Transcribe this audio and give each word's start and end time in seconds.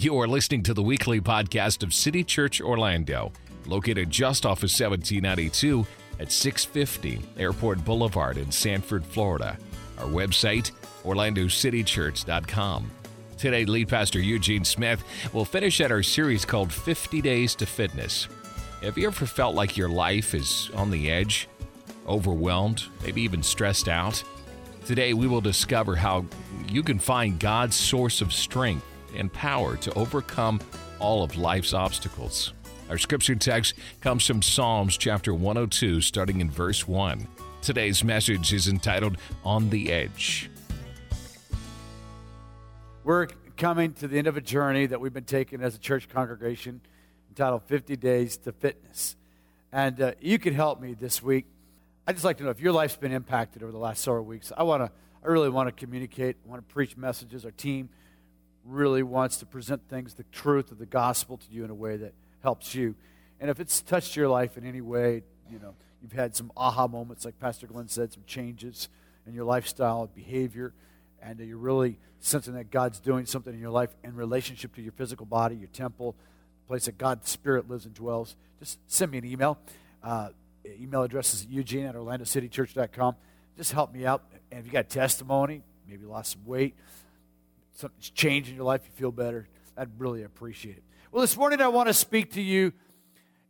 You 0.00 0.16
are 0.20 0.28
listening 0.28 0.62
to 0.62 0.74
the 0.74 0.82
weekly 0.82 1.20
podcast 1.20 1.82
of 1.82 1.92
City 1.92 2.22
Church 2.22 2.60
Orlando, 2.60 3.32
located 3.66 4.10
just 4.10 4.46
off 4.46 4.58
of 4.58 4.70
1792 4.70 5.84
at 6.20 6.30
650 6.30 7.20
Airport 7.36 7.84
Boulevard 7.84 8.38
in 8.38 8.52
Sanford, 8.52 9.04
Florida. 9.04 9.58
Our 9.98 10.06
website, 10.06 10.70
orlandocitychurch.com. 11.02 12.90
Today, 13.38 13.64
lead 13.64 13.88
pastor 13.88 14.20
Eugene 14.20 14.64
Smith 14.64 15.02
will 15.32 15.44
finish 15.44 15.80
out 15.80 15.90
our 15.90 16.04
series 16.04 16.44
called 16.44 16.72
50 16.72 17.20
Days 17.20 17.56
to 17.56 17.66
Fitness. 17.66 18.28
Have 18.82 18.96
you 18.96 19.08
ever 19.08 19.26
felt 19.26 19.56
like 19.56 19.76
your 19.76 19.88
life 19.88 20.32
is 20.32 20.70
on 20.76 20.92
the 20.92 21.10
edge, 21.10 21.48
overwhelmed, 22.06 22.84
maybe 23.02 23.22
even 23.22 23.42
stressed 23.42 23.88
out? 23.88 24.22
Today, 24.86 25.12
we 25.12 25.26
will 25.26 25.40
discover 25.40 25.96
how 25.96 26.24
you 26.68 26.84
can 26.84 27.00
find 27.00 27.40
God's 27.40 27.74
source 27.74 28.20
of 28.20 28.32
strength 28.32 28.84
and 29.16 29.32
power 29.32 29.76
to 29.76 29.92
overcome 29.94 30.60
all 30.98 31.22
of 31.22 31.36
life's 31.36 31.72
obstacles. 31.72 32.52
Our 32.88 32.98
scripture 32.98 33.34
text 33.34 33.74
comes 34.00 34.26
from 34.26 34.40
Psalms 34.40 34.96
chapter 34.96 35.34
102, 35.34 36.00
starting 36.00 36.40
in 36.40 36.50
verse 36.50 36.88
1. 36.88 37.28
Today's 37.60 38.02
message 38.02 38.52
is 38.52 38.68
entitled 38.68 39.18
On 39.44 39.68
the 39.70 39.92
Edge. 39.92 40.50
We're 43.04 43.28
coming 43.56 43.92
to 43.94 44.08
the 44.08 44.18
end 44.18 44.26
of 44.26 44.36
a 44.36 44.40
journey 44.40 44.86
that 44.86 45.00
we've 45.00 45.12
been 45.12 45.24
taking 45.24 45.60
as 45.60 45.74
a 45.74 45.78
church 45.78 46.08
congregation 46.08 46.80
entitled 47.28 47.62
50 47.64 47.96
Days 47.96 48.36
to 48.38 48.52
Fitness. 48.52 49.16
And 49.72 50.00
uh, 50.00 50.12
you 50.20 50.38
can 50.38 50.54
help 50.54 50.80
me 50.80 50.94
this 50.94 51.22
week. 51.22 51.46
I'd 52.06 52.12
just 52.12 52.24
like 52.24 52.38
to 52.38 52.44
know 52.44 52.50
if 52.50 52.60
your 52.60 52.72
life's 52.72 52.96
been 52.96 53.12
impacted 53.12 53.62
over 53.62 53.70
the 53.70 53.78
last 53.78 54.02
several 54.02 54.24
weeks. 54.24 54.50
I 54.56 54.62
want 54.62 54.82
to, 54.82 54.90
I 55.22 55.28
really 55.28 55.50
want 55.50 55.68
to 55.68 55.72
communicate, 55.72 56.36
I 56.44 56.48
want 56.48 56.66
to 56.66 56.74
preach 56.74 56.96
messages. 56.96 57.44
Our 57.44 57.50
team 57.50 57.90
really 58.68 59.02
wants 59.02 59.38
to 59.38 59.46
present 59.46 59.88
things, 59.88 60.14
the 60.14 60.24
truth 60.24 60.70
of 60.70 60.78
the 60.78 60.86
gospel 60.86 61.38
to 61.38 61.46
you 61.50 61.64
in 61.64 61.70
a 61.70 61.74
way 61.74 61.96
that 61.96 62.12
helps 62.42 62.74
you. 62.74 62.94
And 63.40 63.50
if 63.50 63.60
it's 63.60 63.80
touched 63.80 64.16
your 64.16 64.28
life 64.28 64.56
in 64.56 64.64
any 64.64 64.80
way, 64.80 65.22
you 65.50 65.58
know, 65.58 65.74
you've 66.02 66.12
had 66.12 66.36
some 66.36 66.52
aha 66.56 66.86
moments, 66.86 67.24
like 67.24 67.38
Pastor 67.38 67.66
Glenn 67.66 67.88
said, 67.88 68.12
some 68.12 68.24
changes 68.26 68.88
in 69.26 69.34
your 69.34 69.44
lifestyle 69.44 70.02
and 70.02 70.14
behavior, 70.14 70.72
and 71.22 71.38
you're 71.40 71.56
really 71.56 71.98
sensing 72.20 72.54
that 72.54 72.70
God's 72.70 73.00
doing 73.00 73.26
something 73.26 73.52
in 73.52 73.60
your 73.60 73.70
life 73.70 73.90
in 74.04 74.14
relationship 74.14 74.74
to 74.76 74.82
your 74.82 74.92
physical 74.92 75.26
body, 75.26 75.56
your 75.56 75.68
temple, 75.68 76.16
the 76.64 76.68
place 76.68 76.86
that 76.86 76.98
God's 76.98 77.28
Spirit 77.28 77.68
lives 77.68 77.86
and 77.86 77.94
dwells, 77.94 78.36
just 78.58 78.78
send 78.86 79.12
me 79.12 79.18
an 79.18 79.24
email. 79.24 79.58
Uh, 80.02 80.30
email 80.80 81.02
address 81.02 81.34
is 81.34 81.46
eugene 81.46 81.86
at 81.86 81.94
orlandocitychurch.com. 81.94 83.16
Just 83.56 83.72
help 83.72 83.92
me 83.92 84.06
out. 84.06 84.24
And 84.50 84.60
if 84.60 84.66
you 84.66 84.72
got 84.72 84.88
testimony, 84.88 85.62
maybe 85.88 86.04
lost 86.04 86.32
some 86.32 86.44
weight, 86.44 86.74
something's 87.78 88.10
changed 88.10 88.50
in 88.50 88.56
your 88.56 88.64
life, 88.64 88.82
you 88.84 88.90
feel 88.94 89.12
better, 89.12 89.48
I'd 89.76 89.88
really 89.98 90.24
appreciate 90.24 90.76
it. 90.76 90.82
Well, 91.12 91.20
this 91.20 91.36
morning 91.36 91.60
I 91.60 91.68
want 91.68 91.86
to 91.88 91.94
speak 91.94 92.32
to 92.32 92.42
you, 92.42 92.72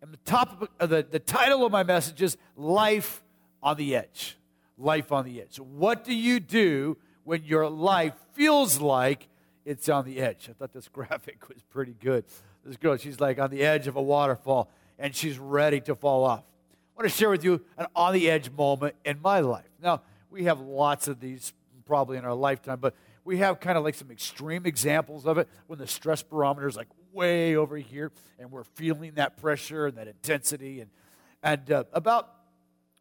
and 0.03 0.12
the 0.12 0.19
top 0.19 0.62
of 0.62 0.69
uh, 0.79 0.87
the, 0.87 1.07
the 1.11 1.19
title 1.19 1.65
of 1.65 1.73
my 1.73 1.83
message 1.83 2.20
is 2.20 2.37
Life 2.55 3.23
on 3.62 3.79
the 3.79 3.97
Edge. 3.97 4.37
Life 4.77 5.12
on 5.12 5.25
the 5.25 5.41
Edge. 5.41 5.57
So, 5.57 5.62
what 5.62 6.05
do 6.05 6.15
you 6.15 6.41
do 6.41 6.98
when 7.25 7.43
your 7.43 7.69
life 7.69 8.12
feels 8.33 8.81
like 8.81 9.29
it's 9.65 9.89
on 9.89 10.05
the 10.05 10.20
edge? 10.20 10.48
I 10.51 10.53
thought 10.53 10.73
this 10.73 10.89
graphic 10.92 11.48
was 11.48 11.63
pretty 11.63 11.97
good. 11.98 12.25
This 12.65 12.77
girl, 12.77 12.97
she's 12.97 13.20
like 13.20 13.39
on 13.39 13.51
the 13.51 13.63
edge 13.63 13.87
of 13.87 13.97
a 13.97 14.03
waterfall, 14.03 14.70
and 14.98 15.17
she's 15.17 15.39
ready 15.39 15.81
to 15.81 15.95
fall 15.95 16.25
off. 16.25 16.45
I 16.97 17.03
want 17.03 17.11
to 17.11 17.17
share 17.17 17.31
with 17.31 17.45
you 17.45 17.63
an 17.79 17.87
on 17.97 18.13
the 18.13 18.29
edge 18.29 18.51
moment 18.51 18.95
in 19.07 19.20
my 19.23 19.41
life. 19.41 19.70
Now, 19.83 20.03
we 20.31 20.45
have 20.45 20.61
lots 20.61 21.09
of 21.09 21.19
these 21.19 21.55
probably 21.87 22.19
in 22.19 22.25
our 22.27 22.35
lifetime, 22.35 22.79
but 22.79 22.95
we 23.29 23.37
have 23.37 23.61
kind 23.61 23.77
of 23.77 23.84
like 23.84 23.95
some 23.95 24.11
extreme 24.11 24.65
examples 24.65 25.27
of 25.27 25.37
it 25.37 25.51
when 25.67 25.79
the 25.79 25.87
stress 25.87 26.23
barometer 26.23 26.67
is 26.67 26.79
like 26.79 26.89
way 27.12 27.57
over 27.57 27.77
here 27.77 28.11
and 28.39 28.51
we're 28.51 28.65
feeling 28.65 29.12
that 29.17 29.37
pressure 29.37 29.87
and 29.87 29.98
that 29.98 30.09
intensity. 30.09 30.81
And, 30.81 30.91
and 31.43 31.70
uh, 31.70 31.85
about 31.93 32.31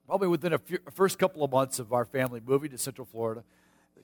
probably 0.05 0.27
within 0.27 0.51
a 0.51 0.57
few, 0.57 0.79
first 0.93 1.17
couple 1.17 1.45
of 1.45 1.51
months 1.51 1.79
of 1.79 1.93
our 1.93 2.03
family 2.03 2.41
moving 2.45 2.71
to 2.71 2.77
Central 2.77 3.07
Florida, 3.09 3.45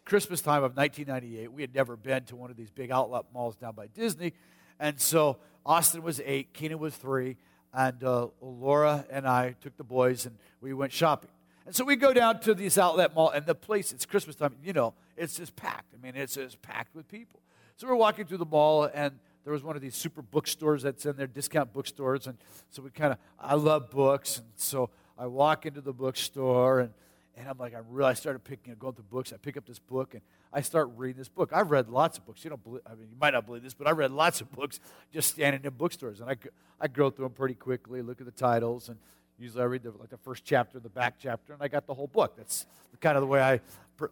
Christmas 0.06 0.40
time 0.40 0.64
of 0.64 0.78
1998, 0.78 1.52
we 1.52 1.62
had 1.62 1.76
never 1.76 1.98
been 1.98 2.24
to 2.24 2.38
one 2.38 2.50
of 2.50 2.56
these 2.56 2.72
big 2.72 2.90
outlet 2.90 3.26
malls 3.34 3.58
down 3.58 3.76
by 3.76 3.88
Disney. 3.88 4.32
And 4.80 5.02
so 5.02 5.40
Austin 5.66 6.04
was 6.04 6.22
eight, 6.24 6.54
Keenan 6.54 6.80
was 6.80 6.96
three, 6.96 7.36
and 7.74 8.02
uh, 8.02 8.28
Laura 8.40 9.06
and 9.10 9.28
I 9.28 9.56
took 9.60 9.76
the 9.76 9.84
boys 9.84 10.26
and 10.26 10.38
we 10.62 10.74
went 10.74 10.94
shopping. 10.94 11.32
And 11.66 11.74
so 11.74 11.86
we 11.86 11.96
go 11.96 12.14
down 12.14 12.40
to 12.42 12.54
this 12.54 12.78
outlet 12.78 13.16
mall, 13.16 13.30
and 13.30 13.46
the 13.46 13.56
place, 13.56 13.94
it's 13.94 14.06
Christmas 14.06 14.36
time, 14.36 14.56
you 14.64 14.74
know, 14.74 14.94
it's 15.16 15.38
just 15.38 15.56
packed. 15.56 15.94
I 15.94 16.04
mean, 16.04 16.16
it's 16.16 16.36
just 16.36 16.62
packed 16.62 16.94
with 16.94 17.08
people. 17.08 17.40
So 17.78 17.88
we're 17.88 17.96
walking 17.96 18.26
through 18.26 18.40
the 18.40 18.46
mall, 18.46 18.90
and 18.94 19.18
there 19.44 19.54
was 19.54 19.64
one 19.64 19.76
of 19.76 19.82
these 19.82 19.96
super 19.96 20.22
bookstores 20.22 20.84
that's 20.84 21.06
in 21.06 21.16
there, 21.16 21.28
discount 21.28 21.74
bookstores. 21.74 22.28
And 22.28 22.38
so 22.70 22.82
we 22.82 22.90
kind 22.90 23.14
of, 23.14 23.20
I 23.40 23.56
love 23.56 23.90
books. 23.90 24.40
And 24.40 24.48
so 24.56 24.90
I 25.18 25.28
walk 25.28 25.66
into 25.66 25.82
the 25.82 25.94
bookstore, 25.94 26.82
and, 26.82 26.94
and 27.38 27.48
I'm 27.48 27.58
like, 27.58 27.74
I 27.74 27.80
really, 27.90 28.10
I 28.10 28.14
started 28.14 28.44
picking, 28.44 28.76
going 28.76 28.94
through 28.94 29.06
books. 29.10 29.34
I 29.34 29.38
pick 29.38 29.58
up 29.58 29.66
this 29.66 29.80
book, 29.80 30.14
and 30.14 30.22
I 30.52 30.62
start 30.62 30.92
reading 30.98 31.18
this 31.18 31.30
book. 31.30 31.52
I've 31.54 31.72
read 31.72 31.90
lots 31.90 32.18
of 32.18 32.26
books. 32.26 32.44
You 32.44 32.52
don't 32.52 32.64
believe, 32.64 32.82
I 32.86 32.92
mean, 32.92 33.08
you 33.10 33.18
might 33.20 33.34
not 33.34 33.46
believe 33.46 33.64
this, 33.64 33.74
but 33.74 33.88
I 33.88 33.92
read 33.92 34.12
lots 34.12 34.42
of 34.42 34.52
books 34.52 34.80
just 35.12 35.32
standing 35.32 35.62
in 35.64 35.72
bookstores. 35.72 36.20
And 36.20 36.30
I, 36.30 36.36
I 36.80 36.88
go 36.88 37.10
through 37.10 37.26
them 37.26 37.34
pretty 37.34 37.56
quickly, 37.56 38.02
look 38.02 38.20
at 38.20 38.26
the 38.26 38.32
titles, 38.32 38.90
and 38.90 39.00
Usually 39.40 39.62
I 39.62 39.66
read 39.66 39.84
the, 39.84 39.92
like 39.92 40.10
the 40.10 40.18
first 40.18 40.44
chapter, 40.46 40.80
the 40.80 40.90
back 40.90 41.16
chapter, 41.20 41.54
and 41.54 41.62
I 41.62 41.68
got 41.68 41.88
the 41.88 41.94
whole 41.94 42.08
book. 42.08 42.36
That's 42.38 42.66
kind 43.02 43.18
of 43.18 43.22
the 43.22 43.28
way 43.28 43.42
I, 43.42 43.54
a 43.54 43.62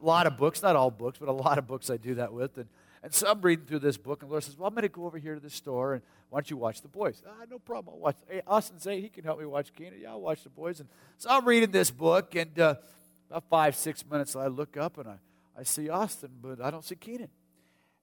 lot 0.02 0.28
of 0.28 0.38
books, 0.38 0.62
not 0.62 0.76
all 0.76 0.92
books, 0.92 1.20
but 1.20 1.30
a 1.30 1.34
lot 1.34 1.58
of 1.58 1.68
books 1.68 1.90
I 1.90 1.98
do 1.98 2.16
that 2.16 2.34
with. 2.34 2.58
And, 2.58 2.68
and 3.04 3.14
so 3.14 3.30
I'm 3.30 3.42
reading 3.42 3.66
through 3.66 3.80
this 3.80 3.98
book, 3.98 4.22
and 4.22 4.30
Laura 4.30 4.42
says, 4.42 4.58
Well, 4.58 4.68
I'm 4.68 4.74
going 4.74 4.84
to 4.84 4.90
go 4.90 5.06
over 5.06 5.18
here 5.18 5.34
to 5.36 5.40
the 5.40 5.50
store, 5.50 5.94
and 5.94 6.02
why 6.30 6.40
don't 6.40 6.50
you 6.50 6.58
watch 6.58 6.82
the 6.82 6.88
boys? 6.88 7.22
Ah, 7.28 7.46
no 7.50 7.60
problem. 7.60 7.96
I'll 7.96 8.00
watch. 8.02 8.16
Hey, 8.30 8.42
Austin 8.46 8.80
say 8.80 9.02
he 9.02 9.10
can 9.10 9.24
help 9.24 9.40
me 9.40 9.46
watch 9.46 9.74
Keenan. 9.74 10.00
Yeah, 10.02 10.12
I'll 10.12 10.22
watch 10.22 10.44
the 10.44 10.50
boys. 10.50 10.80
And 10.80 10.90
so 11.18 11.30
I'm 11.30 11.46
reading 11.46 11.72
this 11.72 11.92
book, 11.92 12.36
and 12.36 12.58
uh, 12.60 12.76
about 13.30 13.44
five, 13.50 13.76
six 13.76 14.06
minutes, 14.06 14.36
I 14.36 14.48
look 14.48 14.78
up 14.78 14.98
and 14.98 15.08
I, 15.08 15.16
I 15.58 15.64
see 15.64 15.90
Austin, 15.90 16.32
but 16.42 16.62
I 16.62 16.70
don't 16.70 16.84
see 16.84 16.96
Keenan. 16.96 17.30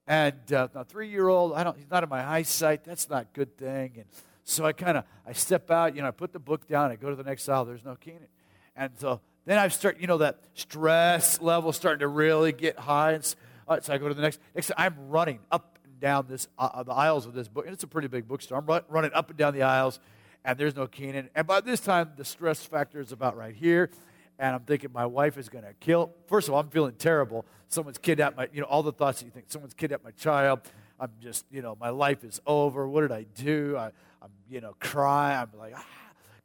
And 0.06 0.52
uh, 0.54 0.68
now, 0.74 0.84
three 0.84 1.10
year 1.10 1.28
old, 1.28 1.52
I 1.52 1.62
don't, 1.64 1.76
he's 1.76 1.90
not 1.90 2.02
in 2.02 2.08
my 2.08 2.26
eyesight. 2.26 2.84
That's 2.84 3.10
not 3.10 3.22
a 3.24 3.28
good 3.34 3.58
thing. 3.58 3.92
And 3.96 4.04
so 4.48 4.64
I 4.64 4.72
kind 4.72 4.96
of 4.96 5.04
I 5.26 5.32
step 5.32 5.70
out, 5.70 5.94
you 5.94 6.00
know, 6.00 6.08
I 6.08 6.10
put 6.10 6.32
the 6.32 6.38
book 6.38 6.66
down, 6.66 6.90
I 6.90 6.96
go 6.96 7.10
to 7.10 7.16
the 7.16 7.22
next 7.22 7.48
aisle, 7.48 7.66
there's 7.66 7.84
no 7.84 7.96
Keenan. 7.96 8.28
And 8.74 8.92
so 8.98 9.20
then 9.44 9.58
I 9.58 9.68
start, 9.68 10.00
you 10.00 10.06
know, 10.06 10.18
that 10.18 10.40
stress 10.54 11.40
level 11.42 11.72
starting 11.72 12.00
to 12.00 12.08
really 12.08 12.52
get 12.52 12.78
high. 12.78 13.12
And 13.12 13.24
so, 13.24 13.36
uh, 13.68 13.80
so 13.80 13.92
I 13.92 13.98
go 13.98 14.08
to 14.08 14.14
the 14.14 14.22
next, 14.22 14.40
next 14.54 14.72
I'm 14.78 14.94
running 15.10 15.40
up 15.50 15.78
and 15.84 16.00
down 16.00 16.26
this, 16.28 16.48
uh, 16.58 16.70
uh, 16.72 16.82
the 16.82 16.92
aisles 16.92 17.26
of 17.26 17.34
this 17.34 17.46
book. 17.46 17.66
And 17.66 17.74
it's 17.74 17.84
a 17.84 17.86
pretty 17.88 18.08
big 18.08 18.26
bookstore. 18.26 18.58
I'm 18.58 18.66
run, 18.66 18.82
running 18.88 19.12
up 19.12 19.28
and 19.28 19.38
down 19.38 19.52
the 19.52 19.62
aisles, 19.62 20.00
and 20.44 20.58
there's 20.58 20.76
no 20.76 20.86
Keenan. 20.86 21.28
And 21.34 21.46
by 21.46 21.60
this 21.60 21.80
time, 21.80 22.12
the 22.16 22.24
stress 22.24 22.64
factor 22.64 23.00
is 23.00 23.12
about 23.12 23.36
right 23.36 23.54
here. 23.54 23.90
And 24.38 24.54
I'm 24.54 24.62
thinking 24.62 24.90
my 24.92 25.06
wife 25.06 25.36
is 25.36 25.48
going 25.48 25.64
to 25.64 25.74
kill. 25.74 26.12
First 26.26 26.48
of 26.48 26.54
all, 26.54 26.60
I'm 26.60 26.70
feeling 26.70 26.94
terrible. 26.94 27.44
Someone's 27.68 27.98
kidnapped 27.98 28.36
my, 28.36 28.48
you 28.52 28.60
know, 28.60 28.66
all 28.66 28.82
the 28.82 28.92
thoughts 28.92 29.18
that 29.18 29.26
you 29.26 29.32
think. 29.32 29.46
Someone's 29.48 29.74
kidnapped 29.74 30.04
my 30.04 30.12
child. 30.12 30.60
I'm 31.00 31.10
just, 31.20 31.44
you 31.50 31.60
know, 31.60 31.76
my 31.80 31.90
life 31.90 32.24
is 32.24 32.40
over. 32.46 32.88
What 32.88 33.02
did 33.02 33.12
I 33.12 33.24
do? 33.34 33.76
I, 33.76 33.90
I'm, 34.22 34.30
you 34.48 34.60
know, 34.60 34.74
crying. 34.80 35.48
I'm 35.52 35.58
like, 35.58 35.74
ah, 35.76 35.84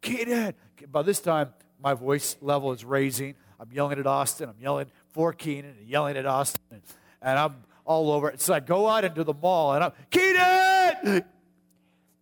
Keenan. 0.02 0.54
By 0.92 1.02
this 1.02 1.20
time, 1.20 1.54
my 1.82 1.94
voice 1.94 2.38
level 2.42 2.72
is 2.72 2.86
raising. 2.86 3.36
I'm 3.60 3.72
yelling 3.72 4.00
at 4.00 4.08
Austin. 4.08 4.50
I'm 4.50 4.60
yelling 4.60 4.88
for 5.10 5.34
Keenan 5.34 5.76
and 5.80 5.88
yelling 5.88 6.18
at 6.18 6.26
Austin. 6.26 6.62
And, 6.72 6.82
and 7.22 7.40
I'm 7.40 7.56
all 7.86 8.12
over 8.12 8.30
it. 8.30 8.42
So 8.42 8.54
I 8.54 8.60
go 8.60 8.88
out 8.88 9.06
into 9.06 9.24
the 9.24 9.34
mall 9.34 9.74
and 9.74 9.84
I'm, 9.84 9.92
Keenan! 10.10 11.24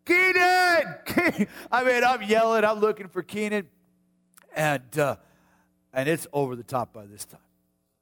Keenan! 0.06 1.48
I 1.72 1.84
mean, 1.84 2.04
I'm 2.04 2.22
yelling. 2.24 2.64
I'm 2.64 2.80
looking 2.80 3.08
for 3.08 3.24
Keenan. 3.24 3.68
And, 4.56 5.00
uh, 5.00 5.16
and 5.94 6.10
it's 6.10 6.28
over 6.34 6.56
the 6.56 6.64
top 6.64 6.94
by 6.94 7.06
this 7.06 7.26
time. 7.26 7.40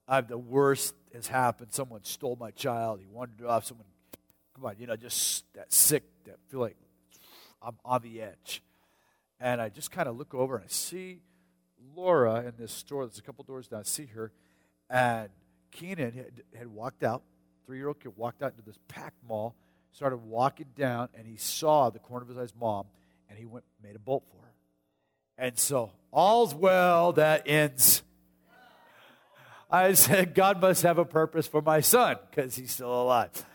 I've, 0.07 0.27
the 0.27 0.37
worst 0.37 0.95
has 1.13 1.27
happened. 1.27 1.73
Someone 1.73 2.03
stole 2.03 2.35
my 2.39 2.51
child. 2.51 2.99
He 2.99 3.07
wandered 3.07 3.45
off. 3.45 3.65
Someone, 3.65 3.85
come 4.55 4.65
on, 4.65 4.75
you 4.79 4.87
know, 4.87 4.95
just 4.95 5.45
that 5.53 5.71
sick, 5.71 6.03
that 6.25 6.37
feel 6.49 6.61
like 6.61 6.75
I'm 7.61 7.75
on 7.85 8.01
the 8.01 8.21
edge. 8.21 8.61
And 9.39 9.61
I 9.61 9.69
just 9.69 9.91
kind 9.91 10.07
of 10.07 10.17
look 10.17 10.33
over 10.33 10.55
and 10.55 10.65
I 10.65 10.67
see 10.67 11.21
Laura 11.95 12.43
in 12.45 12.53
this 12.57 12.71
store. 12.71 13.05
There's 13.05 13.19
a 13.19 13.21
couple 13.21 13.43
doors 13.43 13.67
down. 13.67 13.79
I 13.79 13.83
see 13.83 14.07
her. 14.07 14.31
And 14.89 15.29
Keenan 15.71 16.11
had, 16.11 16.43
had 16.57 16.67
walked 16.67 17.03
out, 17.03 17.23
three 17.65 17.77
year 17.77 17.87
old 17.87 17.99
kid 17.99 18.13
walked 18.15 18.41
out 18.41 18.51
into 18.51 18.63
this 18.63 18.79
packed 18.87 19.23
mall, 19.27 19.55
started 19.91 20.17
walking 20.17 20.67
down, 20.75 21.09
and 21.13 21.27
he 21.27 21.37
saw 21.37 21.89
the 21.89 21.99
corner 21.99 22.23
of 22.23 22.29
his 22.29 22.37
eyes 22.37 22.53
mom, 22.59 22.85
and 23.29 23.37
he 23.37 23.45
went 23.45 23.65
made 23.83 23.95
a 23.95 23.99
bolt 23.99 24.23
for 24.29 24.41
her. 24.41 24.53
And 25.37 25.57
so, 25.57 25.91
all's 26.11 26.53
well 26.53 27.13
that 27.13 27.43
ends. 27.47 28.03
I 29.71 29.93
said, 29.93 30.33
God 30.33 30.59
must 30.59 30.81
have 30.81 30.97
a 30.97 31.05
purpose 31.05 31.47
for 31.47 31.61
my 31.61 31.79
son 31.81 32.17
because 32.29 32.55
he's 32.55 32.71
still 32.71 33.03
alive. 33.03 33.45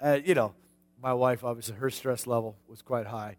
Uh, 0.00 0.18
you 0.24 0.34
know, 0.34 0.54
my 1.02 1.12
wife, 1.12 1.42
obviously, 1.42 1.74
her 1.76 1.90
stress 1.90 2.26
level 2.26 2.56
was 2.68 2.80
quite 2.80 3.06
high. 3.06 3.36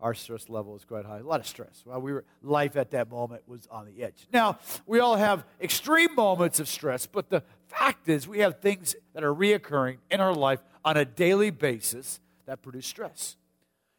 Our 0.00 0.12
stress 0.12 0.50
level 0.50 0.74
was 0.74 0.84
quite 0.84 1.06
high. 1.06 1.18
A 1.18 1.22
lot 1.22 1.40
of 1.40 1.46
stress. 1.46 1.82
Well, 1.86 2.00
we 2.02 2.12
were 2.12 2.24
life 2.42 2.76
at 2.76 2.90
that 2.90 3.10
moment 3.10 3.42
was 3.46 3.66
on 3.70 3.86
the 3.86 4.02
edge. 4.02 4.28
Now, 4.30 4.58
we 4.86 5.00
all 5.00 5.16
have 5.16 5.44
extreme 5.60 6.14
moments 6.14 6.60
of 6.60 6.68
stress, 6.68 7.06
but 7.06 7.30
the 7.30 7.42
fact 7.68 8.08
is 8.08 8.28
we 8.28 8.40
have 8.40 8.60
things 8.60 8.94
that 9.14 9.24
are 9.24 9.34
reoccurring 9.34 9.96
in 10.10 10.20
our 10.20 10.34
life 10.34 10.60
on 10.84 10.98
a 10.98 11.06
daily 11.06 11.50
basis 11.50 12.20
that 12.44 12.60
produce 12.60 12.86
stress. 12.86 13.36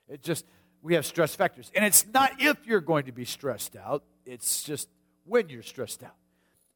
It 0.08 0.22
just, 0.22 0.46
we 0.84 0.94
have 0.94 1.06
stress 1.06 1.34
factors. 1.34 1.72
And 1.76 1.84
it's 1.84 2.06
not 2.14 2.34
if 2.40 2.68
you're 2.68 2.80
going 2.80 3.06
to 3.06 3.12
be 3.12 3.26
stressed 3.26 3.76
out, 3.76 4.04
it's 4.24 4.64
just 4.64 4.88
when 5.26 5.50
you're 5.50 5.64
stressed 5.64 6.04
out. 6.04 6.16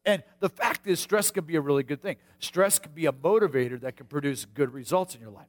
And 0.04 0.24
the 0.40 0.50
fact 0.50 0.88
is, 0.88 1.00
stress 1.00 1.30
can 1.30 1.46
be 1.46 1.56
a 1.58 1.62
really 1.62 1.84
good 1.84 2.02
thing. 2.02 2.16
Stress 2.40 2.80
can 2.80 2.92
be 2.92 3.06
a 3.06 3.12
motivator 3.12 3.80
that 3.82 3.98
can 3.98 4.08
produce 4.08 4.46
good 4.46 4.74
results 4.74 5.14
in 5.14 5.22
your 5.22 5.30
life. 5.30 5.46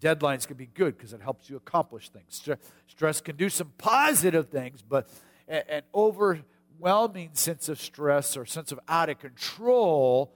Deadlines 0.00 0.46
can 0.46 0.56
be 0.56 0.66
good 0.66 0.96
because 0.96 1.12
it 1.12 1.22
helps 1.22 1.48
you 1.48 1.56
accomplish 1.56 2.08
things. 2.10 2.42
Stress 2.86 3.20
can 3.20 3.36
do 3.36 3.48
some 3.48 3.72
positive 3.78 4.48
things, 4.48 4.82
but 4.82 5.08
an 5.48 5.82
overwhelming 5.94 7.30
sense 7.32 7.68
of 7.68 7.80
stress 7.80 8.36
or 8.36 8.44
sense 8.44 8.72
of 8.72 8.80
out 8.88 9.08
of 9.08 9.18
control, 9.18 10.32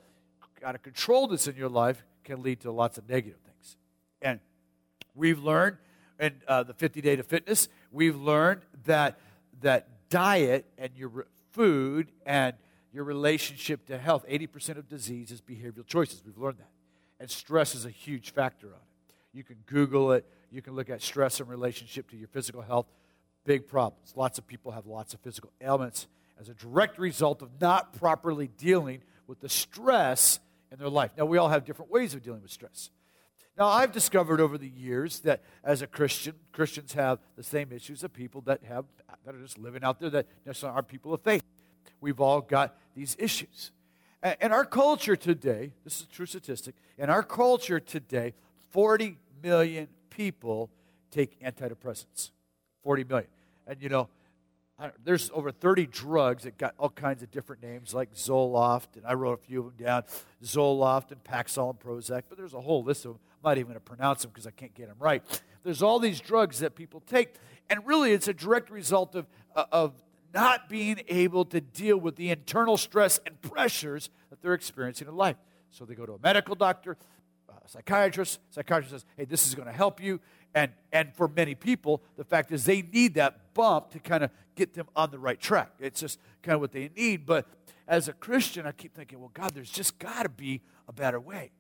out 0.65 0.75
of 0.75 0.83
controlness 0.83 1.47
in 1.47 1.57
your 1.57 1.69
life 1.69 2.03
can 2.25 2.43
lead 2.43 2.61
to 2.61 2.71
lots 2.71 2.99
of 2.99 3.09
negative 3.09 3.39
things. 3.45 3.77
And 4.23 4.41
we've 5.15 5.39
learned 5.39 5.79
in 6.19 6.35
uh, 6.47 6.63
the 6.63 6.75
50 6.75 7.01
Day 7.01 7.17
to 7.17 7.23
Fitness, 7.23 7.69
we've 7.91 8.17
learned 8.17 8.63
that 8.85 9.19
that 9.63 9.89
diet 10.11 10.67
and 10.79 10.91
your 10.97 11.27
food 11.53 12.11
and 12.27 12.55
your 12.93 13.05
relationship 13.05 13.87
to 13.87 13.99
health, 13.99 14.27
80% 14.29 14.77
of 14.77 14.89
disease 14.89 15.31
is 15.31 15.41
behavioral 15.41 15.87
choices. 15.87 16.23
We've 16.25 16.39
learned 16.39 16.59
that. 16.59 16.71
And 17.19 17.31
stress 17.31 17.75
is 17.75 17.85
a 17.85 17.91
huge 17.91 18.33
factor 18.33 18.69
on 18.69 18.75
it. 18.75 18.90
You 19.33 19.45
can 19.45 19.57
Google 19.67 20.13
it. 20.13 20.27
You 20.51 20.63
can 20.63 20.75
look 20.75 20.91
at 20.91 21.03
stress 21.03 21.41
in 21.41 21.47
relationship 21.47 22.11
to 22.11 22.17
your 22.17 22.29
physical 22.29 22.63
health. 22.63 22.87
Big 23.45 23.69
problems. 23.69 24.13
Lots 24.17 24.39
of 24.39 24.47
people 24.47 24.73
have 24.73 24.87
lots 24.87 25.15
of 25.15 25.21
physical 25.21 25.53
ailments 25.61 26.07
as 26.39 26.49
a 26.49 26.55
direct 26.55 26.99
result 26.99 27.43
of 27.43 27.49
not 27.61 27.93
properly 27.93 28.49
dealing 28.49 29.03
with 29.27 29.41
the 29.41 29.49
stress 29.49 30.41
in 30.73 30.79
their 30.79 30.89
life. 30.89 31.13
Now, 31.17 31.25
we 31.27 31.39
all 31.39 31.49
have 31.49 31.65
different 31.65 31.91
ways 31.91 32.15
of 32.15 32.23
dealing 32.23 32.43
with 32.43 32.51
stress. 32.51 32.91
Now, 33.59 33.67
I've 33.67 33.93
discovered 33.93 34.41
over 34.41 34.57
the 34.57 34.69
years 34.69 35.21
that 35.21 35.43
as 35.63 35.83
a 35.83 35.87
Christian, 35.87 36.35
Christians 36.53 36.95
have 36.95 37.19
the 37.37 37.43
same 37.43 37.73
issues 37.73 38.03
of 38.03 38.13
people 38.13 38.41
that 38.43 38.63
have 38.65 38.87
that 39.27 39.35
are 39.35 39.41
just 39.41 39.59
living 39.59 39.85
out 39.85 40.01
there 40.01 40.11
that 40.11 40.27
necessarily 40.47 40.77
aren't 40.77 40.89
people 40.89 41.13
of 41.13 41.21
faith. 41.21 41.45
We've 42.01 42.21
all 42.21 42.41
got 42.41 42.77
these 42.95 43.17
issues. 43.19 43.71
And 44.23 44.53
our 44.53 44.65
culture 44.65 45.17
today, 45.17 45.73
this 45.85 45.97
is 45.97 46.03
a 46.03 46.07
true 46.07 46.27
statistic, 46.27 46.75
in 46.99 47.11
our 47.11 47.23
culture 47.23 47.81
today, 47.81 48.35
40 48.71 49.19
million 49.43 49.89
people 50.11 50.71
take 51.11 51.41
antidepressants. 51.41 52.31
40 52.83 53.05
million. 53.05 53.29
And 53.67 53.83
you 53.83 53.89
know, 53.89 54.09
there's 55.05 55.31
over 55.35 55.51
30 55.51 55.87
drugs 55.87 56.45
that 56.45 56.57
got 56.57 56.75
all 56.79 56.89
kinds 56.89 57.23
of 57.23 57.31
different 57.31 57.63
names, 57.63 57.93
like 57.93 58.15
Zoloft, 58.15 58.97
and 58.97 59.05
I 59.07 59.15
wrote 59.15 59.35
a 59.35 59.43
few 59.43 59.61
of 59.61 59.77
them 59.77 59.87
down 59.87 60.03
Zoloft 60.43 61.11
and 61.13 61.23
Paxil 61.23 61.71
and 61.71 61.79
Prozac, 61.79 62.23
but 62.29 62.39
there's 62.39 62.55
a 62.55 62.61
whole 62.61 62.83
list 62.83 63.05
of 63.05 63.13
them. 63.13 63.21
I'm 63.45 63.51
not 63.51 63.59
even 63.59 63.69
going 63.69 63.75
to 63.75 63.81
pronounce 63.81 64.23
them 64.23 64.31
because 64.31 64.47
I 64.47 64.51
can't 64.53 64.75
get 64.75 64.89
them 64.89 64.97
right. 64.99 65.23
There's 65.63 65.83
all 65.83 65.99
these 65.99 66.21
drugs 66.21 66.61
that 66.61 66.75
people 66.75 67.01
take, 67.01 67.35
and 67.69 67.87
really 67.87 68.13
it's 68.13 68.29
a 68.29 68.33
direct 68.33 68.71
result 68.71 69.15
of, 69.15 69.27
uh, 69.55 69.65
of 69.71 69.93
not 70.33 70.69
being 70.69 71.03
able 71.09 71.45
to 71.47 71.61
deal 71.61 71.99
with 71.99 72.17
the 72.17 72.31
internal 72.31 72.77
stress 72.77 73.21
and 73.27 73.41
pressures 73.43 74.09
that 74.31 74.41
they're 74.41 74.55
experiencing 74.55 75.09
in 75.09 75.17
life. 75.17 75.37
So 75.71 75.85
they 75.85 75.95
go 75.95 76.07
to 76.07 76.15
a 76.15 76.19
medical 76.23 76.55
doctor, 76.55 76.97
psychiatrist. 77.71 78.41
Psychiatrist 78.51 78.91
says, 78.91 79.05
hey, 79.17 79.25
this 79.25 79.47
is 79.47 79.55
going 79.55 79.67
to 79.67 79.73
help 79.73 80.03
you. 80.03 80.21
And, 80.55 80.73
and 80.93 81.15
for 81.15 81.29
many 81.29 81.55
people, 81.55 82.03
the 82.17 82.25
fact 82.25 82.51
is 82.51 82.65
they 82.65 82.83
need 82.83 83.15
that 83.15 83.55
bump 83.55 83.91
to 83.91 84.01
kind 84.01 84.25
of 84.25 84.31
get 84.57 84.75
them 84.75 84.89
on 84.97 85.11
the 85.11 85.19
right 85.19 85.41
track. 85.41 85.71
It's 85.79 86.01
just 86.01 86.19
kind 86.43 86.55
of 86.55 86.61
what 86.61 86.73
they 86.73 86.91
need. 86.97 87.25
But 87.25 87.47
as 87.87 88.09
a 88.09 88.13
Christian, 88.13 88.67
I 88.67 88.73
keep 88.73 88.95
thinking, 88.95 89.21
well, 89.21 89.31
God, 89.33 89.53
there's 89.55 89.71
just 89.71 89.99
got 89.99 90.25
to 90.25 90.29
be 90.29 90.63
a 90.89 90.93
better 90.93 91.21
way 91.21 91.53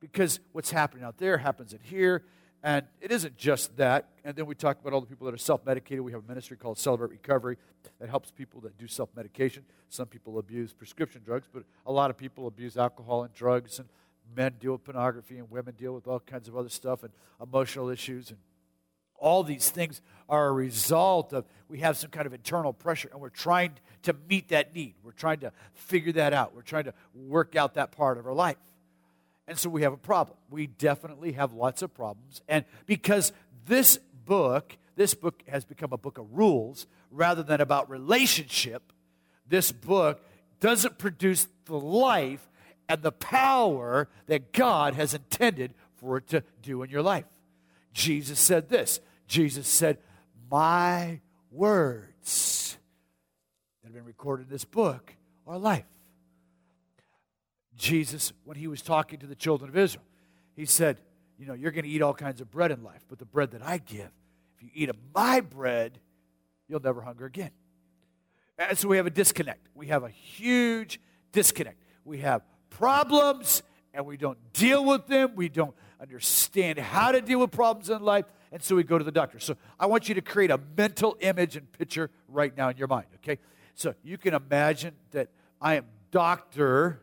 because 0.00 0.38
what's 0.52 0.70
happening 0.70 1.04
out 1.04 1.16
there 1.16 1.38
happens 1.38 1.72
in 1.72 1.80
here. 1.82 2.24
And 2.62 2.84
it 3.00 3.12
isn't 3.12 3.36
just 3.36 3.76
that. 3.76 4.08
And 4.24 4.34
then 4.34 4.46
we 4.46 4.54
talk 4.54 4.80
about 4.80 4.92
all 4.92 5.00
the 5.00 5.06
people 5.06 5.26
that 5.26 5.34
are 5.34 5.38
self 5.38 5.64
medicated. 5.64 6.00
We 6.00 6.12
have 6.12 6.24
a 6.24 6.28
ministry 6.28 6.56
called 6.56 6.78
Celebrate 6.78 7.10
Recovery 7.10 7.56
that 8.00 8.08
helps 8.08 8.30
people 8.30 8.60
that 8.62 8.76
do 8.76 8.88
self 8.88 9.08
medication. 9.14 9.64
Some 9.88 10.06
people 10.06 10.38
abuse 10.38 10.72
prescription 10.72 11.22
drugs, 11.24 11.46
but 11.52 11.62
a 11.86 11.92
lot 11.92 12.10
of 12.10 12.16
people 12.16 12.46
abuse 12.46 12.76
alcohol 12.76 13.22
and 13.22 13.32
drugs. 13.32 13.78
And 13.78 13.88
men 14.34 14.54
deal 14.60 14.72
with 14.72 14.84
pornography, 14.84 15.38
and 15.38 15.50
women 15.50 15.74
deal 15.74 15.92
with 15.92 16.06
all 16.06 16.20
kinds 16.20 16.48
of 16.48 16.56
other 16.56 16.68
stuff 16.68 17.02
and 17.02 17.12
emotional 17.40 17.88
issues. 17.88 18.30
And 18.30 18.38
all 19.18 19.42
these 19.42 19.70
things 19.70 20.00
are 20.28 20.48
a 20.48 20.52
result 20.52 21.32
of 21.32 21.44
we 21.68 21.78
have 21.78 21.96
some 21.96 22.10
kind 22.10 22.26
of 22.26 22.34
internal 22.34 22.72
pressure, 22.72 23.08
and 23.12 23.20
we're 23.20 23.28
trying 23.28 23.72
to 24.02 24.14
meet 24.28 24.48
that 24.48 24.74
need. 24.74 24.94
We're 25.02 25.12
trying 25.12 25.40
to 25.40 25.52
figure 25.72 26.12
that 26.12 26.32
out. 26.32 26.54
We're 26.54 26.62
trying 26.62 26.84
to 26.84 26.94
work 27.14 27.56
out 27.56 27.74
that 27.74 27.92
part 27.92 28.18
of 28.18 28.26
our 28.26 28.34
life. 28.34 28.56
And 29.48 29.58
so 29.58 29.70
we 29.70 29.82
have 29.82 29.92
a 29.92 29.98
problem. 29.98 30.36
We 30.50 30.66
definitely 30.66 31.32
have 31.32 31.52
lots 31.52 31.82
of 31.82 31.94
problems. 31.94 32.42
And 32.48 32.64
because 32.84 33.32
this 33.66 33.98
book, 34.24 34.76
this 34.96 35.14
book 35.14 35.42
has 35.48 35.64
become 35.64 35.92
a 35.92 35.98
book 35.98 36.18
of 36.18 36.36
rules 36.36 36.86
rather 37.10 37.42
than 37.42 37.60
about 37.60 37.88
relationship, 37.88 38.92
this 39.48 39.70
book 39.70 40.20
doesn't 40.58 40.98
produce 40.98 41.46
the 41.66 41.78
life 41.78 42.48
and 42.88 43.02
the 43.02 43.12
power 43.12 44.08
that 44.26 44.52
God 44.52 44.94
has 44.94 45.14
intended 45.14 45.74
for 45.96 46.18
it 46.18 46.28
to 46.28 46.42
do 46.62 46.82
in 46.82 46.90
your 46.90 47.02
life. 47.02 47.24
Jesus 47.92 48.38
said 48.38 48.68
this 48.68 49.00
Jesus 49.26 49.66
said, 49.66 49.98
My 50.50 51.20
words 51.50 52.76
that 53.82 53.88
have 53.88 53.94
been 53.94 54.04
recorded 54.04 54.44
in 54.44 54.50
this 54.50 54.64
book 54.64 55.14
are 55.46 55.58
life. 55.58 55.84
Jesus, 57.76 58.32
when 58.44 58.56
he 58.56 58.66
was 58.68 58.82
talking 58.82 59.18
to 59.18 59.26
the 59.26 59.34
children 59.34 59.68
of 59.68 59.76
Israel, 59.76 60.04
he 60.54 60.64
said, 60.64 61.00
You 61.38 61.46
know, 61.46 61.54
you're 61.54 61.72
going 61.72 61.84
to 61.84 61.90
eat 61.90 62.02
all 62.02 62.14
kinds 62.14 62.40
of 62.40 62.50
bread 62.50 62.70
in 62.70 62.82
life, 62.82 63.04
but 63.08 63.18
the 63.18 63.24
bread 63.24 63.50
that 63.52 63.62
I 63.62 63.78
give, 63.78 64.10
if 64.56 64.62
you 64.62 64.70
eat 64.74 64.88
of 64.88 64.96
my 65.14 65.40
bread, 65.40 65.98
you'll 66.68 66.80
never 66.80 67.02
hunger 67.02 67.26
again. 67.26 67.50
And 68.58 68.76
so 68.78 68.88
we 68.88 68.96
have 68.96 69.06
a 69.06 69.10
disconnect. 69.10 69.68
We 69.74 69.88
have 69.88 70.02
a 70.02 70.08
huge 70.08 71.00
disconnect. 71.32 71.82
We 72.04 72.18
have 72.18 72.42
problems 72.76 73.62
and 73.94 74.04
we 74.04 74.18
don't 74.18 74.38
deal 74.52 74.84
with 74.84 75.06
them. 75.06 75.32
We 75.34 75.48
don't 75.48 75.74
understand 75.98 76.78
how 76.78 77.12
to 77.12 77.22
deal 77.22 77.40
with 77.40 77.50
problems 77.50 77.88
in 77.88 78.02
life. 78.02 78.26
And 78.52 78.62
so 78.62 78.76
we 78.76 78.84
go 78.84 78.98
to 78.98 79.04
the 79.04 79.12
doctor. 79.12 79.38
So 79.38 79.56
I 79.80 79.86
want 79.86 80.10
you 80.10 80.14
to 80.14 80.20
create 80.20 80.50
a 80.50 80.60
mental 80.76 81.16
image 81.20 81.56
and 81.56 81.70
picture 81.72 82.10
right 82.28 82.54
now 82.54 82.68
in 82.68 82.76
your 82.76 82.88
mind, 82.88 83.06
okay? 83.16 83.38
So 83.74 83.94
you 84.04 84.18
can 84.18 84.34
imagine 84.34 84.94
that 85.12 85.28
I 85.60 85.76
am 85.76 85.86
Dr. 86.10 87.00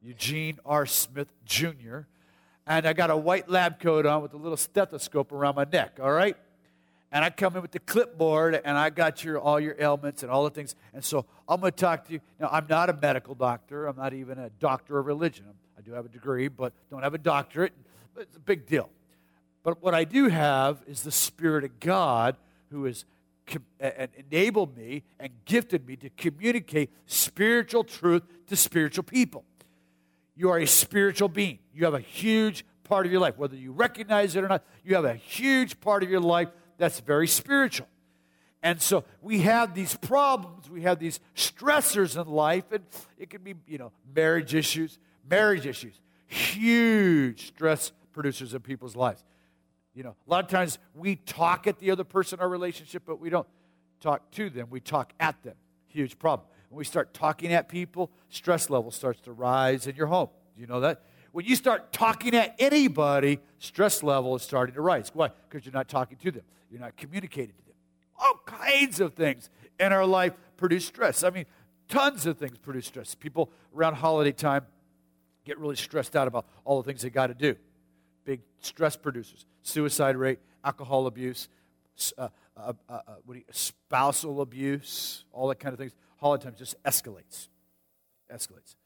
Eugene 0.00 0.58
R. 0.64 0.86
Smith 0.86 1.32
Jr., 1.44 2.00
and 2.66 2.86
I 2.86 2.92
got 2.92 3.10
a 3.10 3.16
white 3.16 3.50
lab 3.50 3.80
coat 3.80 4.06
on 4.06 4.22
with 4.22 4.32
a 4.32 4.38
little 4.38 4.56
stethoscope 4.56 5.32
around 5.32 5.56
my 5.56 5.64
neck, 5.64 5.98
all 6.00 6.12
right? 6.12 6.36
And 7.14 7.24
I 7.24 7.30
come 7.30 7.54
in 7.54 7.62
with 7.62 7.70
the 7.70 7.78
clipboard 7.78 8.60
and 8.64 8.76
I 8.76 8.90
got 8.90 9.22
your 9.22 9.38
all 9.38 9.60
your 9.60 9.76
ailments 9.78 10.24
and 10.24 10.32
all 10.32 10.42
the 10.42 10.50
things. 10.50 10.74
And 10.92 11.04
so 11.04 11.24
I'm 11.48 11.60
going 11.60 11.72
to 11.72 11.78
talk 11.78 12.08
to 12.08 12.12
you. 12.12 12.20
Now, 12.40 12.48
I'm 12.50 12.66
not 12.68 12.90
a 12.90 12.92
medical 12.92 13.36
doctor. 13.36 13.86
I'm 13.86 13.96
not 13.96 14.12
even 14.12 14.36
a 14.36 14.50
doctor 14.50 14.98
of 14.98 15.06
religion. 15.06 15.46
I 15.78 15.80
do 15.80 15.92
have 15.92 16.04
a 16.04 16.08
degree, 16.08 16.48
but 16.48 16.72
don't 16.90 17.04
have 17.04 17.14
a 17.14 17.18
doctorate. 17.18 17.72
It's 18.18 18.36
a 18.36 18.40
big 18.40 18.66
deal. 18.66 18.90
But 19.62 19.80
what 19.80 19.94
I 19.94 20.02
do 20.02 20.28
have 20.28 20.82
is 20.88 21.02
the 21.02 21.12
Spirit 21.12 21.62
of 21.62 21.78
God 21.78 22.34
who 22.72 22.84
has 22.86 23.04
enabled 24.18 24.76
me 24.76 25.04
and 25.20 25.30
gifted 25.44 25.86
me 25.86 25.94
to 25.96 26.10
communicate 26.10 26.90
spiritual 27.06 27.84
truth 27.84 28.24
to 28.48 28.56
spiritual 28.56 29.04
people. 29.04 29.44
You 30.34 30.50
are 30.50 30.58
a 30.58 30.66
spiritual 30.66 31.28
being. 31.28 31.60
You 31.72 31.84
have 31.84 31.94
a 31.94 32.00
huge 32.00 32.64
part 32.82 33.06
of 33.06 33.12
your 33.12 33.20
life. 33.20 33.38
Whether 33.38 33.54
you 33.54 33.70
recognize 33.70 34.34
it 34.34 34.42
or 34.42 34.48
not, 34.48 34.64
you 34.84 34.96
have 34.96 35.04
a 35.04 35.14
huge 35.14 35.80
part 35.80 36.02
of 36.02 36.10
your 36.10 36.20
life 36.20 36.48
that's 36.78 37.00
very 37.00 37.28
spiritual. 37.28 37.88
And 38.62 38.80
so 38.80 39.04
we 39.20 39.40
have 39.40 39.74
these 39.74 39.94
problems, 39.94 40.70
we 40.70 40.82
have 40.82 40.98
these 40.98 41.20
stressors 41.36 42.20
in 42.20 42.26
life, 42.32 42.72
and 42.72 42.82
it 43.18 43.28
can 43.28 43.42
be, 43.42 43.54
you 43.66 43.76
know, 43.76 43.92
marriage 44.14 44.54
issues, 44.54 44.98
marriage 45.28 45.66
issues, 45.66 46.00
huge 46.26 47.48
stress 47.48 47.92
producers 48.12 48.54
in 48.54 48.60
people's 48.60 48.96
lives. 48.96 49.22
You 49.94 50.02
know, 50.02 50.16
a 50.26 50.30
lot 50.30 50.44
of 50.44 50.50
times 50.50 50.78
we 50.94 51.16
talk 51.16 51.66
at 51.66 51.78
the 51.78 51.90
other 51.90 52.04
person 52.04 52.38
in 52.38 52.42
our 52.42 52.48
relationship, 52.48 53.02
but 53.04 53.20
we 53.20 53.28
don't 53.28 53.46
talk 54.00 54.30
to 54.32 54.48
them, 54.48 54.68
we 54.70 54.80
talk 54.80 55.12
at 55.20 55.42
them. 55.42 55.54
Huge 55.88 56.18
problem. 56.18 56.48
When 56.70 56.78
we 56.78 56.84
start 56.84 57.14
talking 57.14 57.52
at 57.52 57.68
people, 57.68 58.10
stress 58.30 58.70
level 58.70 58.90
starts 58.90 59.20
to 59.22 59.32
rise 59.32 59.86
in 59.86 59.94
your 59.94 60.06
home. 60.06 60.30
Do 60.56 60.60
you 60.62 60.66
know 60.66 60.80
that? 60.80 61.02
When 61.32 61.44
you 61.44 61.54
start 61.54 61.92
talking 61.92 62.34
at 62.34 62.54
anybody, 62.58 63.40
stress 63.58 64.02
level 64.02 64.34
is 64.36 64.42
starting 64.42 64.74
to 64.76 64.80
rise. 64.80 65.10
Why? 65.12 65.30
Because 65.48 65.66
you're 65.66 65.72
not 65.72 65.88
talking 65.88 66.16
to 66.18 66.30
them, 66.30 66.42
you're 66.70 66.80
not 66.80 66.96
communicating 66.96 67.54
to 67.54 67.64
them. 67.64 67.74
All 68.18 68.40
kinds 68.46 69.00
of 69.00 69.14
things 69.14 69.50
in 69.78 69.92
our 69.92 70.06
life 70.06 70.32
produce 70.56 70.86
stress. 70.86 71.24
I 71.24 71.30
mean, 71.30 71.46
tons 71.88 72.26
of 72.26 72.38
things 72.38 72.58
produce 72.58 72.86
stress. 72.86 73.14
People 73.14 73.50
around 73.74 73.94
holiday 73.94 74.32
time 74.32 74.66
get 75.44 75.58
really 75.58 75.76
stressed 75.76 76.16
out 76.16 76.28
about 76.28 76.46
all 76.64 76.80
the 76.80 76.86
things 76.86 77.02
they 77.02 77.10
got 77.10 77.26
to 77.28 77.34
do. 77.34 77.56
Big 78.24 78.40
stress 78.60 78.96
producers 78.96 79.46
suicide 79.62 80.16
rate, 80.16 80.38
alcohol 80.62 81.06
abuse, 81.06 81.48
uh, 82.18 82.28
uh, 82.56 82.72
uh, 82.88 82.92
uh 82.92 83.14
you, 83.26 83.44
spousal 83.50 84.40
abuse, 84.40 85.24
all 85.32 85.48
that 85.48 85.58
kind 85.58 85.72
of 85.72 85.78
things 85.78 85.94
holiday 86.24 86.44
time 86.44 86.54
just 86.56 86.82
escalates. 86.84 87.48
Escalates. 88.32 88.76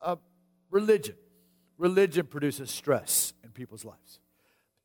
Uh, 0.00 0.16
religion. 0.70 1.14
Religion 1.76 2.26
produces 2.26 2.70
stress 2.70 3.34
in 3.44 3.50
people's 3.50 3.84
lives. 3.84 4.18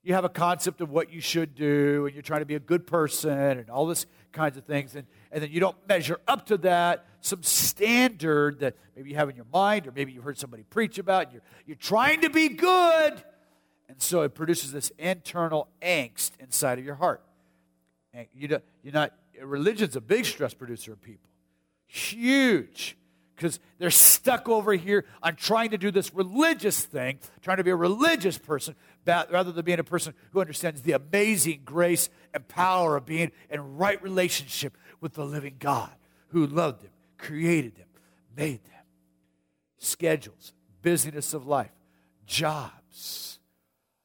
You 0.08 0.14
have 0.14 0.24
a 0.24 0.30
concept 0.30 0.80
of 0.80 0.90
what 0.90 1.12
you 1.12 1.20
should 1.20 1.54
do, 1.54 2.06
and 2.06 2.16
you're 2.16 2.24
trying 2.24 2.40
to 2.40 2.46
be 2.46 2.56
a 2.56 2.62
good 2.62 2.88
person, 2.88 3.30
and 3.30 3.70
all 3.70 3.86
this 3.86 4.06
kinds 4.32 4.56
of 4.56 4.64
things, 4.64 4.96
and, 4.96 5.06
and 5.34 5.44
then 5.44 5.52
you 5.52 5.60
don't 5.60 5.76
measure 5.86 6.18
up 6.30 6.46
to 6.46 6.56
that, 6.60 7.06
some 7.20 7.44
standard 7.44 8.62
that 8.62 8.78
maybe 8.96 9.10
you 9.10 9.18
have 9.18 9.30
in 9.30 9.36
your 9.36 9.48
mind, 9.52 9.86
or 9.86 9.92
maybe 9.92 10.14
you've 10.14 10.24
heard 10.24 10.38
somebody 10.38 10.64
preach 10.64 10.98
about, 10.98 11.24
and 11.24 11.34
you're, 11.34 11.42
you're 11.66 11.76
trying 11.76 12.22
to 12.22 12.30
be 12.30 12.48
good, 12.48 13.22
and 13.90 14.02
so 14.02 14.22
it 14.22 14.34
produces 14.34 14.72
this 14.72 14.94
internal 14.98 15.68
angst 15.82 16.32
inside 16.40 16.80
of 16.80 16.86
your 16.86 16.96
heart. 16.96 17.22
And 18.14 18.28
you 18.34 18.48
don't, 18.48 18.64
you're 18.84 18.94
not, 18.94 19.12
religion's 19.42 19.98
a 19.98 20.02
big 20.02 20.24
stress 20.24 20.54
producer 20.54 20.94
in 20.94 20.98
people. 21.00 21.30
Huge 21.86 22.96
because 23.38 23.60
they're 23.78 23.92
stuck 23.92 24.50
over 24.50 24.74
here 24.74 25.06
on 25.22 25.36
trying 25.36 25.70
to 25.70 25.78
do 25.78 25.92
this 25.92 26.14
religious 26.14 26.84
thing, 26.84 27.20
trying 27.42 27.58
to 27.58 27.64
be 27.64 27.70
a 27.70 27.76
religious 27.76 28.38
person, 28.38 28.76
rather 29.08 29.52
than 29.52 29.66
being 29.66 29.80
a 29.80 29.84
person 29.84 30.14
who 30.32 30.42
understands 30.42 30.82
the 30.82 30.92
amazing 30.94 31.62
grace 31.66 32.10
and 32.34 32.48
power 32.48 32.98
of 32.98 33.06
being 33.06 33.32
in 33.50 33.78
right 33.78 34.02
relationship 34.02 34.78
with 35.00 35.14
the 35.14 35.26
living 35.26 35.56
God 35.60 35.92
who 36.30 36.46
loved 36.46 36.82
them, 36.82 36.92
created 37.18 37.76
them, 37.76 37.88
made 38.36 38.64
them. 38.66 38.74
Schedules, 39.78 40.54
busyness 40.82 41.34
of 41.34 41.48
life, 41.48 41.72
jobs. 42.26 43.40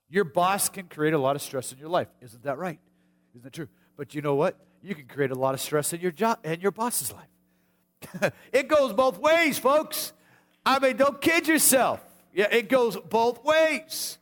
Your 0.08 0.24
boss 0.24 0.68
can 0.68 0.86
create 0.86 1.14
a 1.14 1.18
lot 1.18 1.36
of 1.36 1.42
stress 1.42 1.72
in 1.72 1.78
your 1.78 1.88
life. 1.88 2.08
Isn't 2.20 2.42
that 2.44 2.58
right? 2.58 2.78
Isn't 3.32 3.44
that 3.44 3.52
true? 3.52 3.68
But 3.96 4.14
you 4.14 4.22
know 4.22 4.34
what? 4.34 4.56
You 4.82 4.94
can 4.94 5.06
create 5.06 5.30
a 5.30 5.34
lot 5.34 5.54
of 5.54 5.60
stress 5.60 5.92
in 5.92 6.00
your 6.00 6.10
job 6.10 6.38
and 6.44 6.60
your 6.60 6.72
boss's 6.72 7.12
life. 7.12 8.32
it 8.52 8.68
goes 8.68 8.92
both 8.92 9.18
ways, 9.18 9.58
folks. 9.58 10.12
I 10.66 10.78
mean, 10.78 10.96
don't 10.96 11.20
kid 11.20 11.48
yourself. 11.48 12.04
Yeah, 12.34 12.48
it 12.50 12.68
goes 12.68 12.96
both 12.96 13.44
ways. 13.44 14.18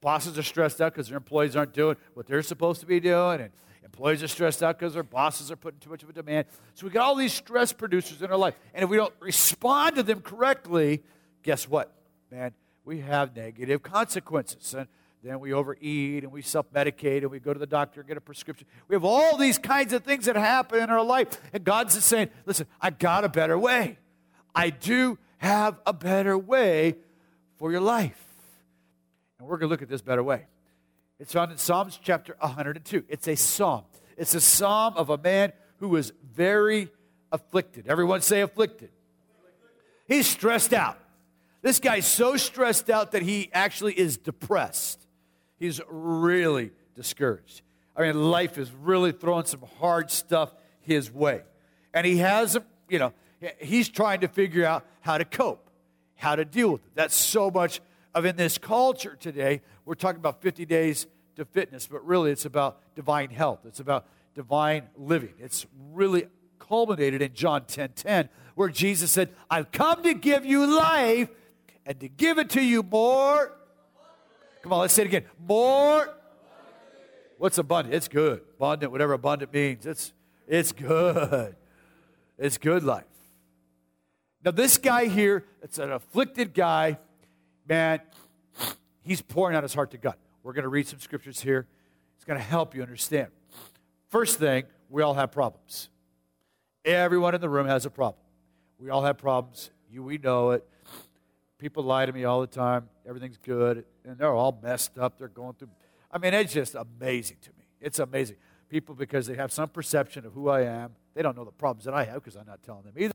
Bosses 0.00 0.38
are 0.38 0.42
stressed 0.42 0.80
out 0.80 0.94
because 0.94 1.08
their 1.08 1.18
employees 1.18 1.56
aren't 1.56 1.74
doing 1.74 1.96
what 2.14 2.26
they're 2.26 2.42
supposed 2.42 2.80
to 2.80 2.86
be 2.86 3.00
doing, 3.00 3.40
and 3.40 3.50
employees 3.84 4.22
are 4.22 4.28
stressed 4.28 4.62
out 4.62 4.78
because 4.78 4.94
their 4.94 5.02
bosses 5.02 5.50
are 5.50 5.56
putting 5.56 5.78
too 5.80 5.90
much 5.90 6.02
of 6.02 6.08
a 6.08 6.12
demand. 6.12 6.46
So 6.74 6.86
we 6.86 6.92
got 6.92 7.04
all 7.04 7.14
these 7.14 7.34
stress 7.34 7.72
producers 7.72 8.22
in 8.22 8.30
our 8.30 8.38
life. 8.38 8.54
And 8.72 8.84
if 8.84 8.90
we 8.90 8.96
don't 8.96 9.12
respond 9.20 9.96
to 9.96 10.02
them 10.02 10.20
correctly, 10.20 11.02
guess 11.42 11.68
what, 11.68 11.92
man? 12.30 12.54
We 12.84 13.00
have 13.00 13.36
negative 13.36 13.82
consequences. 13.82 14.72
And 14.74 14.88
then 15.22 15.38
we 15.38 15.52
overeat 15.52 16.24
and 16.24 16.32
we 16.32 16.40
self 16.40 16.72
medicate 16.72 17.18
and 17.18 17.30
we 17.30 17.40
go 17.40 17.52
to 17.52 17.60
the 17.60 17.66
doctor 17.66 18.00
and 18.00 18.08
get 18.08 18.16
a 18.16 18.22
prescription. 18.22 18.66
We 18.88 18.94
have 18.94 19.04
all 19.04 19.36
these 19.36 19.58
kinds 19.58 19.92
of 19.92 20.02
things 20.02 20.24
that 20.24 20.36
happen 20.36 20.80
in 20.80 20.88
our 20.88 21.04
life. 21.04 21.38
And 21.52 21.62
God's 21.62 21.94
just 21.94 22.06
saying, 22.06 22.30
listen, 22.46 22.66
I 22.80 22.90
got 22.90 23.24
a 23.24 23.28
better 23.28 23.58
way. 23.58 23.98
I 24.54 24.70
do 24.70 25.18
have 25.38 25.78
a 25.84 25.92
better 25.92 26.38
way 26.38 26.96
for 27.58 27.70
your 27.70 27.82
life. 27.82 28.29
And 29.40 29.48
we're 29.48 29.56
going 29.56 29.68
to 29.68 29.72
look 29.72 29.80
at 29.82 29.88
this 29.88 30.02
better 30.02 30.22
way. 30.22 30.44
It's 31.18 31.32
found 31.32 31.50
in 31.50 31.56
Psalms 31.56 31.98
chapter 32.02 32.36
102. 32.40 33.04
It's 33.08 33.26
a 33.26 33.34
psalm. 33.34 33.84
It's 34.18 34.34
a 34.34 34.40
psalm 34.40 34.94
of 34.96 35.08
a 35.08 35.16
man 35.16 35.54
who 35.78 35.88
was 35.88 36.12
very 36.34 36.90
afflicted. 37.32 37.88
Everyone 37.88 38.20
say 38.20 38.42
afflicted. 38.42 38.90
He's 40.06 40.26
stressed 40.26 40.74
out. 40.74 40.98
This 41.62 41.80
guy's 41.80 42.06
so 42.06 42.36
stressed 42.36 42.90
out 42.90 43.12
that 43.12 43.22
he 43.22 43.48
actually 43.54 43.98
is 43.98 44.18
depressed. 44.18 45.06
He's 45.58 45.80
really 45.88 46.70
discouraged. 46.94 47.62
I 47.96 48.02
mean, 48.02 48.30
life 48.30 48.58
is 48.58 48.70
really 48.70 49.12
throwing 49.12 49.46
some 49.46 49.64
hard 49.78 50.10
stuff 50.10 50.54
his 50.82 51.10
way. 51.10 51.42
And 51.94 52.06
he 52.06 52.18
has, 52.18 52.58
you 52.90 52.98
know, 52.98 53.14
he's 53.58 53.88
trying 53.88 54.20
to 54.20 54.28
figure 54.28 54.66
out 54.66 54.84
how 55.00 55.16
to 55.16 55.24
cope, 55.24 55.70
how 56.16 56.36
to 56.36 56.44
deal 56.44 56.72
with 56.72 56.84
it. 56.84 56.92
That's 56.94 57.14
so 57.14 57.50
much 57.50 57.80
of 58.14 58.24
in 58.24 58.36
this 58.36 58.58
culture 58.58 59.16
today. 59.18 59.62
We're 59.84 59.94
talking 59.94 60.18
about 60.18 60.42
50 60.42 60.66
days 60.66 61.06
to 61.36 61.44
fitness, 61.44 61.86
but 61.86 62.04
really 62.04 62.30
it's 62.30 62.44
about 62.44 62.80
divine 62.94 63.30
health. 63.30 63.60
It's 63.64 63.80
about 63.80 64.06
divine 64.34 64.88
living. 64.96 65.34
It's 65.38 65.66
really 65.92 66.26
culminated 66.58 67.22
in 67.22 67.34
John 67.34 67.64
10 67.64 67.90
10, 67.90 68.28
where 68.54 68.68
Jesus 68.68 69.10
said, 69.10 69.30
I've 69.50 69.70
come 69.72 70.02
to 70.02 70.14
give 70.14 70.44
you 70.44 70.66
life 70.66 71.28
and 71.86 71.98
to 72.00 72.08
give 72.08 72.38
it 72.38 72.50
to 72.50 72.62
you 72.62 72.82
more 72.82 73.56
Come 74.62 74.74
on, 74.74 74.80
let's 74.80 74.94
say 74.94 75.02
it 75.02 75.06
again. 75.06 75.24
More. 75.38 76.14
What's 77.38 77.56
abundant? 77.56 77.94
It's 77.94 78.08
good. 78.08 78.42
Abundant, 78.56 78.92
whatever 78.92 79.14
abundant 79.14 79.52
means. 79.52 79.86
It's, 79.86 80.12
it's 80.46 80.72
good. 80.72 81.56
It's 82.38 82.58
good 82.58 82.82
life. 82.84 83.04
Now, 84.44 84.50
this 84.50 84.78
guy 84.78 85.06
here, 85.06 85.44
it's 85.62 85.78
an 85.78 85.92
afflicted 85.92 86.54
guy, 86.54 86.98
man, 87.70 88.00
he's 89.00 89.22
pouring 89.22 89.56
out 89.56 89.62
his 89.62 89.72
heart 89.72 89.92
to 89.92 89.96
God. 89.96 90.16
We're 90.42 90.52
going 90.52 90.64
to 90.64 90.68
read 90.68 90.88
some 90.88 90.98
scriptures 90.98 91.40
here. 91.40 91.68
It's 92.16 92.24
going 92.24 92.38
to 92.38 92.44
help 92.44 92.74
you 92.74 92.82
understand. 92.82 93.28
First 94.08 94.38
thing, 94.38 94.64
we 94.90 95.02
all 95.02 95.14
have 95.14 95.30
problems. 95.30 95.88
Everyone 96.84 97.34
in 97.34 97.40
the 97.40 97.48
room 97.48 97.68
has 97.68 97.86
a 97.86 97.90
problem. 97.90 98.22
We 98.78 98.90
all 98.90 99.04
have 99.04 99.18
problems. 99.18 99.70
You, 99.88 100.02
we 100.02 100.18
know 100.18 100.50
it. 100.50 100.66
People 101.58 101.84
lie 101.84 102.06
to 102.06 102.12
me 102.12 102.24
all 102.24 102.40
the 102.40 102.46
time. 102.46 102.88
Everything's 103.06 103.38
good. 103.38 103.84
And 104.04 104.18
they're 104.18 104.34
all 104.34 104.58
messed 104.62 104.98
up. 104.98 105.18
They're 105.18 105.28
going 105.28 105.54
through. 105.54 105.68
I 106.10 106.18
mean, 106.18 106.34
it's 106.34 106.52
just 106.52 106.74
amazing 106.74 107.36
to 107.42 107.50
me. 107.50 107.64
It's 107.80 108.00
amazing. 108.00 108.36
People, 108.68 108.94
because 108.94 109.26
they 109.26 109.36
have 109.36 109.52
some 109.52 109.68
perception 109.68 110.26
of 110.26 110.32
who 110.32 110.48
I 110.48 110.62
am, 110.62 110.96
they 111.14 111.22
don't 111.22 111.36
know 111.36 111.44
the 111.44 111.52
problems 111.52 111.84
that 111.84 111.94
I 111.94 112.04
have 112.04 112.16
because 112.16 112.36
I'm 112.36 112.46
not 112.46 112.62
telling 112.62 112.82
them 112.82 112.94
either. 112.96 113.14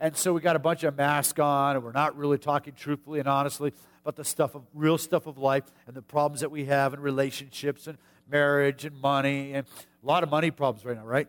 And 0.00 0.16
so 0.16 0.32
we 0.32 0.40
got 0.40 0.56
a 0.56 0.58
bunch 0.58 0.82
of 0.82 0.96
masks 0.96 1.38
on, 1.38 1.76
and 1.76 1.84
we're 1.84 1.92
not 1.92 2.16
really 2.16 2.38
talking 2.38 2.72
truthfully 2.74 3.20
and 3.20 3.28
honestly 3.28 3.72
about 4.02 4.16
the 4.16 4.24
stuff 4.24 4.54
of 4.54 4.62
real 4.74 4.98
stuff 4.98 5.26
of 5.26 5.38
life 5.38 5.64
and 5.86 5.94
the 5.94 6.02
problems 6.02 6.40
that 6.40 6.50
we 6.50 6.64
have 6.66 6.92
in 6.92 7.00
relationships 7.00 7.86
and 7.86 7.98
marriage 8.28 8.84
and 8.84 9.00
money 9.00 9.52
and 9.52 9.66
a 10.02 10.06
lot 10.06 10.22
of 10.22 10.30
money 10.30 10.50
problems 10.50 10.84
right 10.84 10.96
now, 10.96 11.04
right? 11.04 11.28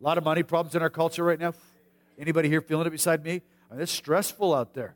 A 0.00 0.04
lot 0.04 0.18
of 0.18 0.24
money 0.24 0.42
problems 0.42 0.74
in 0.74 0.82
our 0.82 0.90
culture 0.90 1.24
right 1.24 1.38
now. 1.38 1.54
Anybody 2.18 2.48
here 2.48 2.60
feeling 2.60 2.86
it 2.86 2.90
beside 2.90 3.24
me? 3.24 3.40
I 3.70 3.74
mean, 3.74 3.82
it's 3.82 3.92
stressful 3.92 4.54
out 4.54 4.74
there. 4.74 4.94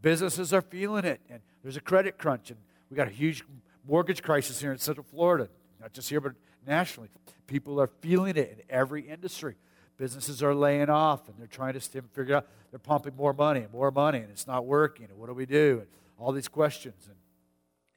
Businesses 0.00 0.52
are 0.52 0.62
feeling 0.62 1.04
it, 1.04 1.20
and 1.30 1.40
there's 1.62 1.76
a 1.76 1.80
credit 1.80 2.18
crunch, 2.18 2.50
and 2.50 2.58
we 2.90 2.96
got 2.96 3.08
a 3.08 3.10
huge 3.10 3.44
mortgage 3.86 4.22
crisis 4.22 4.60
here 4.60 4.72
in 4.72 4.78
Central 4.78 5.06
Florida, 5.10 5.48
not 5.80 5.92
just 5.92 6.08
here, 6.08 6.20
but 6.20 6.32
nationally. 6.66 7.08
People 7.46 7.80
are 7.80 7.86
feeling 7.86 8.36
it 8.36 8.58
in 8.58 8.62
every 8.70 9.02
industry. 9.02 9.56
Businesses 9.96 10.42
are 10.42 10.54
laying 10.54 10.90
off, 10.90 11.28
and 11.28 11.36
they're 11.38 11.46
trying 11.46 11.74
to 11.74 11.80
figure 11.80 12.36
out, 12.36 12.46
they're 12.70 12.78
pumping 12.78 13.14
more 13.16 13.32
money 13.32 13.60
and 13.60 13.72
more 13.72 13.90
money, 13.90 14.18
and 14.18 14.30
it's 14.30 14.46
not 14.46 14.64
working, 14.64 15.06
and 15.10 15.18
what 15.18 15.26
do 15.26 15.34
we 15.34 15.46
do? 15.46 15.78
And 15.80 15.88
all 16.18 16.32
these 16.32 16.48
questions 16.48 17.06
and 17.06 17.16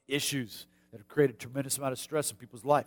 issues 0.06 0.66
that 0.90 0.98
have 0.98 1.08
created 1.08 1.36
a 1.36 1.38
tremendous 1.38 1.78
amount 1.78 1.92
of 1.92 1.98
stress 1.98 2.30
in 2.30 2.36
people's 2.36 2.64
life. 2.64 2.86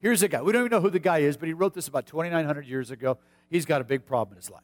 Here's 0.00 0.22
a 0.22 0.28
guy. 0.28 0.42
We 0.42 0.52
don't 0.52 0.62
even 0.62 0.70
know 0.70 0.80
who 0.80 0.90
the 0.90 0.98
guy 0.98 1.18
is, 1.18 1.36
but 1.36 1.46
he 1.46 1.52
wrote 1.52 1.74
this 1.74 1.88
about 1.88 2.06
2,900 2.06 2.66
years 2.66 2.90
ago. 2.90 3.18
He's 3.50 3.66
got 3.66 3.80
a 3.80 3.84
big 3.84 4.06
problem 4.06 4.34
in 4.34 4.36
his 4.36 4.50
life. 4.50 4.62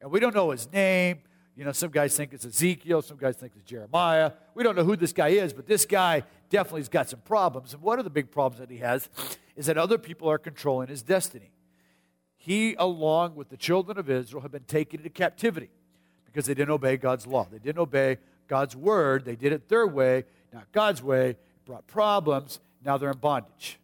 And 0.00 0.10
we 0.10 0.20
don't 0.20 0.34
know 0.34 0.50
his 0.50 0.70
name. 0.72 1.20
You 1.56 1.64
know, 1.64 1.72
some 1.72 1.90
guys 1.90 2.16
think 2.16 2.32
it's 2.32 2.44
Ezekiel, 2.44 3.02
some 3.02 3.16
guys 3.16 3.36
think 3.36 3.52
it's 3.56 3.68
Jeremiah. 3.68 4.30
We 4.54 4.62
don't 4.62 4.76
know 4.76 4.84
who 4.84 4.94
this 4.94 5.12
guy 5.12 5.28
is, 5.28 5.52
but 5.52 5.66
this 5.66 5.86
guy 5.86 6.22
definitely 6.50 6.82
has 6.82 6.88
got 6.88 7.08
some 7.08 7.20
problems. 7.20 7.74
And 7.74 7.82
one 7.82 7.98
of 7.98 8.04
the 8.04 8.10
big 8.10 8.30
problems 8.30 8.60
that 8.60 8.70
he 8.70 8.78
has 8.78 9.08
is 9.56 9.66
that 9.66 9.76
other 9.76 9.98
people 9.98 10.30
are 10.30 10.38
controlling 10.38 10.86
his 10.86 11.02
destiny. 11.02 11.50
He, 12.36 12.76
along 12.78 13.34
with 13.34 13.48
the 13.48 13.56
children 13.56 13.98
of 13.98 14.08
Israel, 14.08 14.42
have 14.42 14.52
been 14.52 14.62
taken 14.62 15.00
into 15.00 15.10
captivity 15.10 15.70
because 16.26 16.46
they 16.46 16.54
didn't 16.54 16.70
obey 16.70 16.96
God's 16.96 17.26
law. 17.26 17.48
They 17.50 17.58
didn't 17.58 17.80
obey 17.80 18.18
God's 18.48 18.74
word. 18.74 19.24
They 19.24 19.36
did 19.36 19.52
it 19.52 19.68
their 19.68 19.86
way, 19.86 20.24
not 20.52 20.72
God's 20.72 21.02
way. 21.02 21.30
It 21.30 21.38
brought 21.64 21.86
problems. 21.86 22.60
Now 22.84 22.98
they're 22.98 23.10
in 23.10 23.18
bondage. 23.18 23.78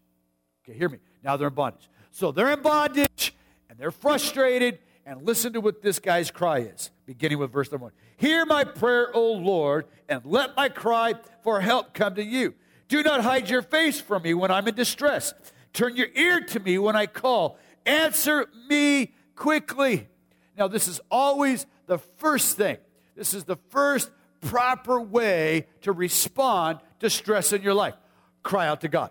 Okay, 0.64 0.76
hear 0.76 0.88
me. 0.88 0.98
Now 1.22 1.36
they're 1.36 1.48
in 1.48 1.54
bondage. 1.54 1.88
So 2.10 2.32
they're 2.32 2.52
in 2.52 2.62
bondage 2.62 3.34
and 3.68 3.78
they're 3.78 3.90
frustrated 3.90 4.78
and 5.06 5.22
listen 5.22 5.52
to 5.52 5.60
what 5.60 5.82
this 5.82 5.98
guy's 5.98 6.30
cry 6.30 6.60
is, 6.60 6.90
beginning 7.06 7.38
with 7.38 7.52
verse 7.52 7.70
number 7.70 7.86
one. 7.86 7.92
Hear 8.16 8.46
my 8.46 8.64
prayer, 8.64 9.14
O 9.14 9.32
Lord, 9.32 9.86
and 10.08 10.24
let 10.24 10.56
my 10.56 10.68
cry 10.68 11.14
for 11.42 11.60
help 11.60 11.92
come 11.92 12.14
to 12.14 12.24
you. 12.24 12.54
Do 12.88 13.02
not 13.02 13.22
hide 13.22 13.50
your 13.50 13.62
face 13.62 14.00
from 14.00 14.22
me 14.22 14.34
when 14.34 14.50
I'm 14.50 14.66
in 14.68 14.74
distress. 14.74 15.34
Turn 15.72 15.96
your 15.96 16.08
ear 16.14 16.40
to 16.40 16.60
me 16.60 16.78
when 16.78 16.96
I 16.96 17.06
call. 17.06 17.58
Answer 17.84 18.46
me 18.68 19.12
quickly. 19.34 20.08
Now, 20.56 20.68
this 20.68 20.86
is 20.86 21.00
always 21.10 21.66
the 21.86 21.98
first 21.98 22.56
thing. 22.56 22.78
This 23.16 23.34
is 23.34 23.44
the 23.44 23.56
first 23.70 24.10
proper 24.44 25.00
way 25.00 25.66
to 25.82 25.92
respond 25.92 26.78
to 27.00 27.10
stress 27.10 27.52
in 27.52 27.62
your 27.62 27.74
life. 27.74 27.94
Cry 28.42 28.68
out 28.68 28.82
to 28.82 28.88
God. 28.88 29.10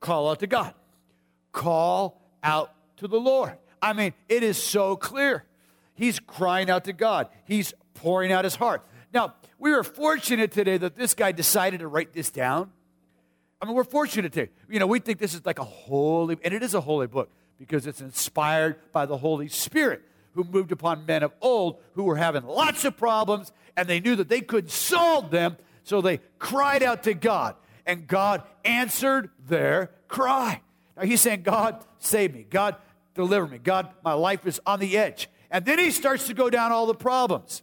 Call 0.00 0.30
out 0.30 0.40
to 0.40 0.46
God. 0.46 0.74
Call 1.52 2.20
out 2.42 2.72
to 2.98 3.08
the 3.08 3.18
Lord. 3.18 3.56
I 3.80 3.92
mean, 3.92 4.12
it 4.28 4.42
is 4.42 4.62
so 4.62 4.96
clear. 4.96 5.44
He's 5.94 6.20
crying 6.20 6.70
out 6.70 6.84
to 6.84 6.92
God, 6.92 7.28
he's 7.44 7.72
pouring 7.94 8.30
out 8.30 8.44
his 8.44 8.54
heart. 8.54 8.86
Now, 9.12 9.34
we 9.58 9.72
are 9.72 9.82
fortunate 9.82 10.52
today 10.52 10.76
that 10.76 10.94
this 10.94 11.14
guy 11.14 11.32
decided 11.32 11.80
to 11.80 11.88
write 11.88 12.12
this 12.12 12.30
down. 12.30 12.70
I 13.60 13.64
mean, 13.64 13.74
we're 13.74 13.84
fortunate 13.84 14.32
today. 14.32 14.50
You 14.68 14.78
know, 14.78 14.86
we 14.86 14.98
think 14.98 15.18
this 15.18 15.32
is 15.32 15.46
like 15.46 15.58
a 15.58 15.64
holy, 15.64 16.36
and 16.44 16.52
it 16.52 16.62
is 16.62 16.74
a 16.74 16.80
holy 16.82 17.06
book 17.06 17.30
because 17.58 17.86
it's 17.86 18.02
inspired 18.02 18.76
by 18.92 19.06
the 19.06 19.16
Holy 19.16 19.48
Spirit 19.48 20.02
who 20.36 20.44
moved 20.44 20.70
upon 20.70 21.06
men 21.06 21.24
of 21.24 21.32
old 21.40 21.80
who 21.94 22.04
were 22.04 22.16
having 22.16 22.44
lots 22.44 22.84
of 22.84 22.96
problems 22.96 23.50
and 23.76 23.88
they 23.88 24.00
knew 24.00 24.14
that 24.16 24.28
they 24.28 24.40
couldn't 24.40 24.70
solve 24.70 25.30
them, 25.30 25.56
so 25.82 26.00
they 26.00 26.20
cried 26.38 26.82
out 26.82 27.02
to 27.04 27.14
God. 27.14 27.56
and 27.84 28.06
God 28.08 28.42
answered 28.64 29.30
their 29.48 29.92
cry. 30.08 30.60
Now 30.96 31.04
he's 31.04 31.20
saying, 31.20 31.42
God, 31.42 31.84
save 31.98 32.34
me. 32.34 32.44
God, 32.48 32.74
deliver 33.14 33.46
me. 33.46 33.58
God, 33.58 33.88
my 34.04 34.12
life 34.12 34.44
is 34.44 34.60
on 34.66 34.80
the 34.80 34.98
edge. 34.98 35.28
And 35.50 35.64
then 35.64 35.78
he 35.78 35.92
starts 35.92 36.26
to 36.26 36.34
go 36.34 36.50
down 36.50 36.72
all 36.72 36.86
the 36.86 36.94
problems. 36.94 37.62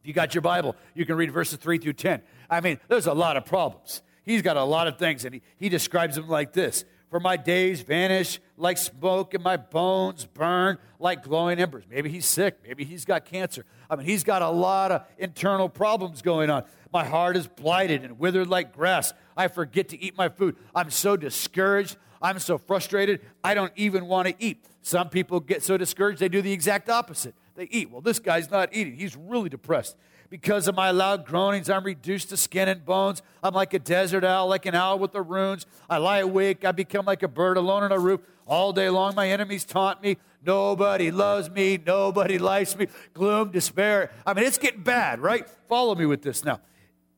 If 0.00 0.08
you 0.08 0.12
got 0.12 0.34
your 0.34 0.42
Bible, 0.42 0.74
you 0.94 1.06
can 1.06 1.16
read 1.16 1.30
verses 1.30 1.58
3 1.58 1.78
through 1.78 1.92
10. 1.92 2.22
I 2.50 2.60
mean, 2.60 2.80
there's 2.88 3.06
a 3.06 3.14
lot 3.14 3.36
of 3.36 3.44
problems. 3.44 4.02
He's 4.24 4.42
got 4.42 4.56
a 4.56 4.64
lot 4.64 4.88
of 4.88 4.98
things, 4.98 5.24
and 5.24 5.34
he, 5.34 5.42
he 5.56 5.68
describes 5.68 6.16
them 6.16 6.28
like 6.28 6.52
this 6.52 6.84
For 7.14 7.20
my 7.20 7.36
days 7.36 7.80
vanish 7.80 8.40
like 8.56 8.76
smoke, 8.76 9.34
and 9.34 9.44
my 9.44 9.56
bones 9.56 10.24
burn 10.24 10.78
like 10.98 11.22
glowing 11.22 11.60
embers. 11.60 11.84
Maybe 11.88 12.10
he's 12.10 12.26
sick. 12.26 12.58
Maybe 12.66 12.82
he's 12.82 13.04
got 13.04 13.24
cancer. 13.24 13.64
I 13.88 13.94
mean, 13.94 14.04
he's 14.04 14.24
got 14.24 14.42
a 14.42 14.50
lot 14.50 14.90
of 14.90 15.04
internal 15.16 15.68
problems 15.68 16.22
going 16.22 16.50
on. 16.50 16.64
My 16.92 17.04
heart 17.04 17.36
is 17.36 17.46
blighted 17.46 18.02
and 18.02 18.18
withered 18.18 18.48
like 18.48 18.74
grass. 18.74 19.12
I 19.36 19.46
forget 19.46 19.90
to 19.90 20.02
eat 20.02 20.18
my 20.18 20.28
food. 20.28 20.56
I'm 20.74 20.90
so 20.90 21.16
discouraged. 21.16 21.96
I'm 22.20 22.40
so 22.40 22.58
frustrated. 22.58 23.20
I 23.44 23.54
don't 23.54 23.72
even 23.76 24.06
want 24.06 24.26
to 24.26 24.34
eat. 24.40 24.64
Some 24.82 25.08
people 25.08 25.38
get 25.38 25.62
so 25.62 25.76
discouraged, 25.76 26.18
they 26.18 26.28
do 26.28 26.42
the 26.42 26.52
exact 26.52 26.90
opposite. 26.90 27.36
They 27.54 27.68
eat. 27.70 27.92
Well, 27.92 28.00
this 28.00 28.18
guy's 28.18 28.50
not 28.50 28.70
eating. 28.72 28.96
He's 28.96 29.14
really 29.14 29.48
depressed. 29.48 29.96
Because 30.30 30.66
of 30.68 30.74
my 30.74 30.90
loud 30.90 31.26
groanings, 31.26 31.70
I'm 31.70 31.84
reduced 31.84 32.30
to 32.30 32.36
skin 32.36 32.68
and 32.68 32.84
bones. 32.84 33.22
I'm 33.42 33.54
like 33.54 33.74
a 33.74 33.78
desert 33.78 34.24
owl, 34.24 34.48
like 34.48 34.66
an 34.66 34.74
owl 34.74 34.98
with 34.98 35.12
the 35.12 35.22
runes. 35.22 35.66
I 35.88 35.98
lie 35.98 36.18
awake. 36.18 36.64
I 36.64 36.72
become 36.72 37.06
like 37.06 37.22
a 37.22 37.28
bird 37.28 37.56
alone 37.56 37.82
on 37.82 37.92
a 37.92 37.98
roof. 37.98 38.20
All 38.46 38.72
day 38.72 38.90
long, 38.90 39.14
my 39.14 39.28
enemies 39.30 39.64
taunt 39.64 40.02
me. 40.02 40.16
Nobody 40.44 41.10
loves 41.10 41.50
me. 41.50 41.78
Nobody 41.84 42.38
likes 42.38 42.76
me. 42.76 42.88
Gloom, 43.14 43.50
despair. 43.50 44.10
I 44.26 44.34
mean, 44.34 44.44
it's 44.44 44.58
getting 44.58 44.82
bad, 44.82 45.20
right? 45.20 45.48
Follow 45.68 45.94
me 45.94 46.06
with 46.06 46.22
this 46.22 46.44
now. 46.44 46.60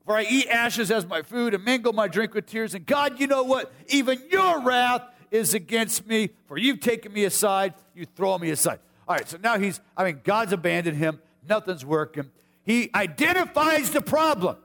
For 0.04 0.16
I 0.16 0.22
eat 0.22 0.46
ashes 0.48 0.90
as 0.92 1.04
my 1.04 1.22
food 1.22 1.52
and 1.52 1.64
mingle 1.64 1.92
my 1.92 2.06
drink 2.06 2.34
with 2.34 2.46
tears. 2.46 2.74
And 2.74 2.86
God, 2.86 3.18
you 3.18 3.26
know 3.26 3.42
what? 3.42 3.72
Even 3.88 4.22
your 4.30 4.60
wrath 4.60 5.02
is 5.32 5.54
against 5.54 6.06
me, 6.06 6.30
for 6.46 6.56
you've 6.56 6.80
taken 6.80 7.12
me 7.12 7.24
aside. 7.24 7.74
You 7.94 8.06
throw 8.06 8.38
me 8.38 8.50
aside. 8.50 8.78
All 9.08 9.16
right, 9.16 9.28
so 9.28 9.38
now 9.42 9.58
he's, 9.58 9.80
I 9.96 10.04
mean, 10.04 10.20
God's 10.22 10.52
abandoned 10.52 10.96
him. 10.96 11.20
Nothing's 11.48 11.84
working. 11.84 12.30
He 12.66 12.90
identifies 12.94 13.90
the 13.90 14.02
problem. 14.02 14.56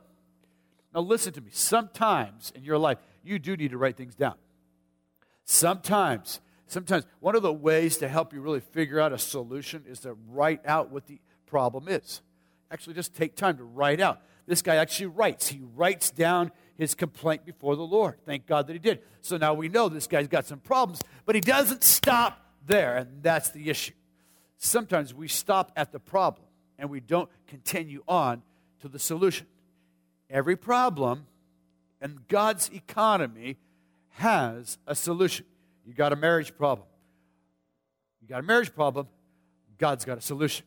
Now, 0.93 1.01
listen 1.01 1.34
to 1.34 1.41
me. 1.41 1.51
Sometimes 1.53 2.51
in 2.55 2.63
your 2.63 2.79
life, 2.79 2.98
you 3.24 3.38
do 3.38 3.55
need 3.55 3.72
to 3.72 3.77
write 3.77 3.96
things 3.96 4.15
down. 4.15 4.34
Sometimes, 5.46 6.41
sometimes 6.65 7.05
one 7.20 7.36
of 7.36 7.43
the 7.43 7.53
ways 7.53 7.98
to 7.98 8.10
help 8.10 8.34
you 8.34 8.41
really 8.41 8.60
figure 8.60 9.00
out 9.00 9.13
a 9.13 9.20
solution 9.20 9.84
is 9.88 10.00
to 10.00 10.17
write 10.29 10.65
out 10.65 10.89
what 10.89 11.05
the 11.05 11.22
problem 11.46 11.88
is. 11.88 12.22
Actually, 12.72 12.96
just 12.96 13.13
take 13.13 13.36
time 13.36 13.58
to 13.58 13.63
write 13.63 14.01
out. 14.01 14.20
This 14.48 14.63
guy 14.63 14.77
actually 14.77 15.08
writes. 15.08 15.48
He 15.48 15.62
writes 15.75 16.10
down 16.10 16.51
his 16.77 16.96
complaint 16.96 17.46
before 17.46 17.75
the 17.75 17.84
Lord. 17.84 18.15
Thank 18.25 18.48
God 18.48 18.65
that 18.65 18.74
he 18.74 18.79
did. 18.79 19.01
So 19.22 19.38
now 19.38 19.53
we 19.53 19.70
know 19.70 19.89
this 19.89 20.08
guy's 20.08 20.27
got 20.27 20.48
some 20.48 20.60
problems, 20.60 21.03
but 21.25 21.36
he 21.36 21.41
doesn't 21.41 21.84
stop 21.84 22.43
there, 22.65 22.98
and 22.98 23.22
that's 23.22 23.51
the 23.51 23.70
issue. 23.70 23.93
Sometimes 24.58 25.13
we 25.13 25.27
stop 25.27 25.72
at 25.75 25.91
the 25.91 26.00
problem 26.00 26.48
and 26.81 26.89
we 26.89 27.00
don't 27.00 27.29
continue 27.47 28.03
on 28.07 28.41
to 28.81 28.88
the 28.88 28.97
solution. 28.97 29.45
Every 30.31 30.55
problem 30.57 31.27
in 32.01 32.21
God's 32.27 32.69
economy 32.73 33.57
has 34.15 34.79
a 34.88 34.95
solution. 34.95 35.45
You 35.85 35.93
got 35.93 36.11
a 36.11 36.15
marriage 36.15 36.57
problem. 36.57 36.88
You 38.19 38.27
got 38.27 38.39
a 38.39 38.43
marriage 38.43 38.73
problem, 38.73 39.07
God's 39.77 40.05
got 40.05 40.17
a 40.17 40.21
solution. 40.21 40.65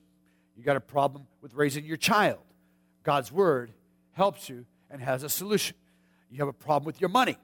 You 0.56 0.62
got 0.62 0.76
a 0.76 0.80
problem 0.80 1.26
with 1.42 1.52
raising 1.54 1.84
your 1.84 1.96
child. 1.96 2.38
God's 3.02 3.32
word 3.32 3.72
helps 4.12 4.48
you 4.48 4.66
and 4.90 5.02
has 5.02 5.24
a 5.24 5.28
solution. 5.28 5.76
You 6.30 6.38
have 6.38 6.48
a 6.48 6.52
problem 6.52 6.86
with 6.86 7.00
your 7.00 7.10
money. 7.10 7.36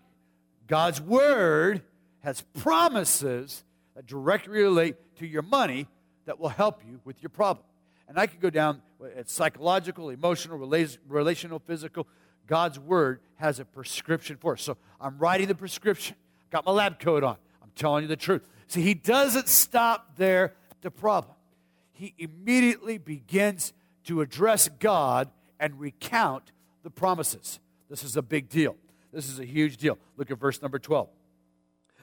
God's 0.68 1.00
word 1.00 1.82
has 2.20 2.42
promises 2.60 3.64
that 3.96 4.06
directly 4.06 4.52
relate 4.52 4.94
to 5.16 5.26
your 5.26 5.42
money 5.42 5.88
that 6.26 6.38
will 6.38 6.49
help 6.49 6.82
you 6.86 7.00
with 7.04 7.21
your 7.21 7.30
problem. 7.30 7.64
And 8.10 8.18
I 8.18 8.26
could 8.26 8.40
go 8.40 8.50
down 8.50 8.82
at 9.16 9.30
psychological, 9.30 10.10
emotional, 10.10 10.58
relational, 10.58 11.60
physical. 11.60 12.08
God's 12.49 12.76
word 12.76 13.20
has 13.36 13.60
a 13.60 13.64
prescription 13.64 14.36
for 14.36 14.54
us. 14.54 14.62
So 14.62 14.76
I'm 15.00 15.16
writing 15.18 15.46
the 15.46 15.54
prescription. 15.54 16.16
Got 16.50 16.66
my 16.66 16.73
lab 16.73 16.99
coat 16.99 17.23
on. 17.23 17.36
I'm 17.62 17.70
telling 17.76 18.02
you 18.02 18.08
the 18.08 18.16
truth. 18.16 18.42
See, 18.66 18.82
he 18.82 18.94
doesn't 18.94 19.46
stop 19.46 20.16
there 20.16 20.54
at 20.73 20.82
the 20.82 20.90
problem. 20.90 21.36
He 21.92 22.12
immediately 22.18 22.99
begins 22.99 23.73
to 24.06 24.23
address 24.23 24.68
God 24.80 25.30
and 25.60 25.78
recount 25.78 26.50
the 26.82 26.90
promises. 26.90 27.60
This 27.88 28.02
is 28.02 28.16
a 28.16 28.23
big 28.23 28.49
deal. 28.49 28.75
This 29.12 29.28
is 29.28 29.38
a 29.38 29.44
huge 29.44 29.76
deal. 29.76 29.99
Look 30.16 30.32
at 30.32 30.38
verse 30.40 30.60
number 30.60 30.80
12. 30.80 31.08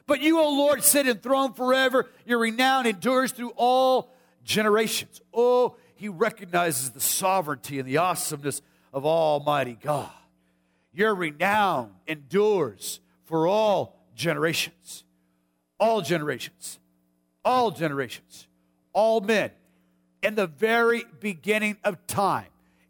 But 0.05 0.21
you, 0.21 0.39
O 0.39 0.49
Lord, 0.51 0.85
sit 0.85 1.05
enthroned 1.05 1.57
forever. 1.57 2.07
Your 2.25 2.39
renown 2.39 2.85
endures 2.85 3.33
through 3.33 3.51
all 3.57 4.13
generations. 4.45 5.21
Oh, 5.33 5.75
he 5.97 6.09
recognizes 6.09 6.91
the 6.91 6.99
sovereignty 6.99 7.79
and 7.79 7.87
the 7.87 7.97
awesomeness 7.97 8.61
of 8.93 9.05
Almighty 9.05 9.77
God. 9.81 10.09
Your 10.93 11.13
renown 11.13 11.91
endures 12.07 12.99
for 13.25 13.47
all 13.47 13.99
generations. 14.15 15.03
All 15.79 16.01
generations. 16.01 16.79
All 17.43 17.71
generations. 17.71 18.47
All 18.93 19.21
men. 19.21 19.51
In 20.21 20.35
the 20.35 20.47
very 20.47 21.03
beginning 21.19 21.77
of 21.83 22.05
time, 22.07 22.47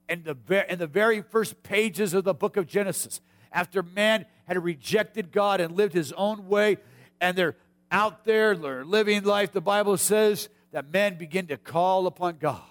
in 0.09 0.23
the, 0.23 0.33
ver- 0.33 0.65
in 0.69 0.79
the 0.79 0.87
very 0.87 1.21
first 1.21 1.63
pages 1.63 2.13
of 2.13 2.23
the 2.23 2.33
book 2.33 2.57
of 2.57 2.67
Genesis, 2.67 3.21
after 3.51 3.83
man 3.83 4.25
had 4.45 4.61
rejected 4.63 5.31
God 5.31 5.59
and 5.61 5.75
lived 5.75 5.93
his 5.93 6.11
own 6.13 6.47
way, 6.47 6.77
and 7.19 7.37
they're 7.37 7.55
out 7.89 8.25
there, 8.25 8.55
living 8.55 9.23
life, 9.23 9.51
the 9.53 9.61
Bible 9.61 9.97
says 9.97 10.49
that 10.71 10.91
men 10.91 11.17
begin 11.17 11.47
to 11.47 11.57
call 11.57 12.05
upon 12.07 12.37
God 12.37 12.61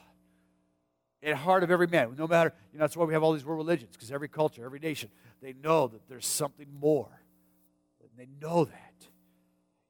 the 1.32 1.36
heart 1.36 1.62
of 1.62 1.70
every 1.70 1.86
man. 1.86 2.14
No 2.16 2.26
matter, 2.26 2.52
you 2.72 2.78
know, 2.78 2.84
that's 2.84 2.96
why 2.96 3.04
we 3.04 3.12
have 3.14 3.22
all 3.22 3.32
these 3.32 3.44
world 3.44 3.58
religions, 3.58 3.90
because 3.92 4.12
every 4.12 4.28
culture, 4.28 4.64
every 4.64 4.78
nation, 4.78 5.10
they 5.42 5.52
know 5.52 5.88
that 5.88 6.08
there's 6.08 6.26
something 6.26 6.66
more. 6.80 7.20
And 8.00 8.10
they 8.16 8.28
know 8.40 8.64
that. 8.64 8.92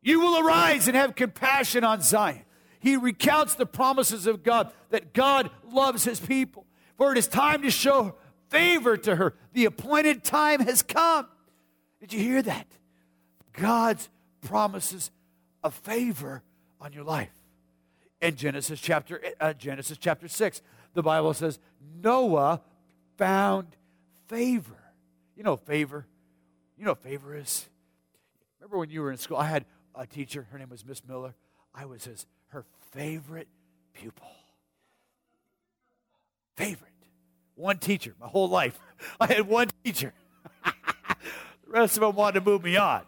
You 0.02 0.20
will 0.20 0.46
arise 0.46 0.88
and 0.88 0.96
have 0.96 1.14
compassion 1.14 1.84
on 1.84 2.00
Zion. 2.00 2.42
He 2.78 2.96
recounts 2.96 3.54
the 3.54 3.66
promises 3.66 4.26
of 4.26 4.42
God 4.42 4.72
that 4.90 5.12
God 5.12 5.50
loves 5.68 6.04
his 6.04 6.20
people. 6.20 6.66
For 6.96 7.12
it 7.12 7.18
is 7.18 7.28
time 7.28 7.62
to 7.62 7.70
show 7.70 8.14
favor 8.48 8.96
to 8.96 9.16
her. 9.16 9.34
The 9.52 9.64
appointed 9.64 10.22
time 10.22 10.60
has 10.60 10.82
come. 10.82 11.26
Did 12.00 12.12
you 12.12 12.20
hear 12.20 12.42
that? 12.42 12.66
God's 13.52 14.08
promises 14.42 15.10
of 15.62 15.74
favor 15.74 16.42
on 16.80 16.92
your 16.92 17.04
life. 17.04 17.32
In 18.20 18.36
Genesis 18.36 18.80
chapter 18.80 19.20
uh, 19.40 19.52
Genesis 19.52 19.98
chapter 19.98 20.28
6, 20.28 20.62
the 20.96 21.02
Bible 21.02 21.34
says 21.34 21.60
Noah 22.02 22.62
found 23.18 23.76
favor. 24.28 24.78
You 25.36 25.44
know 25.44 25.56
favor? 25.56 26.06
You 26.76 26.86
know 26.86 26.94
favor 26.94 27.36
is? 27.36 27.68
Remember 28.58 28.78
when 28.78 28.90
you 28.90 29.02
were 29.02 29.12
in 29.12 29.18
school? 29.18 29.36
I 29.36 29.46
had 29.46 29.66
a 29.94 30.06
teacher, 30.06 30.46
her 30.50 30.58
name 30.58 30.70
was 30.70 30.84
Miss 30.84 31.06
Miller. 31.06 31.34
I 31.74 31.84
was 31.84 32.04
his 32.04 32.26
her 32.48 32.64
favorite 32.92 33.48
pupil. 33.92 34.30
Favorite. 36.56 36.92
One 37.54 37.78
teacher, 37.78 38.14
my 38.18 38.26
whole 38.26 38.48
life. 38.48 38.78
I 39.20 39.26
had 39.26 39.46
one 39.46 39.68
teacher. 39.84 40.14
the 40.64 40.72
rest 41.66 41.98
of 41.98 42.00
them 42.00 42.16
wanted 42.16 42.40
to 42.40 42.50
move 42.50 42.64
me 42.64 42.76
on. 42.76 43.02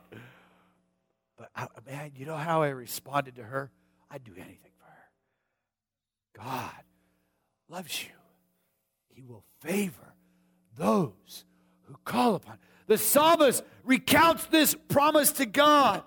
But 1.38 1.50
I, 1.56 1.68
man, 1.86 2.12
you 2.16 2.26
know 2.26 2.36
how 2.36 2.62
I 2.62 2.68
responded 2.68 3.36
to 3.36 3.42
her? 3.42 3.70
I'd 4.10 4.24
do 4.24 4.32
anything 4.36 4.72
for 4.78 4.84
her. 4.84 6.44
God 6.44 6.84
loves 7.68 8.02
you. 8.02 8.10
He 9.14 9.22
will 9.22 9.44
favor 9.60 10.14
those 10.76 11.44
who 11.82 11.96
call 12.04 12.34
upon. 12.34 12.58
The 12.86 12.98
psalmist 12.98 13.62
recounts 13.84 14.46
this 14.46 14.74
promise 14.74 15.32
to 15.32 15.46
God. 15.46 16.02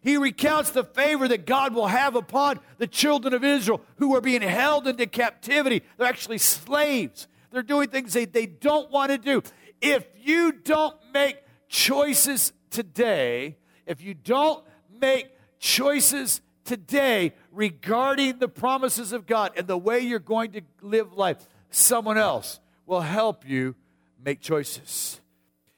He 0.00 0.16
recounts 0.16 0.70
the 0.70 0.84
favor 0.84 1.26
that 1.28 1.46
God 1.46 1.74
will 1.74 1.88
have 1.88 2.14
upon 2.14 2.60
the 2.78 2.86
children 2.86 3.34
of 3.34 3.44
Israel 3.44 3.80
who 3.96 4.14
are 4.14 4.20
being 4.20 4.42
held 4.42 4.86
into 4.86 5.06
captivity. 5.06 5.82
They're 5.96 6.06
actually 6.06 6.38
slaves. 6.38 7.26
They're 7.50 7.62
doing 7.62 7.88
things 7.88 8.12
they, 8.12 8.24
they 8.24 8.46
don't 8.46 8.90
want 8.90 9.10
to 9.10 9.18
do. 9.18 9.42
If 9.80 10.06
you 10.22 10.52
don't 10.52 10.96
make 11.12 11.38
choices 11.68 12.52
today, 12.70 13.56
if 13.86 14.00
you 14.00 14.14
don't 14.14 14.64
make 15.00 15.28
choices 15.58 16.40
today 16.64 17.34
regarding 17.56 18.38
the 18.38 18.48
promises 18.48 19.12
of 19.12 19.26
God 19.26 19.52
and 19.56 19.66
the 19.66 19.78
way 19.78 20.00
you're 20.00 20.18
going 20.18 20.52
to 20.52 20.60
live 20.82 21.14
life, 21.14 21.48
someone 21.70 22.18
else 22.18 22.60
will 22.84 23.00
help 23.00 23.48
you 23.48 23.74
make 24.22 24.40
choices. 24.40 25.20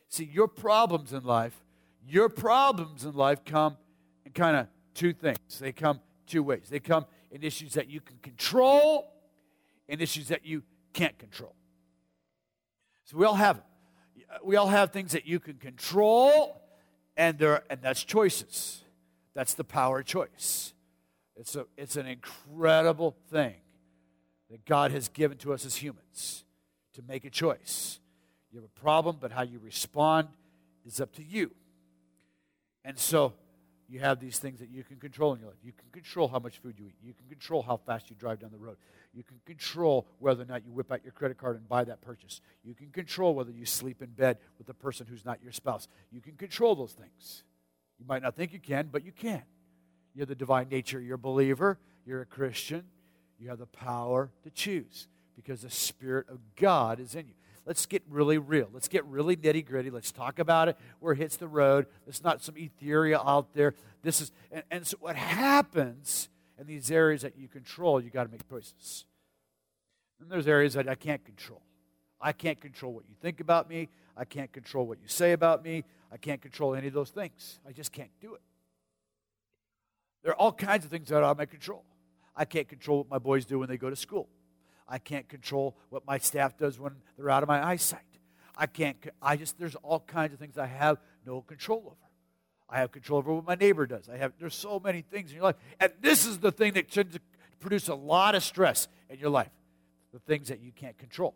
See, 0.08 0.24
your 0.24 0.48
problems 0.48 1.12
in 1.12 1.22
life, 1.22 1.54
your 2.06 2.28
problems 2.28 3.04
in 3.04 3.14
life 3.14 3.44
come 3.44 3.76
in 4.26 4.32
kind 4.32 4.56
of 4.56 4.66
two 4.94 5.12
things. 5.12 5.38
They 5.60 5.72
come 5.72 6.00
two 6.26 6.42
ways. 6.42 6.66
They 6.68 6.80
come 6.80 7.06
in 7.30 7.42
issues 7.42 7.74
that 7.74 7.88
you 7.88 8.00
can 8.00 8.18
control 8.18 9.12
and 9.88 10.02
issues 10.02 10.28
that 10.28 10.44
you 10.44 10.64
can't 10.92 11.16
control. 11.18 11.54
So 13.04 13.16
we 13.16 13.24
all 13.24 13.34
have 13.34 13.62
we 14.44 14.56
all 14.56 14.68
have 14.68 14.92
things 14.92 15.12
that 15.12 15.26
you 15.26 15.40
can 15.40 15.54
control, 15.54 16.60
and, 17.16 17.38
there, 17.38 17.62
and 17.70 17.80
that's 17.80 18.04
choices. 18.04 18.84
That's 19.34 19.54
the 19.54 19.64
power 19.64 20.00
of 20.00 20.06
choice. 20.06 20.74
It's, 21.38 21.54
a, 21.54 21.66
it's 21.76 21.96
an 21.96 22.06
incredible 22.06 23.16
thing 23.30 23.54
that 24.50 24.64
God 24.64 24.90
has 24.90 25.08
given 25.08 25.38
to 25.38 25.52
us 25.52 25.64
as 25.64 25.76
humans 25.76 26.44
to 26.94 27.02
make 27.06 27.24
a 27.24 27.30
choice. 27.30 28.00
You 28.50 28.58
have 28.58 28.64
a 28.64 28.80
problem, 28.80 29.18
but 29.20 29.30
how 29.30 29.42
you 29.42 29.60
respond 29.60 30.28
is 30.84 31.00
up 31.00 31.12
to 31.14 31.22
you. 31.22 31.52
And 32.84 32.98
so 32.98 33.34
you 33.88 34.00
have 34.00 34.18
these 34.18 34.38
things 34.38 34.58
that 34.58 34.68
you 34.68 34.82
can 34.82 34.96
control 34.96 35.32
in 35.32 35.40
your 35.40 35.50
life. 35.50 35.58
You 35.62 35.72
can 35.72 35.88
control 35.92 36.26
how 36.26 36.40
much 36.40 36.58
food 36.58 36.74
you 36.76 36.86
eat. 36.86 36.96
You 37.02 37.14
can 37.14 37.28
control 37.28 37.62
how 37.62 37.76
fast 37.76 38.10
you 38.10 38.16
drive 38.16 38.40
down 38.40 38.50
the 38.50 38.58
road. 38.58 38.76
You 39.14 39.22
can 39.22 39.40
control 39.46 40.06
whether 40.18 40.42
or 40.42 40.46
not 40.46 40.64
you 40.64 40.72
whip 40.72 40.90
out 40.90 41.04
your 41.04 41.12
credit 41.12 41.38
card 41.38 41.56
and 41.56 41.68
buy 41.68 41.84
that 41.84 42.00
purchase. 42.00 42.40
You 42.64 42.74
can 42.74 42.88
control 42.88 43.34
whether 43.34 43.52
you 43.52 43.64
sleep 43.64 44.02
in 44.02 44.10
bed 44.10 44.38
with 44.58 44.68
a 44.68 44.74
person 44.74 45.06
who's 45.08 45.24
not 45.24 45.42
your 45.42 45.52
spouse. 45.52 45.86
You 46.10 46.20
can 46.20 46.34
control 46.34 46.74
those 46.74 46.92
things. 46.92 47.44
You 47.98 48.06
might 48.06 48.22
not 48.22 48.34
think 48.34 48.52
you 48.52 48.60
can, 48.60 48.88
but 48.90 49.04
you 49.04 49.12
can. 49.12 49.42
You 50.14 50.20
have 50.20 50.28
the 50.28 50.34
divine 50.34 50.68
nature. 50.68 51.00
You're 51.00 51.16
a 51.16 51.18
believer. 51.18 51.78
You're 52.04 52.22
a 52.22 52.26
Christian. 52.26 52.84
You 53.38 53.48
have 53.50 53.58
the 53.58 53.66
power 53.66 54.30
to 54.42 54.50
choose 54.50 55.08
because 55.36 55.62
the 55.62 55.70
Spirit 55.70 56.26
of 56.28 56.38
God 56.56 56.98
is 57.00 57.14
in 57.14 57.28
you. 57.28 57.34
Let's 57.64 57.84
get 57.84 58.02
really 58.08 58.38
real. 58.38 58.68
Let's 58.72 58.88
get 58.88 59.04
really 59.04 59.36
nitty 59.36 59.66
gritty. 59.66 59.90
Let's 59.90 60.10
talk 60.10 60.38
about 60.38 60.68
it 60.68 60.78
where 61.00 61.12
it 61.12 61.18
hits 61.18 61.36
the 61.36 61.46
road. 61.46 61.86
It's 62.06 62.24
not 62.24 62.42
some 62.42 62.56
ethereal 62.56 63.22
out 63.24 63.52
there. 63.52 63.74
This 64.02 64.22
is, 64.22 64.32
and, 64.50 64.62
and 64.70 64.86
so 64.86 64.96
what 65.00 65.16
happens 65.16 66.30
in 66.58 66.66
these 66.66 66.90
areas 66.90 67.22
that 67.22 67.36
you 67.36 67.46
control, 67.46 68.02
you 68.02 68.10
got 68.10 68.24
to 68.24 68.30
make 68.30 68.48
choices. 68.48 69.04
And 70.20 70.30
there's 70.30 70.48
areas 70.48 70.74
that 70.74 70.88
I 70.88 70.94
can't 70.94 71.24
control. 71.24 71.62
I 72.20 72.32
can't 72.32 72.60
control 72.60 72.94
what 72.94 73.04
you 73.08 73.14
think 73.20 73.38
about 73.40 73.68
me. 73.68 73.88
I 74.16 74.24
can't 74.24 74.50
control 74.50 74.86
what 74.86 74.98
you 75.00 75.06
say 75.06 75.32
about 75.32 75.62
me. 75.62 75.84
I 76.10 76.16
can't 76.16 76.40
control 76.40 76.74
any 76.74 76.88
of 76.88 76.94
those 76.94 77.10
things. 77.10 77.60
I 77.68 77.72
just 77.72 77.92
can't 77.92 78.10
do 78.20 78.34
it. 78.34 78.40
There 80.28 80.34
are 80.34 80.40
all 80.42 80.52
kinds 80.52 80.84
of 80.84 80.90
things 80.90 81.08
that 81.08 81.16
are 81.16 81.24
out 81.24 81.30
of 81.30 81.38
my 81.38 81.46
control. 81.46 81.86
I 82.36 82.44
can't 82.44 82.68
control 82.68 82.98
what 82.98 83.08
my 83.08 83.16
boys 83.16 83.46
do 83.46 83.60
when 83.60 83.70
they 83.70 83.78
go 83.78 83.88
to 83.88 83.96
school. 83.96 84.28
I 84.86 84.98
can't 84.98 85.26
control 85.26 85.74
what 85.88 86.06
my 86.06 86.18
staff 86.18 86.54
does 86.58 86.78
when 86.78 86.96
they're 87.16 87.30
out 87.30 87.42
of 87.42 87.48
my 87.48 87.66
eyesight. 87.66 88.02
I 88.54 88.66
can't, 88.66 88.98
I 89.22 89.36
just, 89.36 89.58
there's 89.58 89.74
all 89.76 90.00
kinds 90.00 90.34
of 90.34 90.38
things 90.38 90.58
I 90.58 90.66
have 90.66 90.98
no 91.24 91.40
control 91.40 91.82
over. 91.86 92.10
I 92.68 92.80
have 92.80 92.92
control 92.92 93.20
over 93.20 93.32
what 93.32 93.46
my 93.46 93.54
neighbor 93.54 93.86
does. 93.86 94.10
I 94.10 94.18
have, 94.18 94.34
there's 94.38 94.54
so 94.54 94.78
many 94.78 95.00
things 95.00 95.30
in 95.30 95.36
your 95.36 95.44
life. 95.44 95.56
And 95.80 95.92
this 96.02 96.26
is 96.26 96.40
the 96.40 96.52
thing 96.52 96.74
that 96.74 96.92
should 96.92 97.22
produce 97.58 97.88
a 97.88 97.94
lot 97.94 98.34
of 98.34 98.42
stress 98.42 98.86
in 99.08 99.18
your 99.18 99.30
life 99.30 99.48
the 100.12 100.18
things 100.18 100.48
that 100.48 100.60
you 100.60 100.72
can't 100.72 100.98
control. 100.98 101.32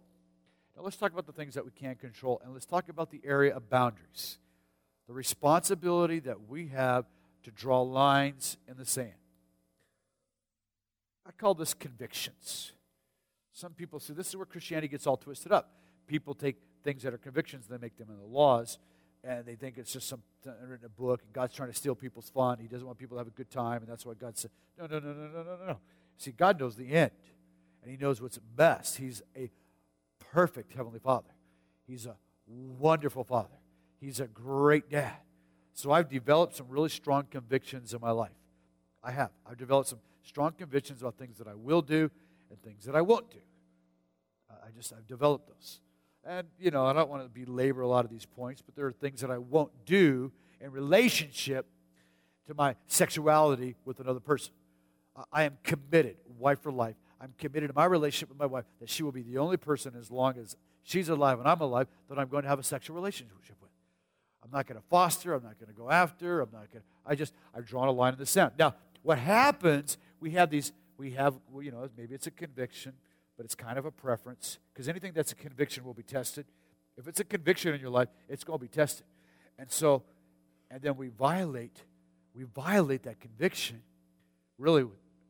Now, 0.76 0.82
let's 0.82 0.98
talk 0.98 1.12
about 1.12 1.24
the 1.24 1.32
things 1.32 1.54
that 1.54 1.64
we 1.64 1.70
can't 1.70 1.98
control, 1.98 2.42
and 2.44 2.52
let's 2.52 2.66
talk 2.66 2.90
about 2.90 3.10
the 3.10 3.22
area 3.24 3.56
of 3.56 3.70
boundaries. 3.70 4.36
The 5.06 5.14
responsibility 5.14 6.18
that 6.20 6.46
we 6.46 6.66
have 6.68 7.06
to 7.44 7.50
draw 7.50 7.82
lines 7.82 8.56
in 8.68 8.76
the 8.76 8.84
sand. 8.86 9.12
I 11.26 11.30
call 11.32 11.54
this 11.54 11.74
convictions. 11.74 12.72
Some 13.52 13.72
people 13.72 14.00
say 14.00 14.14
this 14.14 14.28
is 14.28 14.36
where 14.36 14.46
Christianity 14.46 14.88
gets 14.88 15.06
all 15.06 15.16
twisted 15.16 15.52
up. 15.52 15.70
People 16.06 16.34
take 16.34 16.56
things 16.82 17.02
that 17.02 17.14
are 17.14 17.18
convictions, 17.18 17.66
they 17.68 17.78
make 17.78 17.96
them 17.96 18.08
into 18.10 18.24
laws, 18.24 18.78
and 19.22 19.44
they 19.44 19.54
think 19.54 19.78
it's 19.78 19.92
just 19.92 20.08
some 20.08 20.22
written 20.44 20.84
a 20.84 20.88
book, 20.88 21.22
and 21.22 21.32
God's 21.32 21.54
trying 21.54 21.70
to 21.70 21.76
steal 21.76 21.94
people's 21.94 22.28
fun. 22.28 22.58
He 22.58 22.66
doesn't 22.66 22.86
want 22.86 22.98
people 22.98 23.16
to 23.16 23.18
have 23.20 23.28
a 23.28 23.30
good 23.30 23.50
time, 23.50 23.82
and 23.82 23.90
that's 23.90 24.04
why 24.04 24.14
God 24.14 24.36
said, 24.36 24.50
no, 24.78 24.86
no, 24.86 24.98
no, 24.98 25.12
no, 25.12 25.28
no, 25.28 25.42
no, 25.42 25.66
no. 25.68 25.78
See, 26.16 26.32
God 26.32 26.58
knows 26.58 26.76
the 26.76 26.90
end, 26.90 27.12
and 27.82 27.90
He 27.90 27.96
knows 27.96 28.20
what's 28.20 28.38
best. 28.38 28.96
He's 28.96 29.22
a 29.36 29.50
perfect 30.18 30.72
Heavenly 30.72 30.98
Father. 30.98 31.30
He's 31.86 32.06
a 32.06 32.16
wonderful 32.46 33.22
Father. 33.22 33.60
He's 34.00 34.18
a 34.18 34.26
great 34.26 34.90
dad. 34.90 35.18
So 35.74 35.90
I've 35.90 36.08
developed 36.08 36.56
some 36.56 36.68
really 36.68 36.88
strong 36.88 37.24
convictions 37.30 37.94
in 37.94 38.00
my 38.00 38.10
life. 38.10 38.30
I 39.02 39.10
have. 39.10 39.30
I've 39.46 39.58
developed 39.58 39.88
some 39.88 40.00
strong 40.22 40.52
convictions 40.52 41.00
about 41.00 41.16
things 41.16 41.38
that 41.38 41.48
I 41.48 41.54
will 41.54 41.82
do 41.82 42.10
and 42.50 42.62
things 42.62 42.84
that 42.84 42.94
I 42.94 43.00
won't 43.00 43.30
do. 43.30 43.38
I 44.50 44.70
just, 44.70 44.92
I've 44.92 45.06
developed 45.06 45.48
those. 45.48 45.80
And, 46.24 46.46
you 46.58 46.70
know, 46.70 46.86
I 46.86 46.92
don't 46.92 47.10
want 47.10 47.22
to 47.22 47.28
belabor 47.28 47.82
a 47.82 47.88
lot 47.88 48.04
of 48.04 48.10
these 48.10 48.26
points, 48.26 48.62
but 48.62 48.76
there 48.76 48.86
are 48.86 48.92
things 48.92 49.20
that 49.22 49.30
I 49.30 49.38
won't 49.38 49.72
do 49.84 50.30
in 50.60 50.70
relationship 50.70 51.66
to 52.46 52.54
my 52.54 52.76
sexuality 52.86 53.76
with 53.84 53.98
another 53.98 54.20
person. 54.20 54.52
I 55.32 55.44
am 55.44 55.58
committed, 55.62 56.16
wife 56.38 56.60
for 56.62 56.70
life. 56.70 56.94
I'm 57.20 57.34
committed 57.38 57.70
to 57.70 57.74
my 57.74 57.84
relationship 57.86 58.28
with 58.28 58.38
my 58.38 58.46
wife 58.46 58.64
that 58.80 58.88
she 58.88 59.02
will 59.02 59.12
be 59.12 59.22
the 59.22 59.38
only 59.38 59.56
person 59.56 59.94
as 59.98 60.10
long 60.10 60.38
as 60.38 60.56
she's 60.82 61.08
alive 61.08 61.38
and 61.38 61.48
I'm 61.48 61.60
alive 61.60 61.88
that 62.08 62.18
I'm 62.18 62.28
going 62.28 62.44
to 62.44 62.48
have 62.48 62.58
a 62.58 62.64
sexual 62.64 62.96
relationship 62.96 63.56
with. 63.60 63.70
Not 64.52 64.66
going 64.66 64.80
to 64.80 64.86
foster. 64.88 65.34
I'm 65.34 65.42
not 65.42 65.58
going 65.58 65.72
to 65.72 65.78
go 65.78 65.90
after. 65.90 66.40
I'm 66.40 66.50
not 66.52 66.70
going 66.70 66.84
I 67.06 67.14
just, 67.14 67.34
I've 67.54 67.66
drawn 67.66 67.88
a 67.88 67.92
line 67.92 68.12
in 68.12 68.18
the 68.18 68.26
sand. 68.26 68.52
Now, 68.58 68.74
what 69.02 69.18
happens, 69.18 69.98
we 70.20 70.32
have 70.32 70.50
these 70.50 70.72
we 71.02 71.10
have, 71.12 71.34
you 71.60 71.72
know, 71.72 71.88
maybe 71.96 72.14
it's 72.14 72.28
a 72.28 72.30
conviction, 72.30 72.92
but 73.36 73.44
it's 73.44 73.56
kind 73.56 73.76
of 73.76 73.84
a 73.84 73.90
preference 73.90 74.58
because 74.72 74.88
anything 74.88 75.12
that's 75.12 75.32
a 75.32 75.34
conviction 75.34 75.84
will 75.84 75.94
be 75.94 76.04
tested. 76.04 76.46
If 76.96 77.08
it's 77.08 77.18
a 77.18 77.24
conviction 77.24 77.74
in 77.74 77.80
your 77.80 77.90
life, 77.90 78.08
it's 78.28 78.44
going 78.44 78.58
to 78.58 78.62
be 78.62 78.68
tested. 78.68 79.06
And 79.58 79.68
so, 79.68 80.04
and 80.70 80.80
then 80.80 80.96
we 80.96 81.08
violate, 81.08 81.82
we 82.34 82.44
violate 82.44 83.02
that 83.02 83.18
conviction. 83.18 83.82
Really, 84.58 84.84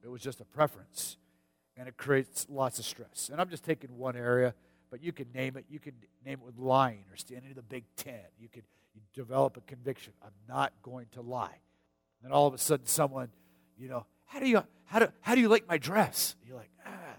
it 0.05 0.09
was 0.09 0.21
just 0.21 0.43
a 0.43 0.45
preference, 0.45 1.17
and 1.77 1.89
it 1.89 1.97
creates 1.97 2.47
lots 2.51 2.79
of 2.79 2.85
stress. 2.85 3.31
And 3.33 3.41
I'm 3.41 3.49
just 3.49 3.65
taking 3.65 3.97
one 3.97 4.15
area, 4.15 4.55
but 4.91 5.03
you 5.03 5.13
can 5.13 5.29
name 5.33 5.57
it. 5.57 5.65
You 5.71 5.79
can 5.79 5.95
name 6.27 6.41
it 6.43 6.45
with 6.45 6.59
lying 6.59 7.05
or 7.11 7.17
standing 7.17 7.51
in 7.51 7.57
the 7.57 7.63
Big 7.63 7.85
Ten. 7.97 8.21
You 8.39 8.49
could 8.49 8.65
you 8.95 9.01
develop 9.15 9.57
a 9.57 9.61
conviction. 9.63 10.13
I'm 10.23 10.33
not 10.49 10.73
going 10.83 11.07
to 11.13 11.21
lie. 11.21 11.59
And 12.21 12.31
then 12.31 12.33
all 12.33 12.47
of 12.47 12.55
a 12.55 12.59
sudden, 12.59 12.87
someone, 12.87 13.29
you 13.79 13.89
know, 13.89 14.07
how 14.27 14.41
do 14.41 14.49
you 14.49 14.63
how 14.85 14.99
do 14.99 15.09
how 15.21 15.35
do 15.35 15.41
you 15.41 15.49
like 15.49 15.69
my 15.69 15.79
dress? 15.79 16.37
You're 16.47 16.57
like, 16.57 16.71
ah, 16.87 17.17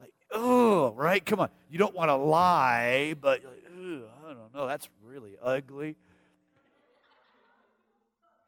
like, 0.00 0.12
oh, 0.30 0.92
right? 0.92 1.24
Come 1.24 1.40
on. 1.40 1.48
You 1.70 1.78
don't 1.78 1.94
want 1.94 2.10
to 2.10 2.16
lie, 2.16 3.14
but 3.20 3.42
like, 3.44 3.64
I 4.24 4.28
don't 4.28 4.54
know, 4.54 4.66
that's 4.66 4.88
really 5.02 5.36
ugly. 5.42 5.96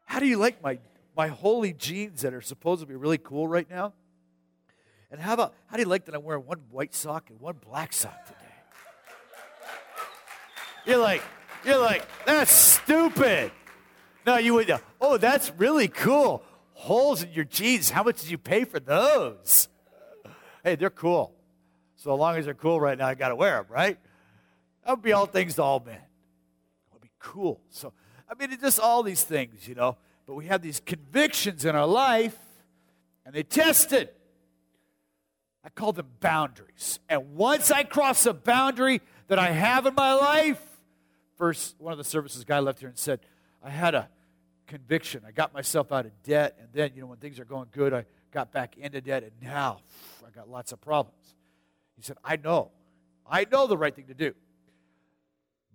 How 0.05 0.19
do 0.19 0.25
you 0.25 0.37
like 0.37 0.63
my 0.63 0.79
my 1.15 1.27
holy 1.27 1.73
jeans 1.73 2.21
that 2.21 2.33
are 2.33 2.41
supposed 2.41 2.81
to 2.81 2.87
be 2.87 2.95
really 2.95 3.17
cool 3.17 3.47
right 3.47 3.69
now? 3.69 3.93
And 5.11 5.19
how 5.21 5.33
about 5.33 5.53
how 5.67 5.77
do 5.77 5.83
you 5.83 5.89
like 5.89 6.05
that 6.05 6.15
I'm 6.15 6.23
wearing 6.23 6.45
one 6.45 6.59
white 6.71 6.93
sock 6.95 7.29
and 7.29 7.39
one 7.39 7.55
black 7.55 7.93
sock 7.93 8.25
today? 8.25 8.37
You're 10.85 10.97
like, 10.97 11.21
you're 11.65 11.79
like, 11.79 12.07
that's 12.25 12.51
stupid. 12.51 13.51
No, 14.25 14.37
you 14.37 14.53
would. 14.55 14.71
Oh, 14.99 15.17
that's 15.17 15.51
really 15.57 15.87
cool 15.87 16.43
holes 16.77 17.23
in 17.23 17.31
your 17.31 17.43
jeans. 17.43 17.89
How 17.89 18.03
much 18.03 18.21
did 18.21 18.29
you 18.29 18.37
pay 18.37 18.63
for 18.63 18.79
those? 18.79 19.67
Hey, 20.63 20.75
they're 20.75 20.89
cool. 20.89 21.33
So 21.95 22.13
long 22.15 22.35
as 22.35 22.45
they're 22.45 22.53
cool 22.53 22.79
right 22.79 22.97
now, 22.97 23.07
I 23.07 23.15
got 23.15 23.29
to 23.29 23.35
wear 23.35 23.57
them, 23.57 23.65
right? 23.69 23.97
That 24.85 24.91
would 24.91 25.01
be 25.01 25.11
all 25.11 25.25
things 25.25 25.55
to 25.55 25.63
all 25.63 25.81
men. 25.83 25.95
It 25.95 26.93
would 26.93 27.01
be 27.01 27.11
cool. 27.19 27.59
So, 27.69 27.93
I 28.29 28.35
mean, 28.35 28.51
it's 28.51 28.61
just 28.61 28.79
all 28.79 29.01
these 29.01 29.23
things, 29.23 29.67
you 29.67 29.73
know. 29.73 29.97
But 30.27 30.35
we 30.35 30.45
have 30.45 30.61
these 30.61 30.79
convictions 30.79 31.65
in 31.65 31.75
our 31.75 31.87
life, 31.87 32.37
and 33.25 33.33
they 33.33 33.43
tested. 33.43 34.09
I 35.63 35.69
call 35.69 35.93
them 35.93 36.07
boundaries. 36.19 36.99
And 37.09 37.35
once 37.35 37.71
I 37.71 37.83
cross 37.83 38.25
a 38.27 38.33
boundary 38.33 39.01
that 39.29 39.39
I 39.39 39.47
have 39.47 39.87
in 39.87 39.95
my 39.95 40.13
life, 40.13 40.61
first, 41.37 41.75
one 41.79 41.91
of 41.91 41.97
the 41.97 42.03
services 42.03 42.43
guy 42.43 42.59
left 42.59 42.79
here 42.79 42.89
and 42.89 42.97
said, 42.97 43.19
I 43.63 43.69
had 43.69 43.95
a 43.95 44.09
conviction. 44.67 45.23
I 45.25 45.31
got 45.31 45.53
myself 45.53 45.91
out 45.91 46.05
of 46.05 46.11
debt, 46.23 46.57
and 46.59 46.67
then, 46.73 46.91
you 46.95 47.01
know, 47.01 47.07
when 47.07 47.17
things 47.17 47.39
are 47.39 47.45
going 47.45 47.67
good, 47.71 47.93
I 47.93 48.05
got 48.31 48.51
back 48.51 48.77
into 48.77 49.01
debt, 49.01 49.23
and 49.23 49.31
now 49.41 49.79
I 50.25 50.29
got 50.31 50.49
lots 50.49 50.71
of 50.71 50.81
problems. 50.81 51.35
He 51.95 52.01
said, 52.01 52.17
I 52.23 52.35
know. 52.35 52.71
I 53.29 53.45
know 53.51 53.67
the 53.67 53.77
right 53.77 53.95
thing 53.95 54.07
to 54.07 54.13
do. 54.13 54.33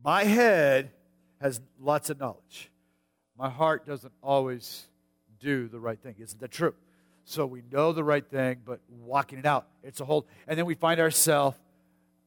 My 0.04 0.24
head 0.24 0.92
has 1.40 1.60
lots 1.80 2.10
of 2.10 2.18
knowledge. 2.18 2.70
My 3.36 3.50
heart 3.50 3.86
doesn't 3.86 4.12
always 4.22 4.86
do 5.40 5.68
the 5.68 5.80
right 5.80 5.98
thing. 5.98 6.16
Isn't 6.18 6.40
that 6.40 6.50
true? 6.50 6.74
So 7.24 7.46
we 7.46 7.62
know 7.70 7.92
the 7.92 8.04
right 8.04 8.24
thing, 8.26 8.58
but 8.64 8.80
walking 8.88 9.38
it 9.38 9.46
out, 9.46 9.66
it's 9.82 10.00
a 10.00 10.04
whole. 10.04 10.26
And 10.46 10.58
then 10.58 10.66
we 10.66 10.74
find 10.74 11.00
ourselves 11.00 11.56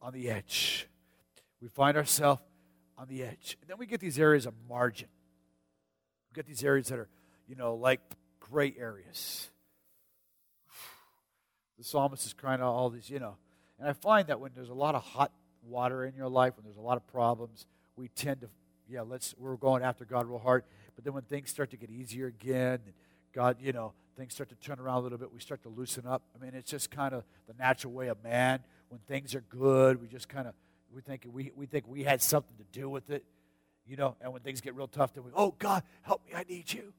on 0.00 0.12
the 0.12 0.30
edge. 0.30 0.88
We 1.60 1.68
find 1.68 1.96
ourselves 1.96 2.42
on 2.98 3.08
the 3.08 3.22
edge. 3.22 3.56
And 3.60 3.68
then 3.68 3.78
we 3.78 3.86
get 3.86 4.00
these 4.00 4.18
areas 4.18 4.46
of 4.46 4.54
margin 4.68 5.08
We 6.30 6.34
get 6.34 6.46
these 6.46 6.64
areas 6.64 6.88
that 6.88 6.98
are, 6.98 7.08
you 7.46 7.56
know, 7.56 7.74
like 7.74 8.00
gray 8.40 8.74
areas. 8.78 9.48
The 11.78 11.84
psalmist 11.84 12.24
is 12.24 12.32
crying 12.32 12.60
out 12.60 12.72
all 12.72 12.88
these, 12.90 13.10
you 13.10 13.18
know. 13.18 13.36
And 13.78 13.88
I 13.88 13.92
find 13.92 14.28
that 14.28 14.40
when 14.40 14.52
there's 14.54 14.70
a 14.70 14.74
lot 14.74 14.94
of 14.94 15.02
hot 15.02 15.32
water 15.62 16.04
in 16.04 16.14
your 16.14 16.28
life, 16.28 16.54
when 16.56 16.64
there's 16.64 16.78
a 16.78 16.82
lot 16.82 16.96
of 16.96 17.06
problems, 17.06 17.66
we 17.96 18.08
tend 18.08 18.40
to, 18.40 18.48
yeah, 18.88 19.02
let's, 19.02 19.34
we're 19.38 19.56
going 19.56 19.82
after 19.82 20.04
God 20.04 20.26
real 20.26 20.38
hard. 20.38 20.64
But 20.94 21.04
then 21.04 21.12
when 21.12 21.24
things 21.24 21.50
start 21.50 21.70
to 21.72 21.76
get 21.76 21.90
easier 21.90 22.28
again, 22.28 22.80
God, 23.34 23.58
you 23.60 23.72
know, 23.72 23.92
things 24.16 24.32
start 24.32 24.48
to 24.48 24.54
turn 24.54 24.80
around 24.80 24.98
a 24.98 25.00
little 25.00 25.18
bit, 25.18 25.30
we 25.32 25.40
start 25.40 25.62
to 25.64 25.68
loosen 25.68 26.06
up. 26.06 26.22
I 26.34 26.42
mean, 26.42 26.54
it's 26.54 26.70
just 26.70 26.90
kind 26.90 27.14
of 27.14 27.24
the 27.46 27.54
natural 27.58 27.92
way 27.92 28.08
of 28.08 28.22
man. 28.24 28.60
When 28.88 29.00
things 29.00 29.34
are 29.34 29.42
good, 29.42 30.00
we 30.00 30.08
just 30.08 30.28
kind 30.28 30.48
of, 30.48 30.54
we 30.92 31.02
think 31.02 31.26
we, 31.30 31.52
we 31.54 31.66
think 31.66 31.86
we 31.86 32.04
had 32.04 32.22
something 32.22 32.56
to 32.56 32.64
do 32.78 32.88
with 32.88 33.10
it. 33.10 33.24
You 33.86 33.96
know, 33.96 34.16
and 34.20 34.32
when 34.32 34.42
things 34.42 34.60
get 34.60 34.74
real 34.74 34.88
tough, 34.88 35.14
then 35.14 35.22
we, 35.22 35.30
oh, 35.34 35.54
God, 35.58 35.84
help 36.02 36.26
me, 36.26 36.32
I 36.34 36.44
need 36.48 36.72
you. 36.72 36.92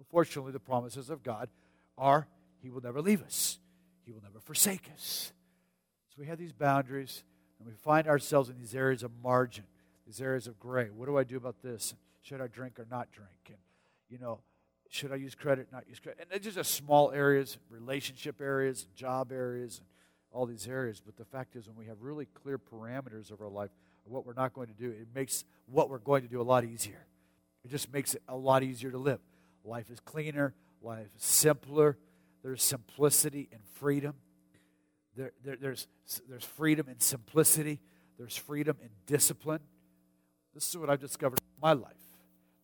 Unfortunately, 0.00 0.50
the 0.50 0.60
promises 0.60 1.08
of 1.08 1.22
God 1.22 1.48
are 1.96 2.26
He 2.60 2.70
will 2.70 2.80
never 2.80 3.00
leave 3.00 3.22
us, 3.22 3.58
He 4.04 4.12
will 4.12 4.22
never 4.22 4.40
forsake 4.40 4.90
us. 4.92 5.32
So 6.08 6.16
we 6.18 6.26
have 6.26 6.38
these 6.38 6.52
boundaries, 6.52 7.22
and 7.58 7.68
we 7.68 7.74
find 7.74 8.08
ourselves 8.08 8.48
in 8.48 8.58
these 8.58 8.74
areas 8.74 9.02
of 9.02 9.12
margin, 9.22 9.64
these 10.06 10.20
areas 10.20 10.46
of 10.48 10.58
gray. 10.58 10.88
What 10.88 11.06
do 11.06 11.16
I 11.16 11.24
do 11.24 11.36
about 11.36 11.62
this? 11.62 11.94
Should 12.22 12.40
I 12.40 12.48
drink 12.48 12.80
or 12.80 12.86
not 12.90 13.12
drink? 13.12 13.30
And, 13.48 13.58
you 14.08 14.18
know, 14.18 14.40
should 14.88 15.12
I 15.12 15.16
use 15.16 15.34
credit, 15.34 15.68
not 15.70 15.88
use 15.88 16.00
credit? 16.00 16.26
And 16.30 16.42
just 16.42 16.56
a 16.56 16.64
small 16.64 17.12
areas, 17.12 17.58
relationship 17.68 18.40
areas, 18.40 18.88
job 18.94 19.30
areas, 19.32 19.78
and 19.78 19.86
all 20.32 20.46
these 20.46 20.66
areas. 20.66 21.00
But 21.04 21.16
the 21.16 21.24
fact 21.24 21.56
is, 21.56 21.66
when 21.66 21.76
we 21.76 21.86
have 21.86 22.00
really 22.00 22.26
clear 22.26 22.58
parameters 22.58 23.30
of 23.30 23.40
our 23.40 23.48
life, 23.48 23.70
what 24.04 24.24
we're 24.24 24.34
not 24.34 24.54
going 24.54 24.68
to 24.68 24.74
do, 24.74 24.90
it 24.90 25.08
makes 25.14 25.44
what 25.66 25.90
we're 25.90 25.98
going 25.98 26.22
to 26.22 26.28
do 26.28 26.40
a 26.40 26.42
lot 26.42 26.64
easier. 26.64 27.06
It 27.64 27.70
just 27.70 27.92
makes 27.92 28.14
it 28.14 28.22
a 28.28 28.36
lot 28.36 28.62
easier 28.62 28.90
to 28.90 28.98
live. 28.98 29.20
Life 29.64 29.90
is 29.90 30.00
cleaner, 30.00 30.54
life 30.82 31.08
is 31.16 31.24
simpler. 31.24 31.98
There's 32.42 32.62
simplicity 32.62 33.48
and 33.52 33.60
freedom. 33.74 34.14
There, 35.16 35.32
there, 35.44 35.56
there's, 35.60 35.88
there's 36.28 36.44
freedom 36.44 36.86
and 36.88 37.02
simplicity. 37.02 37.80
There's 38.16 38.36
freedom 38.36 38.76
and 38.80 38.90
discipline. 39.06 39.60
This 40.54 40.68
is 40.68 40.76
what 40.76 40.88
I've 40.88 41.00
discovered 41.00 41.40
in 41.40 41.60
my 41.60 41.72
life. 41.72 41.92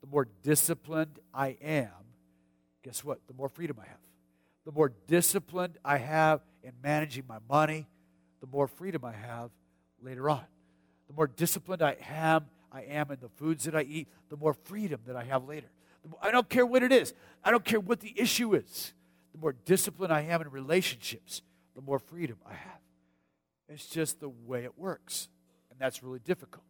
The 0.00 0.06
more 0.06 0.28
disciplined 0.42 1.18
I 1.32 1.56
am, 1.62 1.90
guess 2.82 3.02
what? 3.02 3.26
The 3.26 3.34
more 3.34 3.48
freedom 3.48 3.78
I 3.80 3.86
have. 3.86 3.98
The 4.64 4.72
more 4.72 4.92
disciplined 5.06 5.78
I 5.84 5.98
have 5.98 6.40
in 6.64 6.72
managing 6.82 7.24
my 7.28 7.38
money, 7.48 7.86
the 8.40 8.46
more 8.46 8.66
freedom 8.66 9.04
I 9.04 9.12
have 9.12 9.50
later 10.02 10.28
on. 10.28 10.44
The 11.08 11.14
more 11.14 11.26
disciplined 11.26 11.82
I 11.82 11.96
am, 12.10 12.46
I 12.72 12.82
am 12.82 13.10
in 13.10 13.18
the 13.20 13.28
foods 13.28 13.64
that 13.64 13.76
I 13.76 13.82
eat, 13.82 14.08
the 14.30 14.36
more 14.36 14.54
freedom 14.54 15.00
that 15.06 15.14
I 15.14 15.24
have 15.24 15.44
later. 15.44 15.68
I 16.20 16.30
don't 16.30 16.48
care 16.48 16.66
what 16.66 16.82
it 16.82 16.92
is. 16.92 17.14
I 17.44 17.50
don't 17.50 17.64
care 17.64 17.80
what 17.80 18.00
the 18.00 18.12
issue 18.16 18.54
is. 18.54 18.92
The 19.32 19.38
more 19.38 19.54
disciplined 19.64 20.12
I 20.12 20.22
am 20.22 20.40
in 20.42 20.50
relationships, 20.50 21.42
the 21.74 21.82
more 21.82 21.98
freedom 21.98 22.36
I 22.46 22.54
have. 22.54 22.80
It's 23.68 23.86
just 23.86 24.20
the 24.20 24.28
way 24.28 24.64
it 24.64 24.78
works. 24.78 25.28
And 25.70 25.78
that's 25.78 26.02
really 26.02 26.20
difficult. 26.20 26.64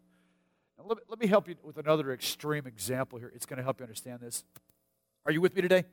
Now, 0.78 0.84
let, 0.88 0.98
me, 0.98 1.02
let 1.08 1.20
me 1.20 1.26
help 1.26 1.48
you 1.48 1.56
with 1.62 1.78
another 1.78 2.12
extreme 2.12 2.66
example 2.66 3.18
here. 3.18 3.32
It's 3.34 3.46
going 3.46 3.58
to 3.58 3.62
help 3.62 3.80
you 3.80 3.84
understand 3.84 4.20
this. 4.20 4.44
Are 5.26 5.32
you 5.32 5.40
with 5.40 5.54
me 5.54 5.62
today? 5.62 5.84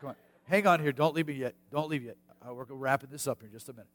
Come 0.00 0.10
on. 0.10 0.16
Hang 0.44 0.66
on 0.66 0.80
here. 0.80 0.92
Don't 0.92 1.14
leave 1.14 1.28
me 1.28 1.34
yet. 1.34 1.54
Don't 1.70 1.88
leave 1.88 2.02
yet. 2.02 2.16
Uh, 2.46 2.52
we're 2.52 2.64
wrapping 2.68 3.08
this 3.10 3.26
up 3.26 3.40
here 3.40 3.46
in 3.46 3.52
just 3.52 3.68
a 3.68 3.72
minute. 3.72 3.88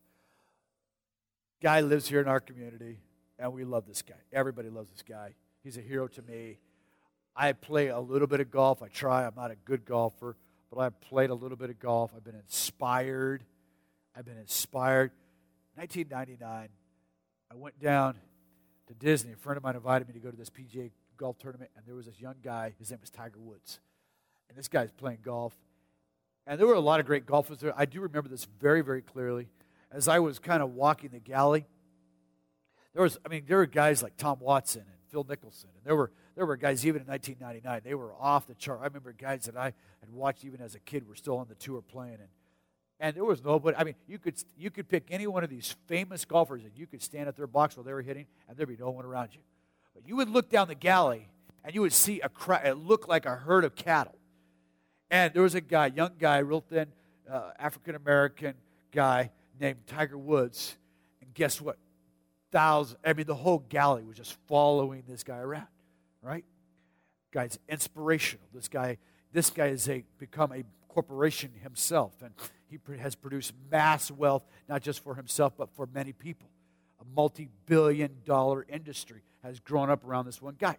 Guy 1.61 1.81
lives 1.81 2.07
here 2.07 2.21
in 2.21 2.27
our 2.27 2.39
community, 2.39 2.97
and 3.37 3.53
we 3.53 3.63
love 3.63 3.85
this 3.85 4.01
guy. 4.01 4.15
Everybody 4.33 4.69
loves 4.69 4.89
this 4.89 5.03
guy. 5.03 5.33
He's 5.63 5.77
a 5.77 5.81
hero 5.81 6.07
to 6.07 6.21
me. 6.23 6.57
I 7.35 7.53
play 7.53 7.87
a 7.87 7.99
little 7.99 8.27
bit 8.27 8.39
of 8.39 8.49
golf. 8.49 8.81
I 8.81 8.87
try. 8.87 9.25
I'm 9.25 9.35
not 9.35 9.51
a 9.51 9.55
good 9.55 9.85
golfer, 9.85 10.35
but 10.73 10.79
I've 10.79 10.99
played 11.01 11.29
a 11.29 11.33
little 11.35 11.57
bit 11.57 11.69
of 11.69 11.79
golf. 11.79 12.11
I've 12.15 12.23
been 12.23 12.35
inspired. 12.35 13.43
I've 14.15 14.25
been 14.25 14.37
inspired. 14.37 15.11
1999, 15.75 16.69
I 17.51 17.55
went 17.55 17.79
down 17.79 18.15
to 18.87 18.93
Disney. 18.95 19.33
A 19.33 19.35
friend 19.35 19.57
of 19.57 19.63
mine 19.63 19.75
invited 19.75 20.07
me 20.07 20.13
to 20.15 20.19
go 20.19 20.31
to 20.31 20.37
this 20.37 20.49
PGA 20.49 20.91
golf 21.17 21.37
tournament, 21.37 21.69
and 21.75 21.85
there 21.85 21.95
was 21.95 22.07
this 22.07 22.19
young 22.19 22.35
guy. 22.43 22.73
His 22.79 22.89
name 22.89 22.99
was 23.01 23.09
Tiger 23.09 23.39
Woods. 23.39 23.79
And 24.49 24.57
this 24.57 24.67
guy's 24.67 24.91
playing 24.91 25.19
golf. 25.23 25.55
And 26.47 26.59
there 26.59 26.67
were 26.67 26.73
a 26.73 26.79
lot 26.79 26.99
of 26.99 27.05
great 27.05 27.25
golfers 27.25 27.59
there. 27.59 27.73
I 27.77 27.85
do 27.85 28.01
remember 28.01 28.29
this 28.29 28.45
very, 28.59 28.81
very 28.81 29.01
clearly. 29.01 29.47
As 29.91 30.07
I 30.07 30.19
was 30.19 30.39
kind 30.39 30.61
of 30.61 30.73
walking 30.73 31.09
the 31.11 31.19
galley, 31.19 31.65
there 32.93 33.03
was, 33.03 33.17
I 33.25 33.29
mean, 33.29 33.43
there 33.47 33.57
were 33.57 33.65
guys 33.65 34.01
like 34.03 34.17
Tom 34.17 34.39
Watson 34.39 34.81
and 34.81 34.99
Phil 35.09 35.23
Mickelson, 35.23 35.65
and 35.75 35.83
there 35.83 35.95
were 35.95 36.11
there 36.35 36.45
were 36.45 36.55
guys 36.57 36.85
even 36.85 37.01
in 37.01 37.07
1999. 37.07 37.81
They 37.83 37.95
were 37.95 38.13
off 38.13 38.47
the 38.47 38.55
chart. 38.55 38.79
I 38.81 38.85
remember 38.85 39.11
guys 39.11 39.45
that 39.45 39.57
I 39.57 39.73
had 39.99 40.09
watched 40.11 40.45
even 40.45 40.61
as 40.61 40.75
a 40.75 40.79
kid 40.79 41.07
were 41.07 41.15
still 41.15 41.37
on 41.37 41.47
the 41.49 41.55
tour 41.55 41.81
playing, 41.81 42.17
and 42.19 42.29
and 42.99 43.15
there 43.15 43.25
was 43.25 43.43
nobody. 43.43 43.77
I 43.77 43.83
mean, 43.83 43.95
you 44.07 44.19
could 44.19 44.35
you 44.57 44.69
could 44.69 44.87
pick 44.87 45.05
any 45.09 45.27
one 45.27 45.43
of 45.43 45.49
these 45.49 45.75
famous 45.87 46.25
golfers, 46.25 46.63
and 46.63 46.71
you 46.75 46.87
could 46.87 47.01
stand 47.01 47.27
at 47.27 47.35
their 47.35 47.47
box 47.47 47.75
while 47.75 47.83
they 47.83 47.93
were 47.93 48.01
hitting, 48.01 48.25
and 48.47 48.57
there'd 48.57 48.69
be 48.69 48.77
no 48.77 48.89
one 48.89 49.05
around 49.05 49.29
you. 49.33 49.41
But 49.93 50.07
you 50.07 50.15
would 50.17 50.29
look 50.29 50.49
down 50.49 50.67
the 50.67 50.75
galley, 50.75 51.29
and 51.63 51.73
you 51.73 51.81
would 51.81 51.93
see 51.93 52.21
a 52.21 52.29
crowd. 52.29 52.65
It 52.65 52.75
looked 52.75 53.09
like 53.09 53.25
a 53.25 53.35
herd 53.35 53.63
of 53.63 53.75
cattle 53.75 54.18
and 55.11 55.33
there 55.33 55.41
was 55.41 55.55
a 55.55 55.61
guy, 55.61 55.87
young 55.87 56.11
guy, 56.19 56.39
real 56.39 56.61
thin, 56.61 56.87
uh, 57.29 57.51
African 57.57 57.95
American 57.95 58.53
guy 58.91 59.31
named 59.59 59.79
Tiger 59.87 60.17
Woods. 60.17 60.77
And 61.21 61.33
guess 61.33 61.59
what? 61.59 61.77
Thousands, 62.51 62.99
I 63.05 63.13
mean, 63.13 63.27
the 63.27 63.35
whole 63.35 63.59
galley 63.69 64.03
was 64.03 64.17
just 64.17 64.37
following 64.47 65.03
this 65.07 65.23
guy 65.23 65.37
around, 65.37 65.67
right? 66.21 66.45
Guy's 67.31 67.59
inspirational. 67.67 68.45
This 68.53 68.67
guy, 68.67 68.97
this 69.31 69.49
guy 69.49 69.69
has 69.69 69.87
a, 69.87 70.03
become 70.17 70.51
a 70.51 70.63
corporation 70.87 71.51
himself, 71.61 72.13
and 72.23 72.33
he 72.67 72.79
has 72.99 73.15
produced 73.15 73.53
mass 73.71 74.09
wealth, 74.09 74.43
not 74.67 74.81
just 74.81 75.03
for 75.03 75.15
himself, 75.15 75.53
but 75.57 75.69
for 75.75 75.87
many 75.93 76.11
people. 76.11 76.49
A 76.99 77.05
multi 77.15 77.49
billion 77.65 78.17
dollar 78.25 78.65
industry 78.67 79.21
has 79.43 79.59
grown 79.59 79.89
up 79.89 80.05
around 80.05 80.25
this 80.25 80.41
one 80.41 80.55
guy. 80.57 80.77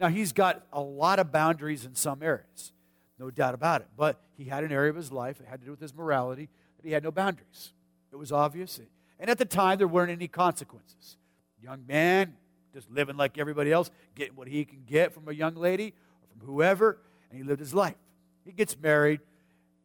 Now, 0.00 0.08
he's 0.08 0.32
got 0.32 0.66
a 0.72 0.80
lot 0.80 1.20
of 1.20 1.30
boundaries 1.30 1.84
in 1.84 1.94
some 1.94 2.22
areas 2.22 2.72
no 3.18 3.30
doubt 3.30 3.54
about 3.54 3.80
it. 3.80 3.88
But 3.96 4.20
he 4.36 4.44
had 4.44 4.64
an 4.64 4.72
area 4.72 4.90
of 4.90 4.96
his 4.96 5.12
life, 5.12 5.40
it 5.40 5.46
had 5.46 5.60
to 5.60 5.64
do 5.64 5.70
with 5.70 5.80
his 5.80 5.94
morality, 5.94 6.48
that 6.76 6.86
he 6.86 6.92
had 6.92 7.02
no 7.02 7.10
boundaries. 7.10 7.72
It 8.12 8.16
was 8.16 8.32
obvious. 8.32 8.80
And 9.18 9.30
at 9.30 9.38
the 9.38 9.44
time, 9.44 9.78
there 9.78 9.88
weren't 9.88 10.10
any 10.10 10.28
consequences. 10.28 11.16
Young 11.62 11.84
man, 11.86 12.36
just 12.72 12.90
living 12.90 13.16
like 13.16 13.38
everybody 13.38 13.72
else, 13.72 13.90
getting 14.14 14.36
what 14.36 14.48
he 14.48 14.64
can 14.64 14.82
get 14.86 15.12
from 15.12 15.28
a 15.28 15.32
young 15.32 15.54
lady 15.54 15.94
or 16.22 16.28
from 16.28 16.46
whoever, 16.46 16.98
and 17.30 17.38
he 17.38 17.44
lived 17.44 17.60
his 17.60 17.72
life. 17.72 17.96
He 18.44 18.52
gets 18.52 18.78
married, 18.78 19.20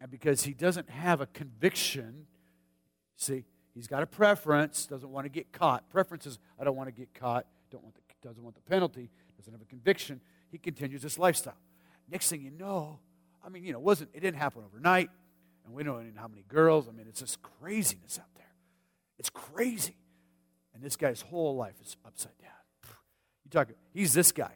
and 0.02 0.12
because 0.12 0.44
he 0.44 0.54
doesn't 0.54 0.89
have 0.89 1.22
a 1.22 1.26
conviction, 1.28 2.26
see, 3.15 3.46
he's 3.74 3.88
got 3.88 4.04
a 4.04 4.08
preference, 4.08 4.86
doesn't 4.86 5.10
want 5.10 5.26
to 5.26 5.30
get 5.30 5.52
caught. 5.52 5.89
Preference 5.89 6.26
is, 6.26 6.39
I 6.60 6.63
don't 6.63 6.76
want 6.76 6.88
to 6.88 6.92
get 6.92 7.13
caught, 7.13 7.46
don't 7.72 7.84
want 7.84 7.96
the, 7.96 8.02
doesn't 8.22 8.44
want 8.44 8.56
the 8.56 8.62
penalty, 8.62 9.10
doesn't 9.38 9.54
have 9.54 9.62
a 9.62 9.65
conviction. 9.65 10.20
He 10.52 10.58
continues 10.58 11.02
this 11.02 11.18
lifestyle. 11.18 11.58
Next 12.12 12.30
thing 12.30 12.42
you 12.42 12.52
know, 12.52 13.00
I 13.43 13.49
mean, 13.49 13.63
you 13.63 13.73
know, 13.73 13.80
it 13.80 13.84
wasn't 13.84 14.10
it 14.13 14.19
didn't 14.19 14.38
happen 14.38 14.63
overnight, 14.65 15.10
and 15.65 15.73
we 15.73 15.84
don't 15.84 16.02
even 16.02 16.15
know 16.15 16.21
how 16.21 16.28
many 16.28 16.43
girls. 16.47 16.88
I 16.88 16.91
mean, 16.91 17.06
it's 17.08 17.19
just 17.19 17.39
craziness 17.41 18.19
out 18.19 18.34
there. 18.36 18.45
It's 19.17 19.30
crazy, 19.30 19.95
and 20.73 20.84
this 20.84 20.95
guy's 20.95 21.21
whole 21.21 21.56
life 21.56 21.75
is 21.82 21.97
upside 22.06 22.38
down. 22.41 22.52
You 23.43 23.52
talk. 23.52 23.69
He's 23.93 24.13
this 24.13 24.32
guy. 24.32 24.54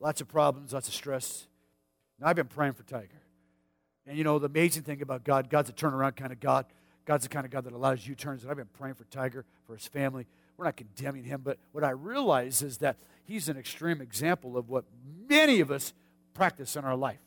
Lots 0.00 0.20
of 0.20 0.28
problems, 0.28 0.72
lots 0.72 0.88
of 0.88 0.94
stress. 0.94 1.46
Now 2.18 2.28
I've 2.28 2.36
been 2.36 2.46
praying 2.46 2.74
for 2.74 2.82
Tiger, 2.84 3.22
and 4.06 4.16
you 4.16 4.24
know 4.24 4.38
the 4.38 4.46
amazing 4.46 4.82
thing 4.82 5.02
about 5.02 5.24
God, 5.24 5.48
God's 5.50 5.70
a 5.70 5.72
turnaround 5.72 6.16
kind 6.16 6.32
of 6.32 6.40
God. 6.40 6.66
God's 7.04 7.24
the 7.24 7.28
kind 7.28 7.44
of 7.44 7.50
God 7.50 7.64
that 7.64 7.72
allows 7.72 8.06
U 8.06 8.14
turns. 8.14 8.42
And 8.42 8.50
I've 8.50 8.56
been 8.56 8.68
praying 8.78 8.94
for 8.94 9.04
Tiger, 9.04 9.44
for 9.66 9.74
his 9.74 9.86
family. 9.86 10.26
We're 10.56 10.66
not 10.66 10.76
condemning 10.76 11.24
him, 11.24 11.40
but 11.42 11.58
what 11.72 11.82
I 11.82 11.90
realize 11.90 12.62
is 12.62 12.78
that 12.78 12.96
he's 13.24 13.48
an 13.48 13.56
extreme 13.56 14.00
example 14.00 14.56
of 14.56 14.68
what 14.68 14.84
many 15.28 15.60
of 15.60 15.70
us 15.72 15.92
practice 16.34 16.76
in 16.76 16.84
our 16.84 16.96
life 16.96 17.18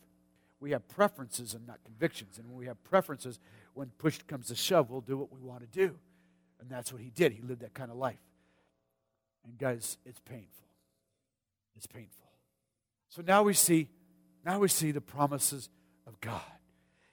we 0.60 0.72
have 0.72 0.88
preferences 0.88 1.54
and 1.54 1.68
not 1.68 1.84
convictions. 1.84 2.38
And 2.38 2.48
when 2.48 2.58
we 2.58 2.65
have 2.65 2.82
preferences, 2.84 3.39
when 3.74 3.88
push 3.98 4.20
comes 4.28 4.48
to 4.48 4.56
shove, 4.56 4.89
we'll 4.89 5.02
do 5.02 5.18
what 5.18 5.32
we 5.32 5.39
want 5.39 5.62
to 5.62 5.68
do. 5.68 5.98
And 6.60 6.70
that's 6.70 6.91
what 6.91 7.02
he 7.02 7.10
did. 7.10 7.34
He 7.34 7.41
lived 7.41 7.62
that 7.62 7.74
kind 7.74 7.91
of 7.91 7.98
life. 7.98 8.20
And 9.46 9.58
guys, 9.58 9.98
it's 10.06 10.20
painful. 10.22 10.68
It's 11.76 11.88
painful. 11.88 12.30
So 13.10 13.22
now 13.22 13.44
we 13.44 13.54
see, 13.54 13.89
now 14.46 14.60
we 14.60 14.68
see 14.68 14.91
the 14.91 15.02
promises 15.02 15.70
of 16.08 16.20
God 16.22 16.41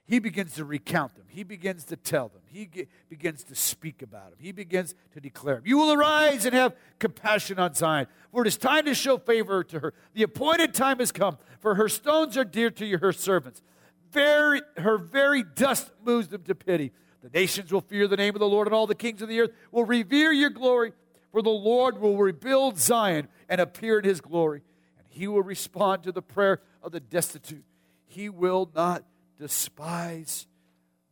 he 0.04 0.18
begins 0.18 0.54
to 0.54 0.64
recount 0.64 1.14
them. 1.14 1.24
He 1.28 1.44
begins 1.44 1.84
to 1.86 1.96
tell 1.96 2.28
them. 2.28 2.42
He 2.46 2.66
ge- 2.66 2.88
begins 3.08 3.44
to 3.44 3.54
speak 3.54 4.02
about 4.02 4.30
them. 4.30 4.38
He 4.40 4.52
begins 4.52 4.94
to 5.12 5.20
declare 5.20 5.56
them. 5.56 5.64
You 5.66 5.78
will 5.78 5.92
arise 5.92 6.44
and 6.44 6.54
have 6.54 6.74
compassion 6.98 7.58
on 7.58 7.74
Zion, 7.74 8.08
for 8.32 8.42
it 8.42 8.48
is 8.48 8.56
time 8.56 8.84
to 8.86 8.94
show 8.94 9.16
favor 9.16 9.62
to 9.64 9.78
her. 9.78 9.94
The 10.14 10.24
appointed 10.24 10.74
time 10.74 10.98
has 10.98 11.12
come, 11.12 11.38
for 11.60 11.76
her 11.76 11.88
stones 11.88 12.36
are 12.36 12.44
dear 12.44 12.70
to 12.70 12.98
her 12.98 13.12
servants. 13.12 13.62
Very, 14.10 14.60
her 14.76 14.98
very 14.98 15.44
dust 15.44 15.90
moves 16.04 16.28
them 16.28 16.42
to 16.42 16.54
pity. 16.54 16.92
The 17.22 17.30
nations 17.30 17.72
will 17.72 17.80
fear 17.80 18.08
the 18.08 18.16
name 18.16 18.34
of 18.34 18.40
the 18.40 18.48
Lord, 18.48 18.66
and 18.66 18.74
all 18.74 18.88
the 18.88 18.94
kings 18.96 19.22
of 19.22 19.28
the 19.28 19.40
earth 19.40 19.52
will 19.70 19.84
revere 19.84 20.32
your 20.32 20.50
glory, 20.50 20.92
for 21.30 21.40
the 21.40 21.50
Lord 21.50 21.98
will 22.00 22.16
rebuild 22.16 22.78
Zion 22.78 23.28
and 23.48 23.60
appear 23.60 24.00
in 24.00 24.04
his 24.04 24.20
glory, 24.20 24.62
and 24.98 25.06
he 25.08 25.28
will 25.28 25.42
respond 25.42 26.02
to 26.02 26.12
the 26.12 26.20
prayer 26.20 26.60
of 26.82 26.90
the 26.90 27.00
destitute. 27.00 27.64
He 28.06 28.28
will 28.28 28.68
not 28.74 29.04
despise 29.42 30.46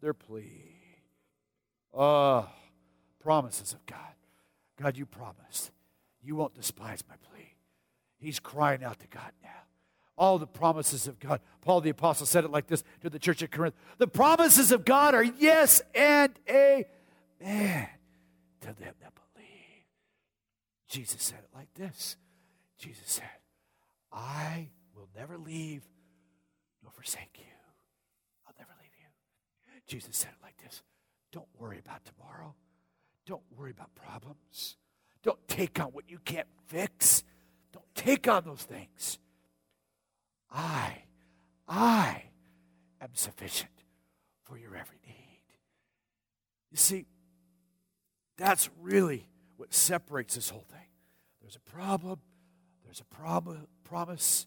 their 0.01 0.15
plea. 0.15 0.77
Oh, 1.93 2.49
promises 3.19 3.73
of 3.73 3.85
God. 3.87 3.99
God, 4.81 4.97
you 4.97 5.05
promised 5.05 5.73
you 6.23 6.37
won't 6.37 6.55
despise 6.55 7.03
my 7.09 7.17
plea. 7.17 7.55
He's 8.19 8.39
crying 8.39 8.85
out 8.85 9.01
to 9.01 9.09
God 9.09 9.33
now. 9.43 9.49
All 10.17 10.39
the 10.39 10.47
promises 10.47 11.09
of 11.09 11.19
God. 11.19 11.41
Paul 11.63 11.81
the 11.81 11.91
Apostle 11.91 12.25
said 12.25 12.45
it 12.45 12.53
like 12.53 12.69
this 12.69 12.85
to 13.01 13.11
the 13.11 13.19
church 13.19 13.43
at 13.43 13.51
Corinth 13.51 13.75
The 13.99 14.07
promises 14.07 14.71
of 14.71 14.85
God 14.85 15.15
are 15.15 15.25
yes 15.25 15.83
and 15.93 16.33
amen 16.49 16.87
to 18.61 18.67
them 18.67 18.95
that 19.01 19.13
believe. 19.35 19.87
Jesus 20.89 21.21
said 21.21 21.39
it 21.39 21.57
like 21.57 21.73
this 21.75 22.17
Jesus 22.79 23.11
said, 23.11 23.29
I 24.13 24.69
will 24.95 25.09
never 25.17 25.37
leave 25.37 25.83
nor 26.83 26.93
forsake 26.93 27.37
you. 27.39 27.45
I'll 28.47 28.55
never 28.59 28.73
leave 28.81 28.91
you. 28.99 29.80
Jesus 29.91 30.17
said 30.17 30.31
it 30.31 30.43
like 30.43 30.57
this 30.63 30.83
Don't 31.33 31.49
worry 31.59 31.81
about 31.85 32.03
tomorrow. 32.05 32.55
Don't 33.27 33.43
worry 33.57 33.73
about 33.73 33.93
problems. 33.97 34.77
Don't 35.25 35.49
take 35.49 35.81
on 35.81 35.87
what 35.89 36.05
you 36.09 36.19
can't 36.25 36.47
fix. 36.69 37.25
Don't 37.73 37.85
take 37.97 38.29
on 38.29 38.45
those 38.45 38.63
things. 38.63 39.19
I, 40.51 41.03
I 41.69 42.23
am 43.01 43.11
sufficient 43.15 43.71
for 44.45 44.57
your 44.57 44.77
every 44.77 44.99
need. 45.07 45.43
You 46.71 46.77
see, 46.77 47.07
that's 48.37 48.71
really 48.81 49.29
what 49.57 49.75
separates 49.75 50.37
this 50.37 50.51
whole 50.51 50.67
thing. 50.71 50.89
There's 51.43 51.57
a 51.57 51.71
problem, 51.71 52.21
there's 52.85 53.01
a 53.01 53.15
prom- 53.15 53.67
promise, 53.85 54.47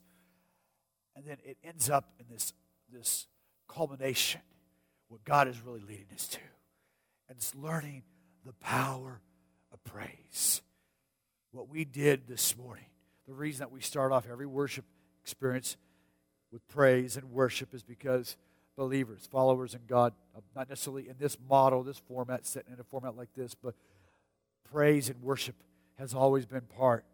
and 1.18 1.26
then 1.26 1.38
it 1.44 1.58
ends 1.64 1.90
up 1.90 2.14
in 2.18 2.26
this, 2.30 2.54
this 2.92 3.28
culmination, 3.68 4.42
what 5.14 5.24
God 5.26 5.48
is 5.48 5.62
really 5.62 5.82
leading 5.82 6.08
us 6.16 6.28
to. 6.30 6.40
And 7.30 7.38
it's 7.38 7.54
learning 7.54 8.02
the 8.44 8.54
power 8.54 9.22
of 9.72 9.84
praise. 9.84 10.64
What 11.52 11.70
we 11.70 11.86
did 11.86 12.28
this 12.28 12.58
morning, 12.58 12.88
the 13.28 13.34
reason 13.34 13.60
that 13.60 13.72
we 13.72 13.80
start 13.80 14.12
off 14.12 14.26
every 14.28 14.48
worship 14.48 14.86
experience 15.22 15.78
with 16.52 16.68
praise 16.68 17.16
and 17.16 17.30
worship 17.32 17.76
is 17.76 17.84
because 17.84 18.38
believers, 18.76 19.28
followers 19.32 19.76
in 19.76 19.82
God, 19.88 20.14
um, 20.36 20.42
not 20.56 20.68
necessarily 20.68 21.08
in 21.08 21.16
this 21.20 21.38
model, 21.48 21.84
this 21.84 22.00
format, 22.00 22.48
sitting 22.48 22.74
in 22.74 22.80
a 22.80 22.84
format 22.84 23.16
like 23.16 23.30
this, 23.36 23.54
but 23.54 23.76
praise 24.72 25.10
and 25.10 25.22
worship 25.22 25.56
has 26.00 26.16
always 26.16 26.48
been 26.48 26.62
part 26.62 27.06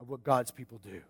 of 0.00 0.10
what 0.10 0.22
God's 0.22 0.50
people 0.50 0.78
do. 0.84 1.00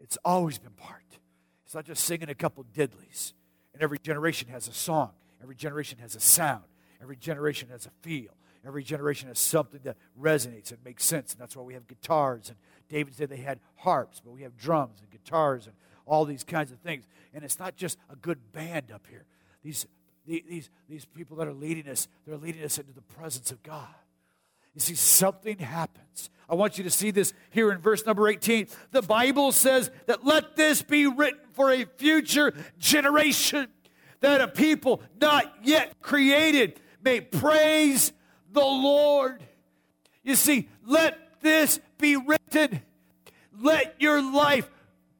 It's 0.00 0.18
always 0.24 0.58
been 0.58 0.72
part. 0.72 1.20
It's 1.64 1.76
not 1.76 1.84
just 1.84 2.04
singing 2.04 2.28
a 2.28 2.34
couple 2.34 2.64
diddlies. 2.74 3.34
And 3.72 3.84
every 3.84 4.00
generation 4.00 4.48
has 4.48 4.66
a 4.66 4.72
song, 4.72 5.12
every 5.42 5.54
generation 5.54 5.98
has 5.98 6.14
a 6.14 6.20
sound, 6.20 6.64
every 7.00 7.16
generation 7.16 7.68
has 7.70 7.86
a 7.86 7.90
feel. 8.02 8.32
Every 8.66 8.82
generation 8.82 9.28
has 9.28 9.38
something 9.38 9.80
that 9.84 9.96
resonates 10.20 10.72
and 10.72 10.84
makes 10.84 11.04
sense, 11.04 11.32
and 11.32 11.40
that's 11.40 11.56
why 11.56 11.62
we 11.62 11.74
have 11.74 11.86
guitars. 11.86 12.48
And 12.48 12.58
David 12.88 13.14
said 13.14 13.30
they 13.30 13.36
had 13.36 13.60
harps, 13.76 14.20
but 14.22 14.32
we 14.32 14.42
have 14.42 14.56
drums 14.56 14.98
and 15.00 15.08
guitars 15.10 15.66
and 15.66 15.74
all 16.06 16.24
these 16.24 16.44
kinds 16.44 16.72
of 16.72 16.78
things. 16.80 17.06
And 17.32 17.44
it's 17.44 17.58
not 17.58 17.76
just 17.76 17.98
a 18.10 18.16
good 18.16 18.52
band 18.52 18.90
up 18.92 19.06
here. 19.08 19.24
These, 19.62 19.86
these, 20.26 20.70
these 20.88 21.04
people 21.04 21.36
that 21.36 21.46
are 21.46 21.52
leading 21.52 21.88
us, 21.88 22.08
they're 22.26 22.36
leading 22.36 22.64
us 22.64 22.78
into 22.78 22.92
the 22.92 23.02
presence 23.02 23.52
of 23.52 23.62
God. 23.62 23.94
You 24.74 24.80
see, 24.80 24.94
something 24.94 25.58
happens. 25.58 26.30
I 26.48 26.54
want 26.54 26.78
you 26.78 26.84
to 26.84 26.90
see 26.90 27.10
this 27.10 27.34
here 27.50 27.72
in 27.72 27.78
verse 27.78 28.06
number 28.06 28.28
18. 28.28 28.68
The 28.90 29.02
Bible 29.02 29.52
says 29.52 29.90
that 30.06 30.24
let 30.24 30.56
this 30.56 30.82
be 30.82 31.06
written 31.06 31.40
for 31.52 31.70
a 31.70 31.84
future 31.96 32.54
generation, 32.78 33.68
that 34.20 34.40
a 34.40 34.48
people 34.48 35.02
not 35.20 35.52
yet 35.62 36.00
created 36.00 36.80
may 37.02 37.20
praise 37.20 38.12
the 38.52 38.60
Lord. 38.60 39.42
You 40.22 40.34
see, 40.34 40.68
let 40.84 41.40
this 41.40 41.80
be 41.98 42.16
written. 42.16 42.82
Let 43.60 44.00
your 44.00 44.20
life 44.22 44.68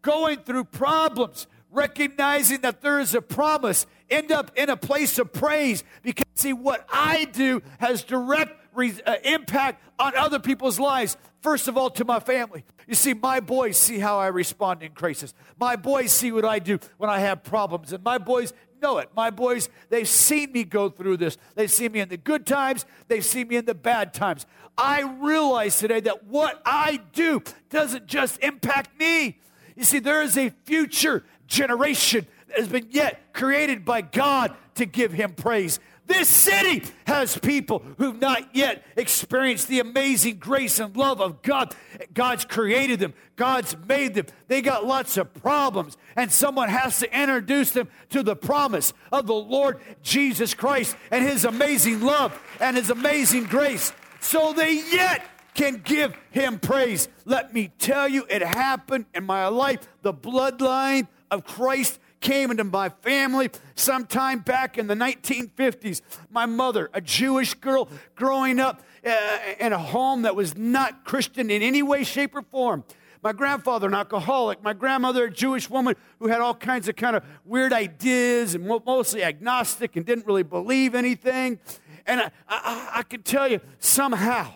going 0.03 0.39
through 0.41 0.65
problems, 0.65 1.47
recognizing 1.71 2.61
that 2.63 2.81
there 2.81 3.01
is 3.01 3.15
a 3.15 3.23
promise, 3.23 3.87
end 4.11 4.33
up 4.33 4.51
in 4.57 4.71
a 4.71 4.77
place 4.77 5.19
of 5.19 5.33
praise. 5.33 5.85
Because, 6.03 6.27
see, 6.35 6.53
what 6.53 6.87
I 6.93 7.25
do 7.27 7.63
has 7.79 8.05
direct 8.05 8.53
re- 8.75 8.95
uh, 9.05 9.17
impact 9.25 9.83
on 9.99 10.17
other 10.17 10.39
people's 10.39 10.79
lives. 10.79 11.17
First 11.43 11.69
of 11.69 11.77
all, 11.77 11.91
to 11.91 12.05
my 12.05 12.21
family. 12.21 12.65
You 12.87 12.95
see, 12.95 13.13
my 13.15 13.41
boys 13.41 13.77
see 13.77 13.99
how 13.99 14.19
I 14.19 14.29
respond 14.29 14.83
in 14.83 14.93
crisis. 14.93 15.35
My 15.61 15.77
boys 15.77 16.13
see 16.13 16.33
what 16.33 16.45
I 16.45 16.59
do 16.59 16.79
when 16.97 17.11
I 17.11 17.19
have 17.21 17.45
problems. 17.45 17.93
And 17.93 18.03
my 18.03 18.19
boys 18.19 18.53
know 18.81 18.99
it. 18.99 19.11
My 19.15 19.31
boys, 19.31 19.69
they've 19.89 20.09
seen 20.09 20.53
me 20.53 20.65
go 20.65 20.89
through 20.89 21.19
this. 21.19 21.37
They've 21.55 21.71
seen 21.71 21.93
me 21.93 22.01
in 22.01 22.09
the 22.09 22.17
good 22.17 22.47
times, 22.47 22.85
they've 23.09 23.25
seen 23.25 23.49
me 23.49 23.57
in 23.57 23.65
the 23.65 23.75
bad 23.75 24.15
times. 24.15 24.47
I 24.77 25.03
realize 25.03 25.79
today 25.79 26.01
that 26.01 26.25
what 26.27 26.63
I 26.65 27.01
do 27.13 27.43
doesn't 27.69 28.07
just 28.07 28.39
impact 28.41 28.99
me. 28.99 29.41
You 29.77 29.85
see, 29.85 29.99
there 29.99 30.23
is 30.23 30.39
a 30.39 30.51
future 30.65 31.25
generation 31.47 32.27
that 32.49 32.59
has 32.59 32.69
been 32.69 32.89
yet 32.91 33.33
created 33.33 33.85
by 33.85 34.03
God 34.03 34.55
to 34.77 34.87
give 34.87 35.13
him 35.13 35.33
praise. 35.33 35.81
This 36.07 36.29
city 36.29 36.85
has 37.09 37.37
people 37.37 37.83
who've 37.99 38.21
not 38.21 38.55
yet 38.55 38.85
experienced 38.97 39.69
the 39.69 39.81
amazing 39.81 40.37
grace 40.37 40.79
and 40.79 40.97
love 40.97 41.21
of 41.21 41.43
God. 41.43 41.75
God's 42.15 42.45
created 42.45 43.01
them, 43.01 43.15
God's 43.37 43.77
made 43.87 44.15
them. 44.15 44.27
They 44.47 44.63
got 44.63 44.87
lots 44.87 45.17
of 45.17 45.35
problems, 45.35 45.97
and 46.17 46.31
someone 46.31 46.69
has 46.69 46.99
to 47.01 47.21
introduce 47.21 47.73
them 47.73 47.89
to 48.11 48.23
the 48.23 48.37
promise 48.37 48.93
of 49.11 49.27
the 49.27 49.35
Lord 49.35 49.81
Jesus 50.03 50.55
Christ 50.55 50.97
and 51.11 51.27
his 51.27 51.45
amazing 51.45 52.01
love 52.01 52.39
and 52.61 52.77
his 52.77 52.91
amazing 52.91 53.45
grace. 53.45 53.93
So 54.21 54.53
they 54.53 54.75
yet 54.75 55.25
can 55.55 55.83
give 55.85 56.17
him 56.31 56.59
praise. 56.59 57.09
Let 57.25 57.53
me 57.53 57.73
tell 57.79 58.09
you, 58.09 58.27
it 58.29 58.43
happened 58.43 59.07
in 59.15 59.25
my 59.25 59.49
life. 59.49 59.89
The 60.03 60.15
bloodline 60.15 61.09
of 61.31 61.45
Christ 61.45 61.99
came 62.21 62.51
into 62.51 62.65
my 62.65 62.89
family 62.89 63.51
sometime 63.75 64.41
back 64.41 64.79
in 64.79 64.87
the 64.87 64.95
1950s. 64.95 66.01
My 66.31 66.47
mother, 66.47 66.91
a 66.93 67.01
Jewish 67.01 67.55
girl 67.55 67.89
growing 68.15 68.61
up 68.61 68.83
uh, 69.05 69.39
in 69.61 69.73
a 69.73 69.79
home 69.79 70.23
that 70.23 70.35
was 70.35 70.57
not 70.57 71.05
Christian 71.05 71.51
in 71.51 71.63
any 71.63 71.83
way, 71.83 72.05
shape, 72.05 72.35
or 72.35 72.43
form. 72.43 72.85
My 73.23 73.33
grandfather, 73.33 73.89
an 73.89 73.95
alcoholic. 73.95 74.63
My 74.63 74.73
grandmother, 74.73 75.25
a 75.25 75.31
Jewish 75.31 75.69
woman 75.69 75.97
who 76.19 76.29
had 76.29 76.41
all 76.41 76.55
kinds 76.55 76.89
of 76.89 76.97
kind 76.97 77.17
of 77.17 77.25
weird 77.45 77.73
ideas 77.73 78.55
and 78.55 78.67
mostly 78.87 79.25
agnostic 79.25 79.97
and 79.97 80.07
didn't 80.07 80.27
really 80.27 80.45
believe 80.45 80.95
anything. 80.95 81.59
And 82.07 82.21
I, 82.21 82.31
I, 82.49 82.91
I 82.97 83.03
can 83.03 83.23
tell 83.23 83.49
you, 83.49 83.61
somehow, 83.81 84.53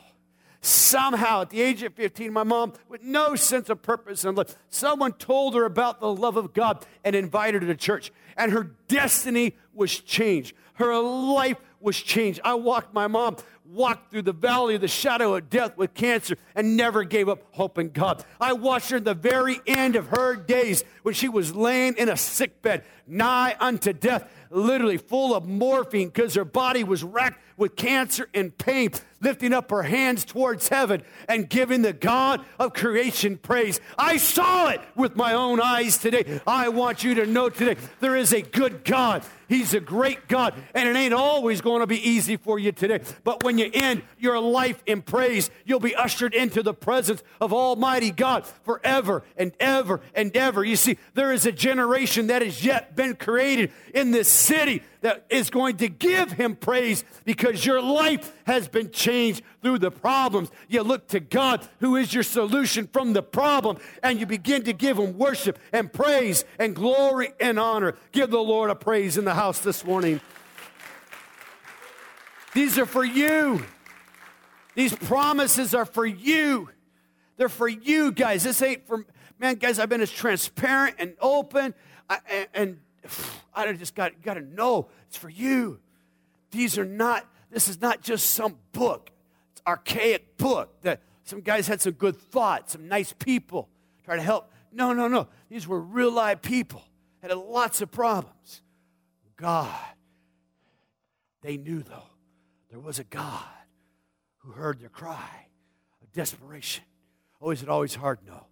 Somehow, 0.64 1.42
at 1.42 1.50
the 1.50 1.60
age 1.60 1.82
of 1.82 1.94
15, 1.94 2.32
my 2.32 2.44
mom, 2.44 2.72
with 2.88 3.02
no 3.02 3.34
sense 3.34 3.68
of 3.68 3.82
purpose 3.82 4.24
and 4.24 4.38
someone 4.68 5.12
told 5.12 5.54
her 5.54 5.64
about 5.64 5.98
the 5.98 6.12
love 6.12 6.36
of 6.36 6.54
God 6.54 6.86
and 7.04 7.16
invited 7.16 7.62
her 7.62 7.68
to 7.68 7.74
church. 7.74 8.12
And 8.36 8.52
her 8.52 8.70
destiny 8.86 9.56
was 9.74 9.98
changed. 9.98 10.54
Her 10.74 10.96
life 10.96 11.58
was 11.80 12.00
changed. 12.00 12.40
I 12.44 12.54
walked 12.54 12.94
my 12.94 13.08
mom 13.08 13.36
walked 13.72 14.10
through 14.10 14.22
the 14.22 14.32
valley 14.32 14.74
of 14.74 14.80
the 14.80 14.88
shadow 14.88 15.34
of 15.34 15.48
death 15.48 15.76
with 15.76 15.94
cancer 15.94 16.36
and 16.54 16.76
never 16.76 17.04
gave 17.04 17.28
up 17.28 17.42
hope 17.52 17.78
in 17.78 17.88
God. 17.88 18.24
I 18.40 18.52
watched 18.52 18.90
her 18.90 18.98
in 18.98 19.04
the 19.04 19.14
very 19.14 19.60
end 19.66 19.96
of 19.96 20.08
her 20.08 20.36
days 20.36 20.84
when 21.02 21.14
she 21.14 21.28
was 21.28 21.54
laying 21.54 21.96
in 21.96 22.08
a 22.08 22.16
sick 22.16 22.60
bed, 22.62 22.84
nigh 23.06 23.56
unto 23.58 23.92
death, 23.92 24.30
literally 24.50 24.98
full 24.98 25.34
of 25.34 25.46
morphine 25.46 26.08
because 26.08 26.34
her 26.34 26.44
body 26.44 26.84
was 26.84 27.02
racked 27.02 27.40
with 27.56 27.76
cancer 27.76 28.28
and 28.34 28.56
pain, 28.56 28.90
lifting 29.22 29.52
up 29.52 29.70
her 29.70 29.84
hands 29.84 30.24
towards 30.24 30.68
heaven 30.68 31.02
and 31.28 31.48
giving 31.48 31.82
the 31.82 31.92
God 31.92 32.44
of 32.58 32.74
creation 32.74 33.38
praise. 33.38 33.80
I 33.96 34.16
saw 34.16 34.68
it 34.68 34.80
with 34.94 35.16
my 35.16 35.32
own 35.32 35.60
eyes 35.60 35.96
today. 35.96 36.40
I 36.46 36.68
want 36.68 37.04
you 37.04 37.14
to 37.14 37.26
know 37.26 37.48
today 37.48 37.80
there 38.00 38.16
is 38.16 38.32
a 38.32 38.42
good 38.42 38.84
God. 38.84 39.24
He's 39.48 39.74
a 39.74 39.80
great 39.80 40.28
God, 40.28 40.54
and 40.72 40.88
it 40.88 40.96
ain't 40.96 41.12
always 41.12 41.60
going 41.60 41.80
to 41.80 41.86
be 41.86 42.08
easy 42.08 42.38
for 42.38 42.58
you 42.58 42.72
today. 42.72 43.00
But 43.22 43.44
when 43.44 43.58
you 43.58 43.70
end 43.72 44.02
your 44.18 44.40
life 44.40 44.82
in 44.86 45.02
praise, 45.02 45.50
you'll 45.66 45.78
be 45.78 45.94
ushered 45.94 46.32
into 46.32 46.62
the 46.62 46.72
presence 46.72 47.22
of 47.38 47.52
Almighty 47.52 48.12
God 48.12 48.46
forever 48.46 49.24
and 49.36 49.52
ever 49.60 50.00
and 50.14 50.34
ever. 50.34 50.64
You 50.64 50.76
see, 50.76 50.96
there 51.12 51.32
is 51.32 51.44
a 51.44 51.52
generation 51.52 52.28
that 52.28 52.40
has 52.40 52.64
yet 52.64 52.96
been 52.96 53.14
created 53.14 53.72
in 53.92 54.10
this 54.10 54.30
city 54.30 54.82
that 55.02 55.26
is 55.28 55.50
going 55.50 55.76
to 55.78 55.88
give 55.88 56.32
him 56.32 56.56
praise 56.56 57.04
because 57.26 57.66
your 57.66 57.82
life 57.82 58.32
has 58.46 58.68
been 58.68 58.90
changed 58.90 59.11
through 59.62 59.78
the 59.78 59.90
problems. 59.90 60.50
You 60.68 60.82
look 60.82 61.08
to 61.08 61.20
God, 61.20 61.66
who 61.80 61.96
is 61.96 62.12
your 62.12 62.22
solution 62.22 62.88
from 62.92 63.12
the 63.12 63.22
problem, 63.22 63.78
and 64.02 64.18
you 64.18 64.26
begin 64.26 64.64
to 64.64 64.72
give 64.72 64.98
him 64.98 65.18
worship 65.18 65.58
and 65.72 65.92
praise 65.92 66.44
and 66.58 66.74
glory 66.74 67.32
and 67.40 67.58
honor. 67.58 67.94
Give 68.12 68.30
the 68.30 68.42
Lord 68.42 68.70
a 68.70 68.74
praise 68.74 69.18
in 69.18 69.24
the 69.24 69.34
house 69.34 69.60
this 69.60 69.84
morning. 69.84 70.20
These 72.54 72.78
are 72.78 72.86
for 72.86 73.04
you. 73.04 73.64
These 74.74 74.94
promises 74.94 75.74
are 75.74 75.86
for 75.86 76.06
you. 76.06 76.70
They're 77.36 77.48
for 77.48 77.68
you 77.68 78.12
guys. 78.12 78.44
This 78.44 78.60
ain't 78.62 78.86
for, 78.86 79.04
man, 79.38 79.56
guys, 79.56 79.78
I've 79.78 79.88
been 79.88 80.00
as 80.00 80.10
transparent 80.10 80.96
and 80.98 81.14
open 81.20 81.74
and, 82.28 82.48
and 82.54 82.80
I 83.54 83.70
just 83.72 83.94
got, 83.94 84.22
got 84.22 84.34
to 84.34 84.40
know 84.40 84.88
it's 85.08 85.16
for 85.16 85.28
you. 85.28 85.78
These 86.50 86.78
are 86.78 86.84
not, 86.84 87.26
this 87.52 87.68
is 87.68 87.80
not 87.80 88.00
just 88.00 88.30
some 88.30 88.56
book. 88.72 89.10
It's 89.52 89.62
archaic 89.66 90.36
book 90.36 90.80
that 90.82 91.02
some 91.24 91.40
guys 91.40 91.68
had 91.68 91.80
some 91.80 91.92
good 91.92 92.16
thoughts, 92.16 92.72
some 92.72 92.88
nice 92.88 93.12
people 93.12 93.68
try 94.04 94.16
to 94.16 94.22
help. 94.22 94.50
No, 94.72 94.92
no, 94.92 95.06
no. 95.06 95.28
These 95.48 95.68
were 95.68 95.80
real 95.80 96.10
live 96.10 96.42
people 96.42 96.82
had 97.22 97.36
lots 97.36 97.80
of 97.80 97.90
problems. 97.90 98.62
God, 99.36 99.70
they 101.40 101.56
knew 101.56 101.82
though, 101.82 102.08
there 102.70 102.80
was 102.80 102.98
a 102.98 103.04
God 103.04 103.44
who 104.38 104.52
heard 104.52 104.80
their 104.80 104.88
cry 104.88 105.46
of 106.02 106.12
desperation. 106.12 106.84
Oh, 107.40 107.50
is 107.50 107.62
it 107.62 107.68
always 107.68 107.94
hard? 107.94 108.18
No. 108.26 108.46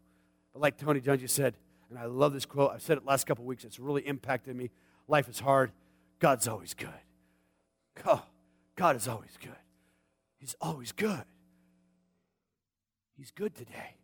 But 0.53 0.63
like 0.63 0.79
Tony 0.79 1.01
Dungy 1.01 1.29
said, 1.29 1.55
and 1.91 1.99
I 1.99 2.05
love 2.07 2.33
this 2.33 2.47
quote. 2.47 2.73
I've 2.73 2.83
said 2.83 2.97
it 2.97 3.05
last 3.05 3.27
couple 3.27 3.45
weeks. 3.45 3.65
It's 3.65 3.81
really 3.81 4.03
impacted 4.03 4.55
me. 4.55 4.71
Life 5.09 5.29
is 5.29 5.41
hard. 5.41 5.73
God's 6.21 6.47
always 6.47 6.75
good. 6.75 6.89
Oh, 8.07 8.23
God 8.81 8.97
is 8.97 9.07
always 9.07 9.37
good. 9.39 9.53
He's 10.39 10.57
always 10.59 10.91
good. 10.93 11.25
He's 13.15 13.31
good 13.31 13.55
today, 13.55 13.99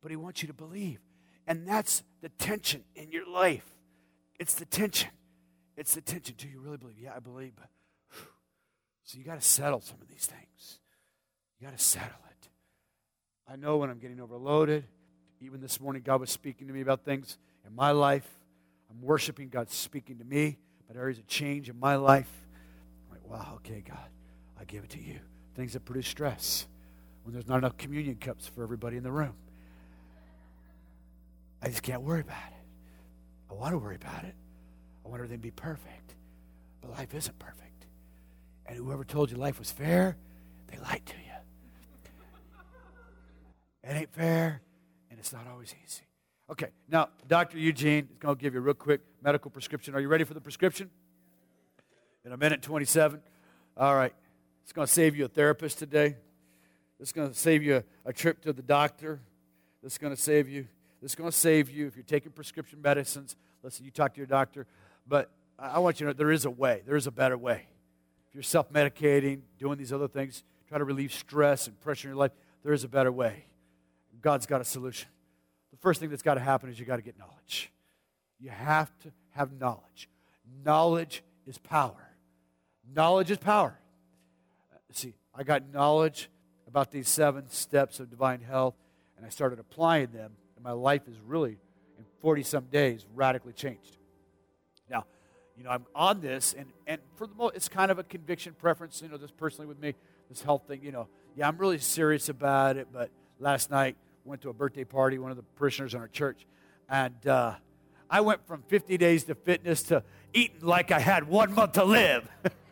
but 0.00 0.10
He 0.10 0.16
wants 0.16 0.40
you 0.40 0.48
to 0.48 0.54
believe. 0.54 1.00
And 1.46 1.68
that's 1.68 2.02
the 2.22 2.30
tension 2.30 2.82
in 2.94 3.12
your 3.12 3.28
life. 3.28 3.66
It's 4.40 4.54
the 4.54 4.64
tension. 4.64 5.10
It's 5.76 5.94
the 5.94 6.00
tension. 6.00 6.34
Do 6.38 6.48
you 6.48 6.60
really 6.60 6.78
believe? 6.78 6.98
Yeah, 6.98 7.12
I 7.14 7.18
believe. 7.18 7.52
So 9.04 9.18
you 9.18 9.22
got 9.22 9.38
to 9.38 9.46
settle 9.46 9.82
some 9.82 9.98
of 10.00 10.08
these 10.08 10.24
things. 10.24 10.78
You 11.60 11.66
got 11.66 11.76
to 11.76 11.84
settle 11.84 12.08
it. 12.08 12.48
I 13.46 13.56
know 13.56 13.76
when 13.76 13.90
I'm 13.90 13.98
getting 13.98 14.22
overloaded. 14.22 14.84
Even 15.42 15.60
this 15.60 15.78
morning, 15.78 16.00
God 16.02 16.20
was 16.20 16.30
speaking 16.30 16.68
to 16.68 16.72
me 16.72 16.80
about 16.80 17.04
things 17.04 17.36
in 17.66 17.74
my 17.74 17.90
life. 17.90 18.26
I'm 18.90 19.02
worshiping. 19.02 19.50
God 19.50 19.70
speaking 19.70 20.16
to 20.20 20.24
me 20.24 20.56
about 20.88 20.98
areas 20.98 21.18
of 21.18 21.26
change 21.26 21.68
in 21.68 21.78
my 21.78 21.96
life. 21.96 22.45
Wow, 23.28 23.54
okay, 23.56 23.82
God, 23.86 24.08
I 24.58 24.64
give 24.64 24.84
it 24.84 24.90
to 24.90 25.02
you. 25.02 25.18
Things 25.54 25.72
that 25.72 25.84
produce 25.84 26.08
stress. 26.08 26.66
When 27.24 27.32
there's 27.32 27.48
not 27.48 27.58
enough 27.58 27.76
communion 27.76 28.16
cups 28.16 28.46
for 28.46 28.62
everybody 28.62 28.96
in 28.96 29.02
the 29.02 29.10
room. 29.10 29.34
I 31.60 31.68
just 31.68 31.82
can't 31.82 32.02
worry 32.02 32.20
about 32.20 32.36
it. 32.36 32.64
I 33.50 33.54
want 33.54 33.72
to 33.72 33.78
worry 33.78 33.96
about 33.96 34.24
it. 34.24 34.34
I 35.04 35.08
want 35.08 35.18
everything 35.20 35.38
to 35.38 35.42
be 35.42 35.50
perfect. 35.50 36.14
But 36.80 36.92
life 36.92 37.14
isn't 37.14 37.38
perfect. 37.38 37.86
And 38.66 38.76
whoever 38.76 39.04
told 39.04 39.30
you 39.30 39.36
life 39.36 39.58
was 39.58 39.72
fair, 39.72 40.16
they 40.68 40.78
lied 40.78 41.02
to 41.06 41.14
you. 41.16 41.22
It 43.82 43.92
ain't 43.92 44.12
fair, 44.12 44.62
and 45.10 45.18
it's 45.18 45.32
not 45.32 45.46
always 45.46 45.74
easy. 45.84 46.02
Okay, 46.50 46.68
now, 46.88 47.08
Dr. 47.26 47.58
Eugene 47.58 48.08
is 48.10 48.18
going 48.18 48.36
to 48.36 48.40
give 48.40 48.54
you 48.54 48.60
a 48.60 48.62
real 48.62 48.74
quick 48.74 49.00
medical 49.22 49.50
prescription. 49.50 49.94
Are 49.94 50.00
you 50.00 50.08
ready 50.08 50.24
for 50.24 50.34
the 50.34 50.40
prescription? 50.40 50.90
In 52.26 52.32
a 52.32 52.36
minute 52.36 52.60
27. 52.60 53.20
All 53.76 53.94
right. 53.94 54.12
It's 54.64 54.72
going 54.72 54.84
to 54.84 54.92
save 54.92 55.14
you 55.14 55.26
a 55.26 55.28
therapist 55.28 55.78
today. 55.78 56.16
It's 56.98 57.12
going 57.12 57.28
to 57.28 57.34
save 57.34 57.62
you 57.62 57.76
a, 57.76 57.84
a 58.04 58.12
trip 58.12 58.42
to 58.42 58.52
the 58.52 58.62
doctor. 58.62 59.20
Is 59.84 59.96
going 59.96 60.12
to 60.12 60.20
save 60.20 60.48
you. 60.48 60.66
Is 61.00 61.14
going 61.14 61.30
to 61.30 61.36
save 61.36 61.70
you 61.70 61.86
if 61.86 61.94
you're 61.94 62.02
taking 62.02 62.32
prescription 62.32 62.82
medicines. 62.82 63.36
Listen, 63.62 63.84
you 63.84 63.92
talk 63.92 64.12
to 64.14 64.18
your 64.18 64.26
doctor. 64.26 64.66
But 65.06 65.30
I 65.56 65.78
want 65.78 66.00
you 66.00 66.06
to 66.06 66.10
know 66.10 66.14
there 66.14 66.32
is 66.32 66.44
a 66.44 66.50
way. 66.50 66.82
There 66.84 66.96
is 66.96 67.06
a 67.06 67.12
better 67.12 67.38
way. 67.38 67.68
If 68.28 68.34
you're 68.34 68.42
self 68.42 68.72
medicating, 68.72 69.42
doing 69.60 69.78
these 69.78 69.92
other 69.92 70.08
things, 70.08 70.42
trying 70.68 70.80
to 70.80 70.84
relieve 70.84 71.12
stress 71.12 71.68
and 71.68 71.80
pressure 71.80 72.08
in 72.08 72.14
your 72.14 72.18
life, 72.18 72.32
there 72.64 72.72
is 72.72 72.82
a 72.82 72.88
better 72.88 73.12
way. 73.12 73.44
God's 74.20 74.46
got 74.46 74.60
a 74.60 74.64
solution. 74.64 75.08
The 75.70 75.78
first 75.78 76.00
thing 76.00 76.10
that's 76.10 76.22
got 76.22 76.34
to 76.34 76.40
happen 76.40 76.70
is 76.70 76.80
you 76.80 76.86
got 76.86 76.96
to 76.96 77.02
get 77.02 77.16
knowledge. 77.20 77.70
You 78.40 78.50
have 78.50 78.90
to 79.04 79.12
have 79.30 79.52
knowledge. 79.52 80.08
Knowledge 80.64 81.22
is 81.46 81.58
power. 81.58 82.05
Knowledge 82.94 83.30
is 83.30 83.38
power. 83.38 83.78
See, 84.92 85.14
I 85.34 85.42
got 85.42 85.72
knowledge 85.72 86.30
about 86.66 86.90
these 86.90 87.08
seven 87.08 87.48
steps 87.50 88.00
of 88.00 88.10
divine 88.10 88.40
health, 88.40 88.74
and 89.16 89.26
I 89.26 89.28
started 89.28 89.58
applying 89.58 90.08
them, 90.08 90.32
and 90.56 90.64
my 90.64 90.72
life 90.72 91.02
is 91.08 91.16
really, 91.26 91.58
in 91.98 92.04
40 92.20 92.42
some 92.42 92.64
days, 92.66 93.04
radically 93.14 93.52
changed. 93.52 93.96
Now, 94.90 95.04
you 95.56 95.64
know, 95.64 95.70
I'm 95.70 95.86
on 95.94 96.20
this, 96.20 96.54
and, 96.56 96.66
and 96.86 97.00
for 97.16 97.26
the 97.26 97.34
most, 97.34 97.56
it's 97.56 97.68
kind 97.68 97.90
of 97.90 97.98
a 97.98 98.02
conviction 98.02 98.54
preference, 98.54 99.02
you 99.02 99.08
know, 99.08 99.16
this 99.16 99.30
personally 99.30 99.66
with 99.66 99.80
me, 99.80 99.94
this 100.28 100.42
health 100.42 100.62
thing, 100.66 100.82
you 100.82 100.92
know. 100.92 101.08
Yeah, 101.34 101.48
I'm 101.48 101.58
really 101.58 101.78
serious 101.78 102.28
about 102.28 102.76
it, 102.76 102.88
but 102.92 103.10
last 103.38 103.70
night, 103.70 103.96
went 104.24 104.42
to 104.42 104.48
a 104.48 104.54
birthday 104.54 104.84
party, 104.84 105.18
one 105.18 105.30
of 105.30 105.36
the 105.36 105.44
parishioners 105.56 105.94
in 105.94 106.00
our 106.00 106.08
church, 106.08 106.46
and 106.88 107.26
uh, 107.26 107.54
I 108.08 108.20
went 108.20 108.46
from 108.46 108.62
50 108.68 108.96
days 108.98 109.24
to 109.24 109.34
fitness 109.34 109.82
to 109.84 110.02
eating 110.32 110.60
like 110.62 110.92
I 110.92 111.00
had 111.00 111.28
one 111.28 111.54
month 111.54 111.72
to 111.72 111.84
live. 111.84 112.28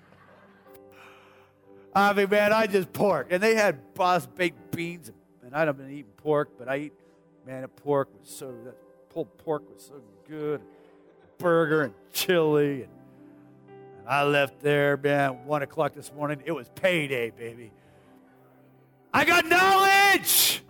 I 1.94 2.12
mean, 2.12 2.28
man, 2.28 2.52
I 2.52 2.66
just 2.66 2.92
pork. 2.92 3.28
And 3.30 3.42
they 3.42 3.54
had 3.54 3.94
boss 3.94 4.26
baked 4.26 4.72
beans, 4.72 5.12
and 5.42 5.54
I'd 5.54 5.68
have 5.68 5.78
been 5.78 5.90
eating 5.90 6.12
pork, 6.16 6.50
but 6.58 6.68
I 6.68 6.76
eat, 6.76 6.92
man, 7.46 7.62
the 7.62 7.68
pork 7.68 8.08
was 8.18 8.28
so, 8.28 8.52
that 8.64 8.76
pulled 9.10 9.36
pork 9.38 9.62
was 9.72 9.86
so 9.86 10.00
good. 10.28 10.60
Burger 11.38 11.82
and 11.82 11.94
chili. 12.12 12.82
And, 12.82 12.92
and 14.00 14.08
I 14.08 14.24
left 14.24 14.60
there, 14.60 14.96
man, 14.96 15.44
1 15.44 15.62
o'clock 15.62 15.94
this 15.94 16.12
morning. 16.12 16.42
It 16.44 16.52
was 16.52 16.68
payday, 16.74 17.30
baby. 17.30 17.72
I 19.12 19.24
got 19.24 19.46
knowledge! 19.46 20.62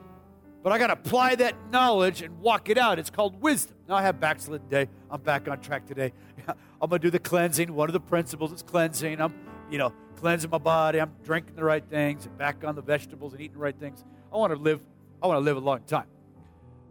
But 0.62 0.72
I 0.72 0.78
got 0.78 0.86
to 0.86 0.92
apply 0.94 1.34
that 1.36 1.54
knowledge 1.70 2.22
and 2.22 2.40
walk 2.40 2.70
it 2.70 2.78
out. 2.78 2.98
It's 2.98 3.10
called 3.10 3.40
wisdom. 3.40 3.76
Now 3.86 3.96
I 3.96 4.02
have 4.02 4.18
backslidden 4.18 4.68
day. 4.68 4.88
I'm 5.10 5.20
back 5.20 5.46
on 5.48 5.60
track 5.60 5.86
today. 5.86 6.12
I'm 6.48 6.88
going 6.88 7.00
to 7.02 7.06
do 7.06 7.10
the 7.10 7.18
cleansing. 7.18 7.74
One 7.74 7.88
of 7.88 7.92
the 7.92 8.00
principles 8.00 8.50
is 8.52 8.62
cleansing. 8.62 9.20
I'm, 9.20 9.34
you 9.70 9.76
know, 9.76 9.92
cleansing 10.24 10.48
my 10.48 10.56
body. 10.56 10.98
I'm 11.02 11.12
drinking 11.22 11.54
the 11.54 11.64
right 11.64 11.84
things 11.84 12.24
and 12.24 12.38
back 12.38 12.64
on 12.64 12.74
the 12.74 12.80
vegetables 12.80 13.34
and 13.34 13.42
eating 13.42 13.58
the 13.58 13.62
right 13.62 13.78
things. 13.78 14.02
I 14.32 14.38
want 14.38 14.54
to 14.54 14.58
live. 14.58 14.80
I 15.22 15.26
want 15.26 15.36
to 15.36 15.44
live 15.44 15.58
a 15.58 15.60
long 15.60 15.80
time. 15.82 16.06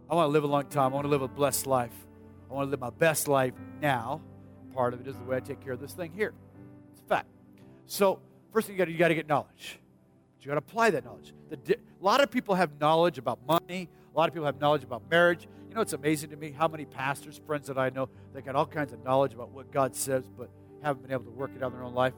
I 0.08 0.14
want 0.14 0.28
to 0.28 0.30
live 0.32 0.44
a 0.44 0.46
long 0.46 0.66
time. 0.66 0.92
I 0.92 0.94
want 0.94 1.04
to 1.04 1.08
live 1.08 1.22
a 1.22 1.26
blessed 1.26 1.66
life. 1.66 1.90
I 2.48 2.54
want 2.54 2.68
to 2.68 2.70
live 2.70 2.78
my 2.78 2.90
best 2.90 3.26
life 3.26 3.54
now. 3.82 4.20
Part 4.72 4.94
of 4.94 5.00
it 5.00 5.08
is 5.08 5.16
the 5.16 5.24
way 5.24 5.38
I 5.38 5.40
take 5.40 5.60
care 5.60 5.72
of 5.72 5.80
this 5.80 5.94
thing 5.94 6.12
here. 6.14 6.32
It's 6.92 7.00
a 7.00 7.08
fact. 7.08 7.26
So 7.86 8.20
first 8.52 8.68
thing 8.68 8.76
you 8.76 8.78
got 8.78 8.84
to, 8.84 8.92
you 8.92 8.98
got 8.98 9.08
to 9.08 9.16
get 9.16 9.26
knowledge. 9.26 9.80
But 10.36 10.44
you 10.44 10.48
got 10.50 10.54
to 10.54 10.58
apply 10.58 10.90
that 10.90 11.04
knowledge. 11.04 11.34
The, 11.50 11.74
a 11.74 12.04
lot 12.04 12.20
of 12.20 12.30
people 12.30 12.54
have 12.54 12.70
knowledge 12.80 13.18
about 13.18 13.40
money. 13.48 13.88
A 14.14 14.16
lot 14.16 14.28
of 14.28 14.32
people 14.32 14.46
have 14.46 14.60
knowledge 14.60 14.84
about 14.84 15.02
marriage. 15.10 15.48
You 15.68 15.74
know, 15.74 15.80
it's 15.80 15.92
amazing 15.92 16.30
to 16.30 16.36
me 16.36 16.52
how 16.52 16.68
many 16.68 16.84
pastors, 16.84 17.40
friends 17.44 17.66
that 17.66 17.78
I 17.78 17.90
know, 17.90 18.08
they 18.32 18.42
got 18.42 18.54
all 18.54 18.64
kinds 18.64 18.92
of 18.92 19.02
knowledge 19.02 19.34
about 19.34 19.50
what 19.50 19.72
God 19.72 19.96
says, 19.96 20.22
but 20.38 20.50
haven't 20.84 21.02
been 21.02 21.10
able 21.10 21.24
to 21.24 21.32
work 21.32 21.50
it 21.56 21.64
out 21.64 21.72
in 21.72 21.78
their 21.78 21.84
own 21.84 21.94
life. 21.94 22.12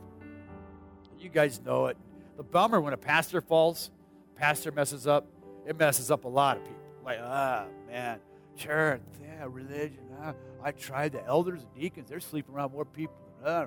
You 1.19 1.29
guys 1.29 1.61
know 1.65 1.87
it. 1.87 1.97
The 2.37 2.43
bummer 2.43 2.81
when 2.81 2.93
a 2.93 2.99
pastor 2.99 3.41
falls, 3.41 3.91
pastor 4.35 4.71
messes 4.71 5.07
up, 5.07 5.27
it 5.67 5.79
messes 5.79 6.11
up 6.11 6.25
a 6.25 6.29
lot 6.29 6.59
of 6.59 6.65
people. 6.65 6.81
Like, 7.05 7.19
ah, 7.23 7.65
man, 7.89 8.21
church, 8.57 9.01
yeah, 9.23 9.47
religion. 9.49 10.01
Ah, 10.21 10.35
I 10.63 10.73
tried 10.73 11.13
the 11.13 11.25
elders 11.27 11.63
and 11.63 11.75
deacons, 11.75 12.09
they're 12.09 12.21
sleeping 12.21 12.55
around 12.55 12.73
more 12.73 12.85
people. 12.85 13.15
Ah, 13.45 13.67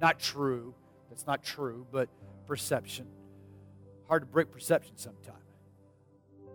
not 0.00 0.18
true. 0.18 0.74
That's 1.08 1.26
not 1.26 1.42
true, 1.42 1.86
but 1.92 2.08
perception. 2.46 3.06
Hard 4.08 4.22
to 4.22 4.26
break 4.26 4.50
perception 4.50 4.96
sometimes. 4.96 5.38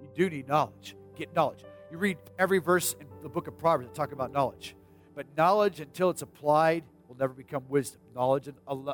You 0.01 0.09
do 0.15 0.29
need 0.29 0.47
knowledge. 0.47 0.95
Get 1.15 1.33
knowledge. 1.35 1.63
You 1.91 1.97
read 1.97 2.17
every 2.37 2.59
verse 2.59 2.95
in 2.99 3.07
the 3.23 3.29
book 3.29 3.47
of 3.47 3.57
Proverbs 3.57 3.89
that 3.89 3.95
talk 3.95 4.11
about 4.11 4.31
knowledge. 4.31 4.75
But 5.15 5.25
knowledge, 5.35 5.79
until 5.79 6.09
it's 6.09 6.21
applied, 6.21 6.83
never 7.19 7.33
become 7.33 7.63
wisdom. 7.69 8.01
Knowledge 8.15 8.49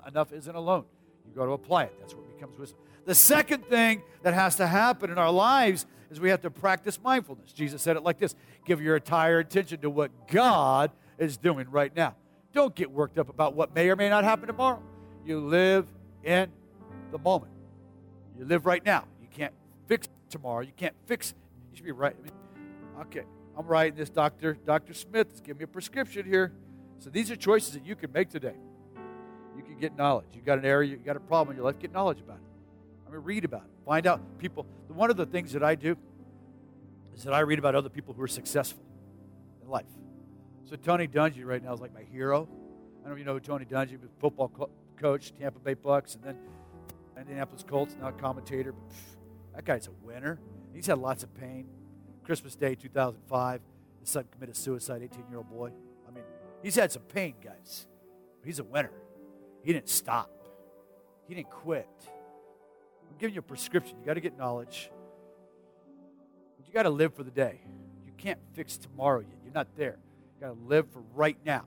enough 0.07 0.33
isn't 0.33 0.55
alone. 0.55 0.85
You 1.27 1.35
got 1.35 1.45
to 1.45 1.51
apply 1.51 1.85
it. 1.85 1.93
That's 1.99 2.13
what 2.13 2.27
becomes 2.33 2.57
wisdom. 2.57 2.79
The 3.05 3.15
second 3.15 3.65
thing 3.65 4.01
that 4.23 4.33
has 4.33 4.55
to 4.55 4.67
happen 4.67 5.11
in 5.11 5.17
our 5.17 5.31
lives 5.31 5.85
is 6.09 6.19
we 6.19 6.29
have 6.29 6.41
to 6.41 6.49
practice 6.49 6.99
mindfulness. 7.01 7.51
Jesus 7.51 7.81
said 7.81 7.95
it 7.95 8.03
like 8.03 8.17
this 8.17 8.35
Give 8.65 8.81
your 8.81 8.95
entire 8.95 9.39
attention 9.39 9.81
to 9.81 9.89
what 9.89 10.27
God 10.27 10.91
is 11.17 11.37
doing 11.37 11.69
right 11.69 11.95
now. 11.95 12.15
Don't 12.53 12.73
get 12.73 12.89
worked 12.89 13.17
up 13.19 13.29
about 13.29 13.53
what 13.53 13.75
may 13.75 13.89
or 13.89 13.95
may 13.95 14.09
not 14.09 14.23
happen 14.23 14.47
tomorrow. 14.47 14.81
You 15.25 15.39
live 15.39 15.87
in 16.23 16.51
the 17.11 17.19
moment. 17.19 17.51
You 18.37 18.45
live 18.45 18.65
right 18.65 18.83
now. 18.83 19.05
You 19.21 19.27
can't 19.31 19.53
fix 19.87 20.07
tomorrow. 20.29 20.61
You 20.61 20.73
can't 20.75 20.95
fix. 21.05 21.33
You 21.71 21.77
should 21.77 21.85
be 21.85 21.91
right. 21.91 22.15
Okay, 23.01 23.23
I'm 23.57 23.67
writing 23.67 23.97
this. 23.97 24.09
Doctor 24.09 24.57
Doctor 24.65 24.93
Smith 24.93 25.33
is 25.33 25.41
giving 25.41 25.59
me 25.59 25.63
a 25.65 25.67
prescription 25.67 26.25
here. 26.25 26.53
So 27.05 27.11
these 27.11 27.29
are 27.29 27.35
choices 27.35 27.73
that 27.73 27.85
you 27.85 27.95
can 27.95 28.11
make 28.11 28.31
today. 28.31 28.55
You 29.55 29.61
can 29.61 29.77
get 29.77 29.95
knowledge. 29.95 30.25
You've 30.33 30.43
got 30.43 30.57
an 30.57 30.65
area, 30.65 30.89
you've 30.89 31.05
got 31.05 31.15
a 31.15 31.19
problem 31.19 31.51
in 31.51 31.57
your 31.57 31.63
life. 31.63 31.77
Get 31.77 31.93
knowledge 31.93 32.19
about 32.19 32.37
it. 32.37 33.07
I 33.07 33.11
mean, 33.11 33.21
read 33.21 33.45
about 33.45 33.61
it. 33.61 33.85
Find 33.85 34.07
out 34.07 34.21
people. 34.39 34.65
One 34.87 35.11
of 35.11 35.15
the 35.15 35.27
things 35.27 35.51
that 35.51 35.61
I 35.61 35.75
do 35.75 35.95
is 37.15 37.23
that 37.25 37.33
I 37.35 37.41
read 37.41 37.59
about 37.59 37.75
other 37.75 37.89
people 37.89 38.15
who 38.15 38.23
are 38.23 38.27
successful 38.27 38.81
in 39.61 39.69
life. 39.69 39.85
So 40.67 40.77
Tony 40.77 41.07
Dungy 41.07 41.45
right 41.45 41.63
now 41.63 41.75
is 41.75 41.79
like 41.79 41.93
my 41.93 42.01
hero. 42.11 42.49
I 43.03 43.07
don't 43.07 43.09
know 43.09 43.11
if 43.13 43.19
you 43.19 43.25
know 43.25 43.33
who 43.33 43.39
Tony 43.39 43.65
Dungy 43.65 44.01
was, 44.01 44.09
football 44.19 44.49
co- 44.49 44.71
coach, 44.97 45.31
Tampa 45.39 45.59
Bay 45.59 45.75
Bucks, 45.75 46.15
and 46.15 46.23
then 46.23 46.37
Indianapolis 47.19 47.63
Colts, 47.67 47.95
now 48.01 48.09
commentator. 48.09 48.71
But 48.71 48.89
pff, 48.89 49.53
that 49.53 49.63
guy's 49.63 49.85
a 49.85 49.91
winner. 50.03 50.39
He's 50.73 50.87
had 50.87 50.97
lots 50.97 51.21
of 51.21 51.31
pain. 51.35 51.67
Christmas 52.23 52.55
Day 52.55 52.73
2005, 52.73 53.61
his 53.99 54.09
son 54.09 54.25
committed 54.31 54.57
suicide, 54.57 55.03
18 55.03 55.25
year 55.29 55.37
old 55.37 55.51
boy. 55.51 55.71
He's 56.65 56.73
had 56.73 56.91
some 56.91 57.03
pain, 57.03 57.35
guys. 57.43 57.85
He's 58.43 58.57
a 58.57 58.63
winner. 58.63 58.89
He 59.61 59.71
didn't 59.71 59.87
stop, 59.87 60.31
he 61.27 61.35
didn't 61.35 61.51
quit. 61.51 61.87
I'm 63.07 63.17
giving 63.19 63.35
you 63.35 63.41
a 63.41 63.43
prescription. 63.43 63.99
You 63.99 64.05
got 64.05 64.15
to 64.15 64.19
get 64.19 64.35
knowledge, 64.35 64.89
but 66.57 66.67
you 66.67 66.73
got 66.73 66.83
to 66.83 66.89
live 66.89 67.13
for 67.13 67.21
the 67.21 67.29
day. 67.29 67.61
You 68.03 68.13
can't 68.17 68.39
fix 68.53 68.79
tomorrow 68.79 69.19
yet. 69.19 69.37
You're 69.43 69.53
not 69.53 69.67
there. 69.77 69.99
You 70.33 70.47
got 70.47 70.55
to 70.55 70.67
live 70.67 70.89
for 70.89 71.03
right 71.13 71.37
now. 71.45 71.65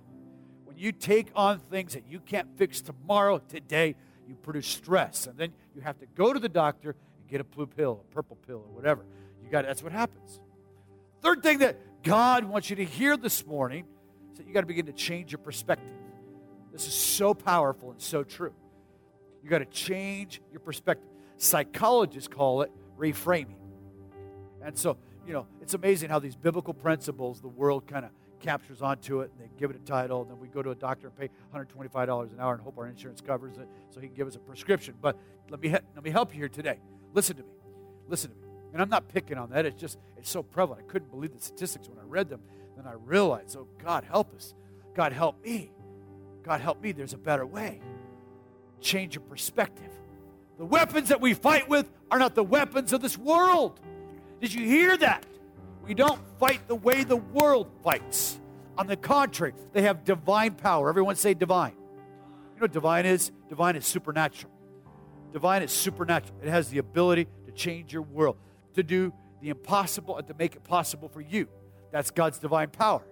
When 0.64 0.76
you 0.76 0.90
take 0.90 1.28
on 1.36 1.61
things 1.61 1.94
that 1.94 2.09
you 2.09 2.18
can't 2.18 2.49
fix 2.59 2.80
tomorrow, 2.80 3.38
today, 3.38 3.94
you 4.26 4.34
produce 4.34 4.66
stress, 4.66 5.28
and 5.28 5.38
then 5.38 5.53
you 5.76 5.80
have 5.80 6.01
to 6.01 6.07
go 6.16 6.32
to 6.32 6.40
the 6.40 6.49
doctor 6.49 6.96
and 7.20 7.28
get 7.28 7.40
a 7.40 7.44
blue 7.44 7.66
pill, 7.66 8.05
a 8.11 8.14
purple 8.14 8.36
pill, 8.49 8.64
or 8.68 8.74
whatever. 8.74 9.07
You 9.44 9.49
got 9.49 9.64
that's 9.64 9.82
what 9.82 9.92
happens. 9.92 10.40
Third 11.22 11.44
thing 11.44 11.59
that 11.61 12.03
God 12.03 12.42
wants 12.46 12.68
you 12.68 12.74
to 12.74 12.84
hear 12.84 13.16
this 13.16 13.46
morning 13.46 13.84
that 14.39 14.47
you 14.47 14.55
got 14.55 14.62
to 14.62 14.66
begin 14.66 14.86
to 14.86 14.93
change 14.93 15.30
your 15.30 15.39
perspective. 15.39 15.93
This 16.72 16.86
is 16.86 16.95
so 16.95 17.34
powerful 17.34 17.91
and 17.91 18.01
so 18.01 18.22
true. 18.24 18.53
You 19.43 19.51
got 19.51 19.59
to 19.59 19.66
change 19.66 20.41
your 20.51 20.61
perspective. 20.61 21.09
Psychologists 21.36 22.28
call 22.28 22.62
it 22.62 22.72
reframing. 22.99 23.57
And 24.62 24.76
so, 24.76 24.97
you 25.26 25.32
know, 25.32 25.47
it's 25.61 25.74
amazing 25.74 26.11
how 26.11 26.18
these 26.18 26.36
biblical 26.36 26.74
principles, 26.74 27.41
the 27.41 27.49
world 27.49 27.86
kind 27.86 28.05
of 28.05 28.11
captures 28.41 28.82
onto 28.82 29.20
it 29.20 29.30
and 29.32 29.49
they 29.49 29.51
give 29.59 29.70
it 29.70 29.76
a 29.76 29.84
title. 29.84 30.22
And 30.22 30.30
then 30.30 30.39
we 30.39 30.49
go 30.49 30.62
to 30.62 30.70
a 30.70 30.74
doctor 30.74 31.09
and 31.09 31.16
pay 31.16 31.30
$125 31.55 32.32
an 32.32 32.41
hour 32.41 32.55
and 32.55 32.62
hope 32.62 32.78
our 32.78 32.86
insurance 32.86 33.20
covers 33.20 33.59
it 33.59 33.68
so 33.91 34.01
he 34.01 34.09
can 34.09 34.16
give 34.16 34.28
us 34.28 34.36
a 34.36 34.41
prescription. 34.41 34.95
But 35.01 35.16
let 35.51 35.61
me, 35.61 35.70
let 35.70 36.03
me 36.03 36.11
help 36.11 36.32
you 36.32 36.41
here 36.41 36.49
today. 36.49 36.78
Listen 37.14 37.36
to 37.36 37.43
me. 37.43 37.49
Listen 38.09 38.30
to 38.30 38.36
me. 38.36 38.43
And 38.72 38.82
I'm 38.82 38.91
not 38.91 39.09
picking 39.09 39.39
on 39.39 39.51
that. 39.51 39.64
It's 39.64 39.80
just, 39.80 39.99
it's 40.16 40.30
so 40.30 40.43
prevalent. 40.43 40.84
I 40.86 40.91
couldn't 40.91 41.11
believe 41.11 41.32
the 41.32 41.41
statistics 41.41 41.89
when 41.89 41.99
I 41.99 42.03
read 42.05 42.28
them. 42.28 42.41
Then 42.79 42.87
I 42.87 42.93
realized, 42.93 43.57
oh, 43.57 43.66
God, 43.83 44.05
help 44.05 44.33
us. 44.37 44.55
God, 44.95 45.12
help 45.12 45.45
me. 45.45 45.72
God, 46.45 46.61
help 46.61 46.81
me. 46.81 46.93
There's 46.93 47.12
a 47.12 47.18
better 47.18 47.45
way. 47.45 47.81
Change 48.81 49.16
your 49.16 49.22
perspective. 49.22 49.91
The 50.59 50.64
weapons 50.64 51.09
that 51.09 51.20
we 51.20 51.35
fight 51.35 51.68
with 51.68 51.91
are 52.09 52.20
not 52.20 52.37
the 52.37 52.45
weapons 52.45 52.93
of 52.93 53.03
this 53.03 53.18
world. 53.18 53.81
Did 54.41 54.55
you 54.55 54.64
hear 54.64 54.97
that? 54.97 55.26
We 55.85 55.93
don't 55.93 56.20
fight 56.39 56.68
the 56.68 56.76
way 56.76 57.03
the 57.03 57.16
world 57.16 57.68
fights. 57.83 58.39
On 58.76 58.87
the 58.87 58.97
contrary, 58.97 59.55
they 59.72 59.83
have 59.83 60.05
divine 60.05 60.55
power. 60.55 60.89
Everyone 60.89 61.16
say 61.16 61.35
divine. 61.35 61.74
You 61.74 62.61
know 62.61 62.61
what 62.61 62.72
divine 62.72 63.07
is? 63.07 63.33
Divine 63.49 63.74
is 63.74 63.87
supernatural. 63.87 64.53
Divine 65.33 65.64
is 65.64 65.72
supernatural. 65.72 66.39
It 66.45 66.49
has 66.49 66.68
the 66.68 66.79
ability 66.79 67.26
to 67.47 67.53
change 67.53 67.93
your 67.93 68.03
world, 68.03 68.37
to 68.74 68.85
do 68.85 69.12
the 69.43 69.49
impossible 69.49 70.16
and 70.16 70.29
to 70.29 70.35
make 70.35 70.55
it 70.55 70.62
possible 70.62 71.09
for 71.09 71.20
you. 71.20 71.49
That's 71.91 72.11
God's 72.11 72.39
divine 72.39 72.70
power. 72.70 73.03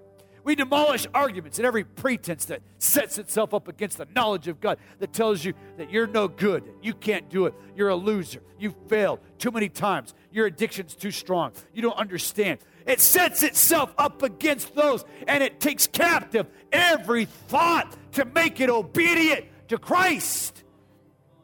We 0.47 0.55
demolish 0.55 1.09
arguments 1.13 1.59
and 1.59 1.67
every 1.67 1.83
pretense 1.83 2.45
that 2.45 2.63
sets 2.79 3.19
itself 3.19 3.53
up 3.53 3.67
against 3.67 3.99
the 3.99 4.07
knowledge 4.15 4.47
of 4.47 4.61
God 4.61 4.79
that 5.01 5.13
tells 5.13 5.45
you 5.45 5.55
that 5.77 5.91
you're 5.91 6.07
no 6.07 6.29
good, 6.29 6.63
you 6.81 6.95
can't 6.95 7.29
do 7.29 7.47
it, 7.47 7.55
you're 7.75 7.89
a 7.89 7.97
loser, 7.97 8.41
you 8.57 8.73
failed 8.87 9.19
too 9.39 9.51
many 9.51 9.69
times, 9.69 10.15
your 10.31 10.47
addiction's 10.47 10.95
too 10.95 11.11
strong, 11.11 11.51
you 11.75 11.83
don't 11.83 11.97
understand. 11.97 12.61
It 12.87 13.01
sets 13.01 13.43
itself 13.43 13.93
up 13.99 14.23
against 14.23 14.73
those 14.77 15.05
and 15.27 15.43
it 15.43 15.59
takes 15.59 15.89
captive 15.89 16.47
every 16.71 17.25
thought 17.25 17.93
to 18.13 18.25
make 18.25 18.61
it 18.61 18.71
obedient 18.71 19.47
to 19.67 19.79
Christ. 19.79 20.63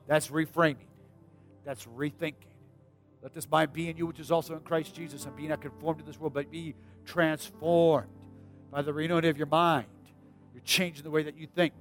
That's 0.06 0.28
reframing, 0.28 0.76
that's 1.64 1.86
rethinking. 1.86 2.34
Let 3.20 3.34
this 3.34 3.48
mind 3.50 3.72
be 3.72 3.88
in 3.88 3.96
you, 3.96 4.06
which 4.06 4.20
is 4.20 4.30
also 4.30 4.54
in 4.54 4.60
Christ 4.60 4.94
Jesus, 4.94 5.24
and 5.24 5.34
be 5.36 5.46
not 5.46 5.60
conformed 5.60 6.00
to 6.00 6.04
this 6.04 6.20
world, 6.20 6.34
but 6.34 6.50
be 6.50 6.74
transformed 7.04 8.08
by 8.70 8.82
the 8.82 8.92
renewing 8.92 9.24
of 9.26 9.36
your 9.36 9.46
mind. 9.46 9.86
You're 10.54 10.62
changing 10.64 11.04
the 11.04 11.10
way 11.10 11.22
that 11.24 11.36
you 11.36 11.46
think. 11.46 11.74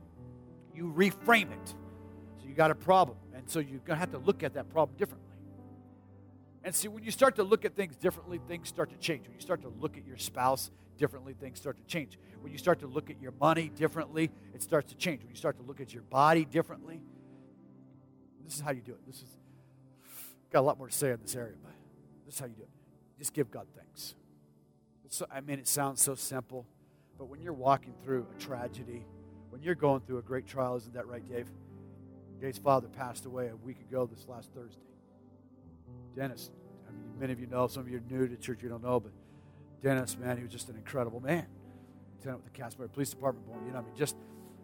You 0.73 0.93
reframe 0.95 1.51
it. 1.51 1.69
So 2.39 2.47
you 2.47 2.53
got 2.53 2.71
a 2.71 2.75
problem. 2.75 3.17
And 3.33 3.49
so 3.49 3.59
you're 3.59 3.79
going 3.79 3.97
to 3.97 3.99
have 3.99 4.11
to 4.11 4.17
look 4.17 4.43
at 4.43 4.53
that 4.53 4.69
problem 4.69 4.97
differently. 4.97 5.27
And 6.63 6.75
see, 6.75 6.87
when 6.87 7.03
you 7.03 7.11
start 7.11 7.35
to 7.37 7.43
look 7.43 7.65
at 7.65 7.75
things 7.75 7.95
differently, 7.95 8.39
things 8.47 8.67
start 8.67 8.91
to 8.91 8.97
change. 8.97 9.25
When 9.25 9.33
you 9.33 9.41
start 9.41 9.61
to 9.63 9.69
look 9.79 9.97
at 9.97 10.05
your 10.05 10.17
spouse 10.17 10.69
differently, 10.97 11.33
things 11.33 11.59
start 11.59 11.77
to 11.77 11.83
change. 11.83 12.19
When 12.41 12.51
you 12.51 12.59
start 12.59 12.79
to 12.81 12.87
look 12.87 13.09
at 13.09 13.19
your 13.19 13.33
money 13.39 13.71
differently, 13.75 14.29
it 14.53 14.61
starts 14.61 14.91
to 14.91 14.97
change. 14.97 15.21
When 15.21 15.29
you 15.29 15.35
start 15.35 15.57
to 15.57 15.63
look 15.63 15.81
at 15.81 15.93
your 15.93 16.03
body 16.03 16.45
differently, 16.45 17.01
this 18.45 18.55
is 18.55 18.61
how 18.61 18.71
you 18.71 18.81
do 18.81 18.91
it. 18.91 18.99
This 19.07 19.17
is 19.17 19.29
got 20.51 20.59
a 20.59 20.61
lot 20.61 20.77
more 20.77 20.87
to 20.87 20.93
say 20.93 21.11
in 21.11 21.19
this 21.21 21.35
area, 21.35 21.55
but 21.63 21.71
this 22.25 22.35
is 22.35 22.39
how 22.39 22.45
you 22.45 22.53
do 22.53 22.63
it. 22.63 22.69
Just 23.17 23.33
give 23.33 23.49
God 23.49 23.67
thanks. 23.75 24.15
So, 25.11 25.25
I 25.29 25.41
mean, 25.41 25.59
it 25.59 25.67
sounds 25.67 26.01
so 26.01 26.15
simple. 26.15 26.65
But 27.17 27.25
when 27.25 27.41
you're 27.41 27.51
walking 27.51 27.93
through 28.01 28.25
a 28.33 28.41
tragedy, 28.41 29.05
when 29.49 29.61
you're 29.61 29.75
going 29.75 29.99
through 29.99 30.19
a 30.19 30.21
great 30.21 30.47
trial, 30.47 30.77
isn't 30.77 30.93
that 30.93 31.05
right, 31.05 31.21
Dave? 31.29 31.51
Dave's 32.39 32.57
father 32.57 32.87
passed 32.87 33.25
away 33.25 33.49
a 33.49 33.55
week 33.57 33.81
ago 33.81 34.05
this 34.05 34.25
last 34.29 34.51
Thursday. 34.53 34.79
Dennis, 36.15 36.49
I 36.87 36.93
mean, 36.93 37.19
many 37.19 37.33
of 37.33 37.41
you 37.41 37.47
know, 37.47 37.67
some 37.67 37.83
of 37.83 37.89
you 37.89 37.97
are 37.97 38.03
new 38.09 38.25
to 38.25 38.37
church, 38.37 38.63
you 38.63 38.69
don't 38.69 38.81
know, 38.81 39.01
but 39.01 39.11
Dennis, 39.83 40.17
man, 40.17 40.37
he 40.37 40.43
was 40.43 40.51
just 40.51 40.69
an 40.69 40.77
incredible 40.77 41.19
man. 41.19 41.45
Lieutenant 42.15 42.45
with 42.45 42.53
the 42.53 42.57
Casper 42.57 42.87
Police 42.87 43.09
Department, 43.09 43.45
you 43.65 43.73
know, 43.73 43.79
I 43.79 43.81
mean, 43.81 43.93
just 43.97 44.15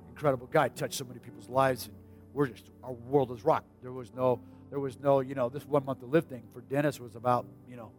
incredible 0.07 0.47
guy. 0.47 0.69
Touched 0.69 0.93
so 0.93 1.03
many 1.03 1.19
people's 1.19 1.49
lives, 1.49 1.87
and 1.87 1.95
we're 2.33 2.47
just, 2.47 2.71
our 2.85 2.93
world 2.93 3.31
is 3.31 3.43
rocked. 3.43 3.67
There 3.81 3.91
was 3.91 4.13
no, 4.13 4.39
there 4.69 4.79
was 4.79 4.97
no, 4.97 5.19
you 5.19 5.35
know, 5.35 5.49
this 5.49 5.65
one 5.65 5.83
month 5.83 5.99
to 5.99 6.05
live 6.05 6.25
thing 6.25 6.43
for 6.53 6.61
Dennis 6.61 7.01
was 7.01 7.17
about, 7.17 7.45
you 7.69 7.75
know, 7.75 7.91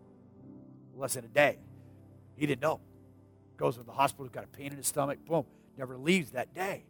less 0.96 1.12
than 1.12 1.26
a 1.26 1.28
day. 1.28 1.58
He 2.38 2.46
didn't 2.46 2.62
know 2.62 2.80
goes 3.58 3.76
to 3.76 3.82
the 3.82 3.92
hospital, 3.92 4.26
got 4.28 4.44
a 4.44 4.46
pain 4.46 4.70
in 4.70 4.78
his 4.78 4.86
stomach, 4.86 5.18
boom, 5.26 5.44
never 5.76 5.98
leaves 5.98 6.30
that 6.30 6.54
day. 6.54 6.84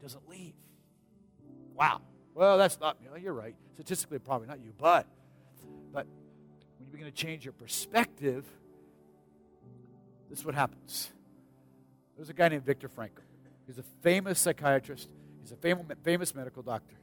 Doesn't 0.00 0.26
leave. 0.28 0.54
Wow. 1.74 2.00
Well, 2.34 2.56
that's 2.56 2.80
not, 2.80 2.96
you 3.02 3.10
know, 3.10 3.16
you're 3.16 3.34
right. 3.34 3.54
Statistically, 3.74 4.18
probably 4.18 4.46
not 4.46 4.60
you, 4.60 4.72
but, 4.78 5.06
but 5.92 6.06
when 6.78 6.86
you 6.86 6.92
begin 6.92 7.06
to 7.06 7.12
change 7.12 7.44
your 7.44 7.52
perspective, 7.52 8.44
this 10.30 10.38
is 10.38 10.44
what 10.44 10.54
happens. 10.54 11.10
There's 12.16 12.30
a 12.30 12.34
guy 12.34 12.48
named 12.48 12.64
Viktor 12.64 12.88
Frankl. 12.88 13.20
He's 13.66 13.78
a 13.78 13.84
famous 14.02 14.38
psychiatrist. 14.38 15.08
He's 15.42 15.52
a 15.52 15.56
famous, 15.56 15.84
famous 16.02 16.34
medical 16.34 16.62
doctor. 16.62 16.96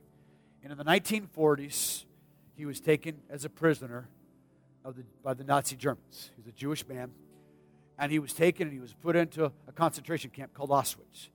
And 0.64 0.72
in 0.72 0.78
the 0.78 0.86
1940s, 0.86 2.06
he 2.56 2.66
was 2.66 2.80
taken 2.80 3.22
as 3.30 3.46
a 3.46 3.50
prisoner 3.50 4.08
of 4.86 4.96
the, 4.96 5.04
by 5.24 5.34
the 5.34 5.44
Nazi 5.44 5.76
Germans. 5.76 6.32
He's 6.38 6.48
a 6.48 6.52
Jewish 6.52 6.88
man 6.88 7.12
and 8.02 8.12
he 8.12 8.18
was 8.18 8.34
taken 8.34 8.68
and 8.68 8.74
he 8.74 8.80
was 8.80 8.94
put 8.94 9.16
into 9.16 9.46
a 9.46 9.72
concentration 9.72 10.32
camp 10.32 10.54
called 10.56 10.72
Auschwitz. 10.72 11.30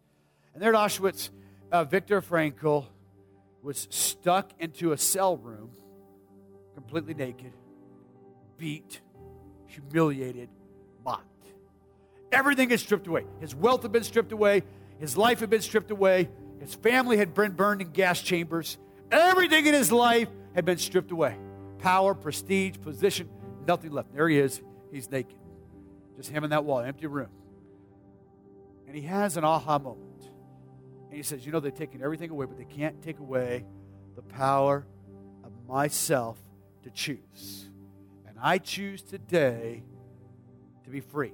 And 0.52 0.60
there 0.60 0.74
at 0.74 0.78
Auschwitz, 0.78 1.30
uh, 1.70 1.84
Viktor 1.84 2.20
Frankl 2.20 2.86
was 3.62 3.86
stuck 3.88 4.50
into 4.58 4.90
a 4.90 4.98
cell 4.98 5.36
room, 5.36 5.70
completely 6.74 7.14
naked, 7.14 7.52
beat, 8.58 9.00
humiliated, 9.66 10.48
mocked. 11.04 11.24
Everything 12.32 12.70
had 12.70 12.80
stripped 12.80 13.06
away. 13.06 13.24
His 13.40 13.54
wealth 13.54 13.82
had 13.82 13.92
been 13.92 14.02
stripped 14.02 14.32
away. 14.32 14.64
His 14.98 15.16
life 15.16 15.38
had 15.38 15.50
been 15.50 15.62
stripped 15.62 15.92
away. 15.92 16.28
His 16.58 16.74
family 16.74 17.16
had 17.16 17.32
been 17.32 17.52
burned 17.52 17.80
in 17.80 17.90
gas 17.90 18.20
chambers. 18.20 18.76
Everything 19.12 19.66
in 19.66 19.74
his 19.74 19.92
life 19.92 20.28
had 20.54 20.64
been 20.64 20.78
stripped 20.78 21.12
away 21.12 21.36
power, 21.78 22.14
prestige, 22.14 22.74
position, 22.82 23.28
nothing 23.68 23.92
left. 23.92 24.12
There 24.12 24.28
he 24.28 24.38
is. 24.38 24.60
He's 24.90 25.08
naked. 25.08 25.36
Just 26.16 26.30
him 26.30 26.44
in 26.44 26.50
that 26.50 26.64
wall, 26.64 26.80
empty 26.80 27.06
room. 27.06 27.28
And 28.86 28.96
he 28.96 29.02
has 29.02 29.36
an 29.36 29.44
aha 29.44 29.78
moment. 29.78 30.28
And 31.08 31.14
he 31.14 31.22
says, 31.22 31.44
You 31.44 31.52
know, 31.52 31.60
they've 31.60 31.74
taken 31.74 32.02
everything 32.02 32.30
away, 32.30 32.46
but 32.46 32.56
they 32.56 32.64
can't 32.64 33.02
take 33.02 33.18
away 33.18 33.64
the 34.14 34.22
power 34.22 34.86
of 35.44 35.52
myself 35.68 36.38
to 36.82 36.90
choose. 36.90 37.68
And 38.26 38.36
I 38.40 38.58
choose 38.58 39.02
today 39.02 39.82
to 40.84 40.90
be 40.90 41.00
free. 41.00 41.32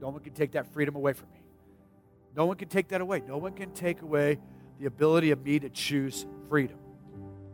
No 0.00 0.08
one 0.08 0.20
can 0.20 0.32
take 0.32 0.52
that 0.52 0.72
freedom 0.72 0.96
away 0.96 1.12
from 1.12 1.30
me. 1.32 1.42
No 2.36 2.46
one 2.46 2.56
can 2.56 2.68
take 2.68 2.88
that 2.88 3.00
away. 3.00 3.22
No 3.26 3.36
one 3.36 3.52
can 3.52 3.72
take 3.72 4.02
away 4.02 4.38
the 4.78 4.86
ability 4.86 5.30
of 5.30 5.42
me 5.44 5.58
to 5.60 5.68
choose 5.68 6.26
freedom. 6.48 6.78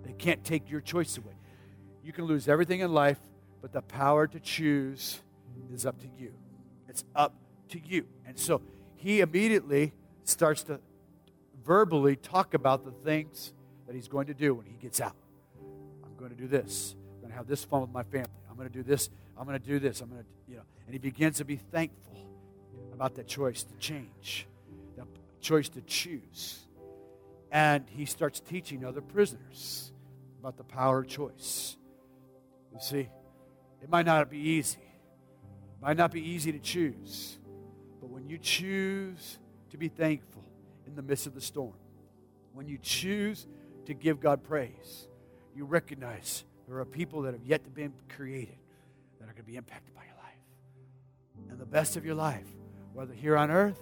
They 0.04 0.12
can't 0.12 0.42
take 0.42 0.70
your 0.70 0.80
choice 0.80 1.18
away. 1.18 1.34
You 2.02 2.12
can 2.12 2.24
lose 2.24 2.48
everything 2.48 2.80
in 2.80 2.92
life, 2.92 3.18
but 3.60 3.72
the 3.72 3.82
power 3.82 4.26
to 4.26 4.40
choose 4.40 5.20
is 5.72 5.84
up 5.84 6.00
to 6.00 6.06
you. 6.18 6.32
It's 6.90 7.04
up 7.14 7.34
to 7.70 7.78
you. 7.78 8.04
And 8.26 8.38
so 8.38 8.60
he 8.96 9.20
immediately 9.20 9.94
starts 10.24 10.64
to 10.64 10.80
verbally 11.64 12.16
talk 12.16 12.52
about 12.52 12.84
the 12.84 12.90
things 12.90 13.52
that 13.86 13.94
he's 13.94 14.08
going 14.08 14.26
to 14.26 14.34
do 14.34 14.54
when 14.54 14.66
he 14.66 14.74
gets 14.74 15.00
out. 15.00 15.14
I'm 16.04 16.16
going 16.16 16.30
to 16.30 16.36
do 16.36 16.48
this. 16.48 16.96
I'm 17.14 17.20
going 17.20 17.30
to 17.30 17.36
have 17.36 17.46
this 17.46 17.64
fun 17.64 17.80
with 17.80 17.90
my 17.90 18.02
family. 18.02 18.28
I'm 18.50 18.56
going 18.56 18.68
to 18.68 18.74
do 18.74 18.82
this. 18.82 19.08
I'm 19.38 19.46
going 19.46 19.58
to 19.58 19.64
do 19.66 19.78
this. 19.78 20.00
I'm 20.00 20.10
going 20.10 20.22
to, 20.22 20.26
you 20.48 20.56
know. 20.56 20.62
And 20.86 20.92
he 20.92 20.98
begins 20.98 21.38
to 21.38 21.44
be 21.44 21.56
thankful 21.56 22.26
about 22.92 23.14
that 23.14 23.28
choice 23.28 23.62
to 23.62 23.74
change, 23.76 24.46
that 24.96 25.06
choice 25.40 25.68
to 25.70 25.80
choose. 25.82 26.58
And 27.52 27.84
he 27.88 28.04
starts 28.04 28.40
teaching 28.40 28.84
other 28.84 29.00
prisoners 29.00 29.92
about 30.40 30.56
the 30.56 30.64
power 30.64 31.00
of 31.00 31.08
choice. 31.08 31.76
You 32.72 32.80
see, 32.80 33.08
it 33.82 33.88
might 33.88 34.06
not 34.06 34.28
be 34.28 34.38
easy. 34.38 34.89
Might 35.80 35.96
not 35.96 36.12
be 36.12 36.20
easy 36.20 36.52
to 36.52 36.58
choose, 36.58 37.38
but 38.00 38.10
when 38.10 38.28
you 38.28 38.36
choose 38.36 39.38
to 39.70 39.78
be 39.78 39.88
thankful 39.88 40.44
in 40.86 40.94
the 40.94 41.02
midst 41.02 41.26
of 41.26 41.34
the 41.34 41.40
storm, 41.40 41.74
when 42.52 42.66
you 42.66 42.78
choose 42.78 43.46
to 43.86 43.94
give 43.94 44.20
God 44.20 44.42
praise, 44.42 45.08
you 45.54 45.64
recognize 45.64 46.44
there 46.68 46.78
are 46.78 46.84
people 46.84 47.22
that 47.22 47.32
have 47.32 47.44
yet 47.44 47.64
to 47.64 47.70
be 47.70 47.88
created 48.14 48.58
that 49.18 49.24
are 49.24 49.32
going 49.32 49.44
to 49.44 49.50
be 49.50 49.56
impacted 49.56 49.94
by 49.94 50.02
your 50.04 50.16
life. 50.16 51.50
And 51.50 51.58
the 51.58 51.66
best 51.66 51.96
of 51.96 52.04
your 52.04 52.14
life, 52.14 52.46
whether 52.92 53.14
here 53.14 53.36
on 53.36 53.50
earth 53.50 53.80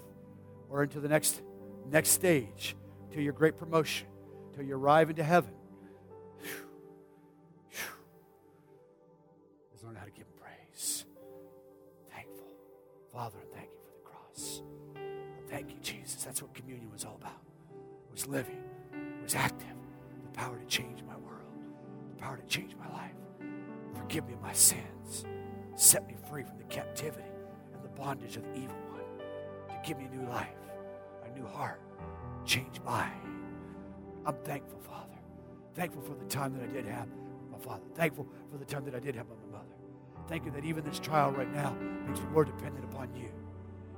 or 0.70 0.82
into 0.84 1.00
the 1.00 1.08
next, 1.08 1.42
next 1.90 2.10
stage, 2.10 2.76
to 3.12 3.20
your 3.20 3.32
great 3.32 3.56
promotion, 3.56 4.06
till 4.54 4.64
you 4.64 4.76
arrive 4.76 5.10
into 5.10 5.24
heaven, 5.24 5.52
is 9.74 9.82
learn 9.82 9.96
how 9.96 10.04
to 10.04 10.10
Father, 13.18 13.38
I 13.42 13.56
thank 13.56 13.70
you 13.72 13.80
for 13.82 13.90
the 13.90 14.08
cross. 14.08 14.62
Thank 15.50 15.70
you, 15.72 15.78
Jesus. 15.82 16.22
That's 16.22 16.40
what 16.40 16.54
communion 16.54 16.88
was 16.92 17.04
all 17.04 17.16
about. 17.16 17.42
It 17.72 18.12
was 18.12 18.28
living, 18.28 18.62
it 18.92 19.24
was 19.24 19.34
active, 19.34 19.74
the 20.22 20.28
power 20.38 20.56
to 20.56 20.64
change 20.66 21.02
my 21.02 21.16
world, 21.16 21.50
the 22.10 22.22
power 22.22 22.36
to 22.36 22.46
change 22.46 22.76
my 22.76 22.88
life. 22.92 23.16
Forgive 23.92 24.28
me 24.28 24.36
my 24.40 24.52
sins. 24.52 25.24
Set 25.74 26.06
me 26.06 26.14
free 26.30 26.44
from 26.44 26.58
the 26.58 26.64
captivity 26.66 27.26
and 27.74 27.82
the 27.82 27.88
bondage 27.88 28.36
of 28.36 28.44
the 28.44 28.54
evil 28.54 28.76
one. 28.92 29.02
To 29.68 29.74
give 29.84 29.98
me 29.98 30.04
a 30.04 30.16
new 30.16 30.28
life, 30.28 30.54
a 31.24 31.36
new 31.36 31.44
heart, 31.44 31.80
change 32.44 32.80
mine. 32.86 33.42
I'm 34.26 34.36
thankful, 34.44 34.78
Father. 34.78 35.18
Thankful 35.74 36.02
for 36.02 36.14
the 36.14 36.26
time 36.26 36.52
that 36.52 36.62
I 36.62 36.72
did 36.72 36.86
have 36.86 37.08
my 37.50 37.58
father. 37.58 37.82
Thankful 37.96 38.28
for 38.48 38.58
the 38.58 38.64
time 38.64 38.84
that 38.84 38.94
I 38.94 39.00
did 39.00 39.16
have 39.16 39.26
my. 39.26 39.47
Thank 40.28 40.44
you 40.44 40.50
that 40.52 40.64
even 40.64 40.84
this 40.84 40.98
trial 40.98 41.32
right 41.32 41.52
now 41.52 41.74
makes 42.06 42.20
me 42.20 42.26
more 42.26 42.44
dependent 42.44 42.84
upon 42.84 43.14
you. 43.14 43.30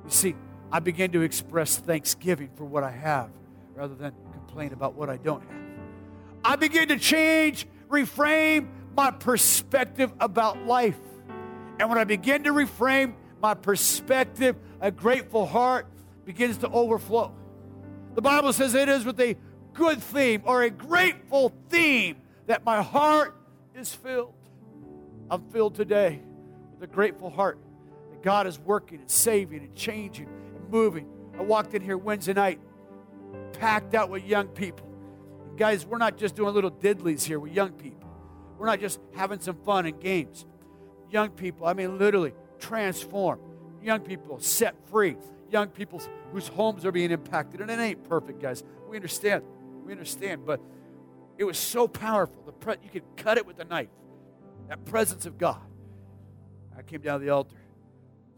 You 0.05 0.11
see, 0.11 0.37
I 0.71 0.79
begin 0.79 1.11
to 1.13 1.23
express 1.23 1.77
thanksgiving 1.77 2.51
for 2.55 2.65
what 2.65 2.85
I 2.85 2.93
have 2.93 3.31
rather 3.75 3.97
than 3.97 4.13
complain 4.33 4.73
about 4.73 4.95
what 4.95 5.11
I 5.11 5.17
don't 5.17 5.43
have. 5.43 5.61
I 6.45 6.57
begin 6.57 6.89
to 6.89 6.99
change, 6.99 7.67
reframe 7.89 8.69
my 8.97 9.11
perspective 9.11 10.13
about 10.21 10.67
life. 10.67 10.99
And 11.81 11.89
when 11.89 11.99
I 11.99 12.05
begin 12.05 12.45
to 12.45 12.51
reframe 12.51 13.15
my 13.43 13.55
perspective, 13.55 14.57
a 14.81 14.91
grateful 14.91 15.47
heart 15.47 15.87
begins 16.25 16.59
to 16.59 16.69
overflow. 16.71 17.35
The 18.15 18.23
Bible 18.23 18.53
says 18.53 18.75
it 18.75 18.89
is 18.89 19.05
with 19.05 19.21
a 19.21 19.37
good 19.73 20.01
theme 20.03 20.43
or 20.45 20.63
a 20.63 20.71
grateful 20.71 21.53
theme 21.69 22.17
that 22.47 22.65
my 22.65 22.83
heart 22.83 23.37
is 23.75 23.93
filled. 23.93 24.35
I'm 25.31 25.43
filled 25.51 25.77
today 25.77 26.21
with 26.75 26.91
a 26.91 26.93
grateful 26.93 27.31
heart 27.31 27.59
that 28.11 28.21
God 28.21 28.49
is 28.49 28.59
working 28.59 28.99
and 28.99 29.09
saving 29.09 29.61
and 29.61 29.75
changing 29.77 30.27
and 30.27 30.71
moving. 30.71 31.07
I 31.39 31.43
walked 31.43 31.73
in 31.73 31.83
here 31.83 31.97
Wednesday 31.97 32.33
night, 32.33 32.59
packed 33.53 33.95
out 33.95 34.11
with 34.11 34.25
young 34.25 34.49
people. 34.49 34.87
And 35.49 35.57
guys, 35.57 35.87
we're 35.87 35.99
not 35.99 36.17
just 36.17 36.35
doing 36.35 36.53
little 36.53 36.71
diddlies 36.71 37.23
here 37.23 37.39
with 37.39 37.53
young 37.53 37.71
people. 37.71 38.11
We're 38.59 38.67
not 38.67 38.81
just 38.81 38.99
having 39.15 39.39
some 39.39 39.55
fun 39.65 39.87
and 39.87 40.01
games. 40.01 40.47
Young 41.11 41.31
people, 41.31 41.67
I 41.67 41.75
mean, 41.75 41.97
literally 41.97 42.35
transformed. 42.59 43.43
Young 43.83 44.01
people 44.01 44.41
set 44.41 44.75
free. 44.91 45.17
Young 45.49 45.69
people 45.69 46.03
whose 46.33 46.49
homes 46.49 46.85
are 46.85 46.93
being 46.93 47.13
impacted. 47.13 47.61
And 47.61 47.71
it 47.71 47.79
ain't 47.79 48.09
perfect, 48.09 48.43
guys. 48.43 48.65
We 48.89 48.97
understand. 48.97 49.45
We 49.87 49.93
understand. 49.93 50.45
But 50.45 50.61
it 51.39 51.45
was 51.45 51.57
so 51.57 51.87
powerful. 51.87 52.43
The 52.45 52.53
pre- 52.53 52.77
you 52.83 52.91
could 52.91 53.05
cut 53.17 53.39
it 53.39 53.47
with 53.47 53.61
a 53.61 53.65
knife. 53.65 53.89
That 54.71 54.85
presence 54.85 55.27
of 55.27 55.37
God. 55.37 55.61
I 56.79 56.83
came 56.83 57.01
down 57.01 57.19
to 57.19 57.27
the 57.27 57.33
altar. 57.33 57.57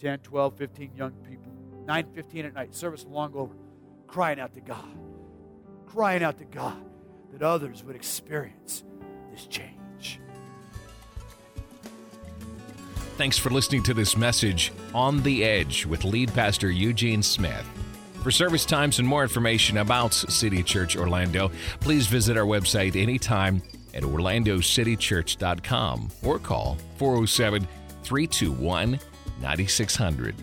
10, 0.01 0.21
12, 0.21 0.57
15 0.57 0.91
young 0.97 1.13
people. 1.29 1.53
9, 1.87 2.07
15 2.15 2.47
at 2.47 2.55
night. 2.55 2.75
Service 2.75 3.05
long 3.07 3.35
over. 3.35 3.55
Crying 4.07 4.41
out 4.41 4.55
to 4.55 4.63
God. 4.63 4.97
Crying 5.85 6.23
out 6.23 6.39
to 6.39 6.47
God 6.47 6.83
that 7.33 7.43
others 7.43 7.85
would 7.85 7.95
experience 7.95 8.83
this 9.31 9.47
change. 9.47 10.21
Thanks 13.19 13.37
for 13.37 13.51
listening 13.51 13.83
to 13.83 13.95
this 13.95 14.17
message 14.17 14.73
on 14.95 15.23
the 15.23 15.45
edge 15.45 15.85
with 15.85 16.03
lead 16.03 16.33
pastor 16.33 16.71
Eugene 16.71 17.23
Smith. 17.23 17.69
For 18.23 18.31
service 18.31 18.65
times 18.65 18.99
and 18.99 19.07
more 19.07 19.23
information 19.23 19.77
about 19.77 20.15
City 20.15 20.63
Church 20.63 20.97
Orlando, 20.97 21.51
please 21.81 22.07
visit 22.07 22.39
our 22.39 22.47
website 22.47 22.97
anytime 22.97 23.61
at 23.95 24.03
orlandocitychurch.com 24.03 26.11
or 26.23 26.39
call 26.39 26.77
407 26.97 27.67
321 28.03 28.99
9600. 29.41 30.35